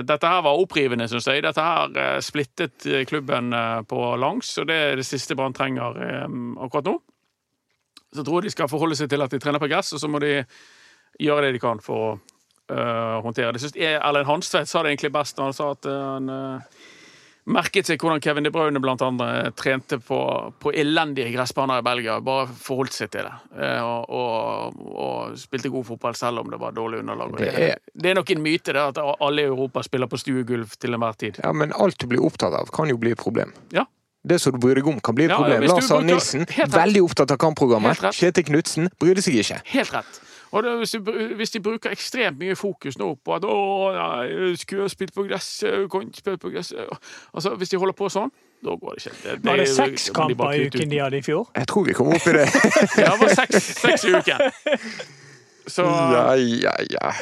dette 0.08 0.28
her 0.28 0.44
var 0.46 0.60
opprivende, 0.60 1.08
syns 1.10 1.28
jeg. 1.28 1.44
Dette 1.44 1.64
her 1.64 2.20
splittet 2.24 2.86
klubben 3.08 3.52
på 3.88 4.04
langs, 4.16 4.54
og 4.58 4.68
det 4.70 4.78
er 4.88 5.00
det 5.00 5.06
siste 5.08 5.36
Brann 5.38 5.56
trenger 5.56 6.00
akkurat 6.64 6.88
nå. 6.88 6.96
Så 8.12 8.20
jeg 8.20 8.28
tror 8.28 8.44
de 8.44 8.52
skal 8.52 8.68
forholde 8.68 8.96
seg 8.98 9.08
til 9.12 9.24
at 9.24 9.32
de 9.32 9.40
trener 9.40 9.60
på 9.60 9.68
gress, 9.72 9.92
og 9.96 10.00
så 10.00 10.08
må 10.08 10.20
de 10.20 10.34
gjøre 11.20 11.46
det 11.46 11.54
de 11.56 11.62
kan 11.62 11.80
for 11.80 11.96
å 12.08 12.80
håndtere 13.24 13.52
det. 13.56 13.72
Erlend 13.76 14.28
Hanstvedt 14.28 14.68
sa 14.68 14.82
det 14.82 14.94
egentlig 14.94 15.12
best 15.12 15.36
når 15.36 15.50
han 15.50 15.56
sa 15.56 15.70
at 15.76 15.88
han 15.88 16.32
merket 17.44 17.88
seg 17.88 18.02
hvordan 18.02 18.20
Kevin 18.22 18.46
De 18.46 18.52
Bruyne 18.54 18.80
blant 18.82 19.02
andre 19.02 19.50
trente 19.58 19.98
på, 20.02 20.18
på 20.62 20.72
elendige 20.78 21.32
gressbaner 21.34 21.82
i 21.82 21.86
Belgia. 21.86 22.18
Bare 22.24 22.46
forholdt 22.46 22.96
seg 22.96 23.12
til 23.14 23.26
det. 23.26 23.32
Uh, 23.56 23.80
og, 23.82 24.12
og, 24.18 24.84
og, 24.92 25.40
spilte 25.40 25.72
god 25.72 25.88
fotball 25.92 26.18
selv 26.18 26.44
om 26.44 26.52
det 26.52 26.60
var 26.62 26.76
dårlig 26.76 27.02
underlag. 27.02 27.34
Det 27.40 27.50
er, 27.52 27.80
det 27.94 28.12
er 28.12 28.20
nok 28.20 28.30
en 28.34 28.44
myte 28.44 28.76
det 28.76 28.84
at 28.92 29.00
alle 29.02 29.46
i 29.46 29.50
Europa 29.50 29.82
spiller 29.86 30.10
på 30.10 30.20
stuegulv 30.20 30.76
til 30.78 30.94
enhver 30.94 31.18
tid. 31.18 31.42
Ja, 31.42 31.52
Men 31.56 31.74
alt 31.74 31.98
du 32.00 32.08
blir 32.10 32.22
opptatt 32.24 32.54
av, 32.56 32.70
kan 32.74 32.90
jo 32.90 33.00
bli 33.00 33.16
et 33.16 33.22
problem. 33.22 33.54
Ja, 33.74 33.86
det 34.22 34.38
som 34.38 34.54
du 34.54 34.60
bryr 34.62 34.78
deg 34.78 34.86
om, 34.86 35.00
kan 35.02 35.16
bli 35.18 35.26
et 35.26 35.34
problem. 35.34 35.64
Ja, 35.66 35.74
Lars 35.74 35.90
Arne 35.90 36.12
Nilsen, 36.12 36.46
veldig 36.70 37.00
opptatt 37.02 37.32
av 37.34 37.40
kampprogrammet. 37.42 38.04
Kjetil 38.14 38.46
Knutsen 38.52 38.92
brydde 39.02 39.24
seg 39.24 39.40
ikke. 39.42 39.58
Helt 39.72 39.96
rett. 39.96 40.20
Og 40.52 40.62
det, 40.62 40.72
hvis, 40.78 40.90
de, 40.90 40.98
hvis, 41.36 41.50
de, 41.50 41.60
bruker 41.64 41.90
ekstremt 41.90 42.38
mye 42.38 42.56
fokus 42.56 42.98
nå 43.00 43.14
på 43.24 43.34
at 43.34 43.44
'Å, 43.44 43.56
nei, 43.96 44.54
skulle 44.60 44.82
jeg 44.84 44.92
spilt 44.92 45.14
på 45.14 45.24
gress, 45.24 45.64
kan 45.64 46.08
ikke 46.08 46.20
spille 46.20 46.38
på 46.38 46.52
gresset' 46.52 46.98
Altså, 47.34 47.54
Hvis 47.56 47.72
de 47.72 47.80
holder 47.80 47.96
på 47.96 48.08
sånn, 48.12 48.30
da 48.64 48.76
går 48.76 48.94
det 48.94 49.06
ikke. 49.06 49.16
Det, 49.22 49.30
det, 49.30 49.50
var 49.50 49.56
det 49.56 49.68
seks 49.68 50.10
kamper 50.14 50.52
i 50.52 50.66
uken 50.66 50.90
de 50.90 51.00
hadde 51.00 51.18
i 51.18 51.22
fjor? 51.22 51.48
Jeg 51.56 51.68
tror 51.68 51.86
vi 51.88 51.96
kom 51.96 52.12
opp 52.12 52.26
i 52.28 52.36
det. 52.36 52.46
ja, 53.04 53.10
det 53.14 53.20
var 53.24 53.34
seks, 53.34 53.72
seks 53.80 54.04
i 54.04 54.12
uken. 54.14 54.44
Så 55.66 55.86
Ja, 55.88 56.34
ja, 56.36 56.76
ja. 56.90 57.16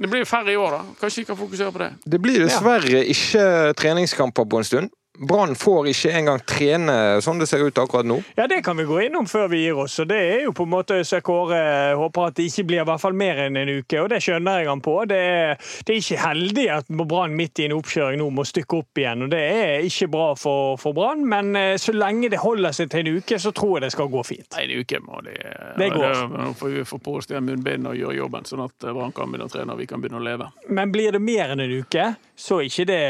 Det 0.00 0.08
blir 0.08 0.24
færre 0.24 0.52
i 0.52 0.56
år, 0.56 0.70
da. 0.70 0.94
Kanskje 1.00 1.20
vi 1.20 1.26
kan 1.28 1.36
fokusere 1.36 1.72
på 1.72 1.78
det. 1.82 1.90
Det 2.12 2.20
blir 2.22 2.40
dessverre 2.40 3.02
ikke 3.04 3.74
treningskamper 3.76 4.46
på 4.48 4.62
en 4.62 4.64
stund. 4.64 4.94
Brann 5.20 5.54
får 5.54 5.90
ikke 5.90 6.12
engang 6.16 6.40
trene 6.48 6.94
sånn 7.20 7.40
det 7.42 7.46
ser 7.50 7.60
ut 7.60 7.76
akkurat 7.78 8.06
nå? 8.08 8.16
Ja, 8.38 8.46
Det 8.48 8.62
kan 8.64 8.76
vi 8.78 8.86
gå 8.88 9.00
innom 9.04 9.26
før 9.28 9.50
vi 9.52 9.64
gir 9.66 9.76
oss. 9.82 9.98
og 10.00 10.08
Det 10.08 10.16
er 10.16 10.44
jo 10.46 10.52
på 10.56 10.64
en 10.64 10.72
måte 10.72 10.96
så 11.04 11.20
Kåre 11.20 11.92
håper 11.98 12.30
at 12.30 12.38
det 12.38 12.46
ikke 12.48 12.64
blir 12.70 12.80
i 12.80 12.86
hvert 12.88 13.02
fall 13.02 13.12
mer 13.12 13.42
enn 13.44 13.58
en 13.60 13.68
uke, 13.68 14.00
og 14.00 14.08
det 14.08 14.22
skjønner 14.24 14.62
jeg 14.62 14.70
han 14.70 14.80
på. 14.80 14.94
Det 15.10 15.18
er, 15.20 15.60
det 15.84 15.92
er 15.92 16.00
ikke 16.00 16.20
heldig 16.24 16.66
at 16.72 16.88
Brann 16.88 17.36
midt 17.36 17.60
i 17.60 17.66
en 17.68 17.76
oppkjøring 17.76 18.20
nå 18.22 18.30
må 18.32 18.46
stykke 18.48 18.80
opp 18.80 19.02
igjen. 19.02 19.26
og 19.26 19.34
Det 19.34 19.42
er 19.44 19.84
ikke 19.84 20.08
bra 20.14 20.30
for, 20.40 20.78
for 20.80 20.96
Brann, 20.96 21.26
men 21.28 21.52
eh, 21.56 21.76
så 21.76 21.92
lenge 21.92 22.30
det 22.32 22.40
holder 22.40 22.72
seg 22.72 22.88
til 22.94 23.04
en 23.04 23.20
uke, 23.20 23.38
så 23.38 23.52
tror 23.52 23.76
jeg 23.76 23.84
det 23.86 23.92
skal 23.92 24.08
gå 24.08 24.24
fint. 24.24 24.48
En 24.56 24.72
uke 24.80 25.02
må 25.04 25.20
de 25.26 25.36
Det 25.76 25.90
går. 25.92 26.24
Nå 26.32 26.48
får 26.56 26.74
vi 26.78 26.86
få 26.88 27.00
på 27.04 27.18
oss 27.20 27.28
de 27.28 27.36
munnbindene 27.44 27.92
og 27.92 28.00
gjøre 28.00 28.16
jobben, 28.22 28.48
sånn 28.48 28.64
at 28.64 28.88
Brann 28.88 29.12
kan 29.12 29.28
begynne 29.28 29.50
å 29.50 29.52
trene 29.52 29.76
og 29.76 29.84
vi 29.84 29.90
kan 29.90 30.00
begynne 30.00 30.22
å 30.22 30.24
leve. 30.24 30.48
Men 30.72 30.92
blir 30.94 31.12
det 31.12 31.20
mer 31.20 31.52
enn 31.52 31.60
en 31.66 31.76
uke, 31.84 32.08
så 32.40 32.62
er 32.62 32.70
ikke 32.70 32.88
det 32.88 33.00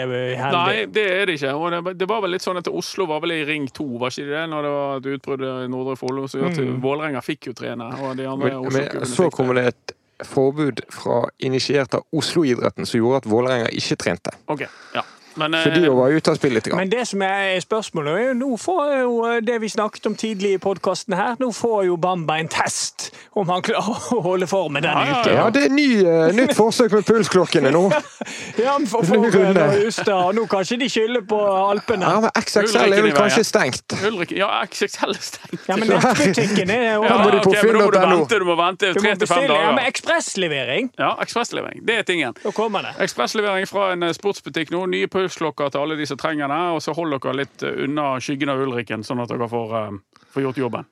heldig. 0.41 0.59
Nei, 0.59 0.85
det 0.91 1.07
er 1.15 1.31
det 1.31 1.39
ikke. 1.39 1.55
og 1.55 1.95
det, 2.00 2.00
det 2.01 2.09
var 2.09 2.23
vel 2.25 2.33
litt 2.33 2.45
sånn 2.45 2.57
at 2.61 2.69
Oslo 2.73 3.05
var 3.11 3.21
vel 3.21 3.35
i 3.37 3.41
ring 3.45 3.67
to, 3.77 3.85
var 4.01 4.13
ikke 4.15 4.29
det? 4.31 4.43
Når 4.49 4.67
det 4.67 4.75
var 4.75 5.01
et 5.01 5.09
utbrudd 5.15 5.47
i 5.47 5.71
Nordre 5.71 5.97
Follo. 6.01 6.27
Så 6.31 6.41
mm. 6.41 6.79
Vålerenga 6.81 7.21
fikk 7.25 7.51
jo 7.51 7.57
trene. 7.57 7.91
og 8.01 8.15
de 8.17 8.29
andre 8.31 8.55
men, 8.57 8.71
men 8.73 9.09
Så 9.09 9.29
kommer 9.35 9.61
det 9.61 9.67
et 9.75 9.97
forbud 10.25 10.81
fra 10.93 11.23
initiert 11.39 11.95
av 11.97 12.05
Oslo-idretten 12.17 12.89
som 12.89 13.01
gjorde 13.01 13.23
at 13.23 13.29
Vålerenga 13.31 13.69
ikke 13.77 13.99
trente. 14.01 14.33
Okay, 14.53 14.69
ja. 14.97 15.05
Men, 15.41 15.57
for 15.65 15.75
de 15.75 15.93
var 15.95 16.17
ute 16.17 16.33
av 16.33 16.39
spill 16.41 16.57
litt. 16.59 16.69
Men 16.77 16.93
det 16.93 17.07
som 17.09 17.23
er 17.25 17.57
spørsmålet, 17.65 18.13
er 18.13 18.29
jo 18.31 18.37
nå 18.41 18.51
får 18.61 18.83
jo 19.01 19.15
eh, 19.29 19.39
det 19.45 19.61
vi 19.63 19.71
snakket 19.73 20.11
om 20.11 20.17
tidlig 20.19 20.57
i 20.57 20.61
podkasten 20.63 21.17
her, 21.17 21.39
nå 21.41 21.51
får 21.57 21.87
jo 21.89 21.97
Bamba 22.01 22.39
en 22.41 22.51
test 22.51 23.11
om 23.39 23.49
han 23.49 23.63
klarer 23.63 24.15
å 24.17 24.21
holde 24.25 24.49
formen 24.51 24.83
denne 24.83 25.05
ja, 25.07 25.21
uken. 25.21 25.37
Ja, 25.39 25.47
det 25.55 25.65
er 25.69 25.75
ny, 25.75 25.87
uh, 26.03 26.31
nytt 26.35 26.53
forsøk 26.59 26.93
med 26.99 27.07
pulsklokkene 27.09 27.71
nå. 27.75 27.83
ja, 28.65 28.75
for, 28.91 29.07
for 29.07 29.79
Justad, 29.81 30.13
og 30.17 30.35
nå 30.37 30.47
kanskje 30.51 30.81
de 30.83 30.91
skylder 30.91 31.25
på 31.31 31.39
Alpene. 31.39 32.09
Ja, 32.11 32.25
men 32.25 32.35
XXL 32.35 32.97
er 32.99 33.05
vel 33.07 33.15
kanskje 33.15 33.45
stengt? 33.47 33.95
Ulrik, 34.07 34.35
ja, 34.37 34.51
XXL 34.67 35.15
er 35.15 35.23
stengt. 35.25 35.63
Ja, 35.69 35.79
men 35.79 35.93
nettbutikken 35.95 36.75
er 36.75 36.87
jo 36.97 37.07
ja, 37.07 37.17
okay, 37.41 37.63
men 37.65 37.79
nå 37.79 37.85
må 37.85 37.93
du 37.95 38.01
vente, 38.01 38.41
du 38.41 38.47
må 38.49 38.57
vente 38.59 38.93
tre 38.97 39.15
til 39.15 39.31
fem 39.31 39.47
dager. 39.47 39.63
Ja, 39.63 39.73
men 39.77 39.87
ekspresslevering. 39.91 40.91
Ja, 40.99 41.13
ekspresslevering. 41.23 41.85
Det 41.87 42.01
er 42.03 42.09
tingen. 42.09 42.37
Da 42.43 42.53
kommer 42.57 42.85
det. 42.87 42.95
Ekspresslevering 43.05 43.69
fra 43.71 43.93
en 43.95 44.07
eh, 44.07 44.15
sportsbutikk 44.17 44.73
nå. 44.75 44.85
Nye 44.91 45.11
pulsklokker 45.31 45.71
til 45.71 45.81
alle 45.81 45.97
de 45.97 46.07
som 46.07 46.19
trenger 46.19 46.49
det, 46.49 46.61
og 46.75 46.83
så 46.83 46.95
hold 46.95 47.15
dere 47.15 47.37
litt 47.37 47.63
unna 47.63 48.19
skyggen 48.21 48.51
av 48.51 48.61
Ulriken, 48.61 49.05
sånn 49.05 49.21
at 49.23 49.31
dere 49.31 49.49
får, 49.49 49.75
uh, 49.77 50.25
får 50.33 50.43
gjort 50.43 50.59
jobben. 50.59 50.85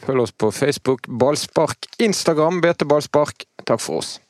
Følg 0.00 0.22
oss 0.22 0.32
på 0.32 0.50
Facebook, 0.50 1.06
Ballspark, 1.08 1.86
Instagram, 2.00 2.60
BT 2.60 2.86
Ballspark. 2.88 3.44
Takk 3.64 3.80
for 3.80 4.00
oss. 4.00 4.20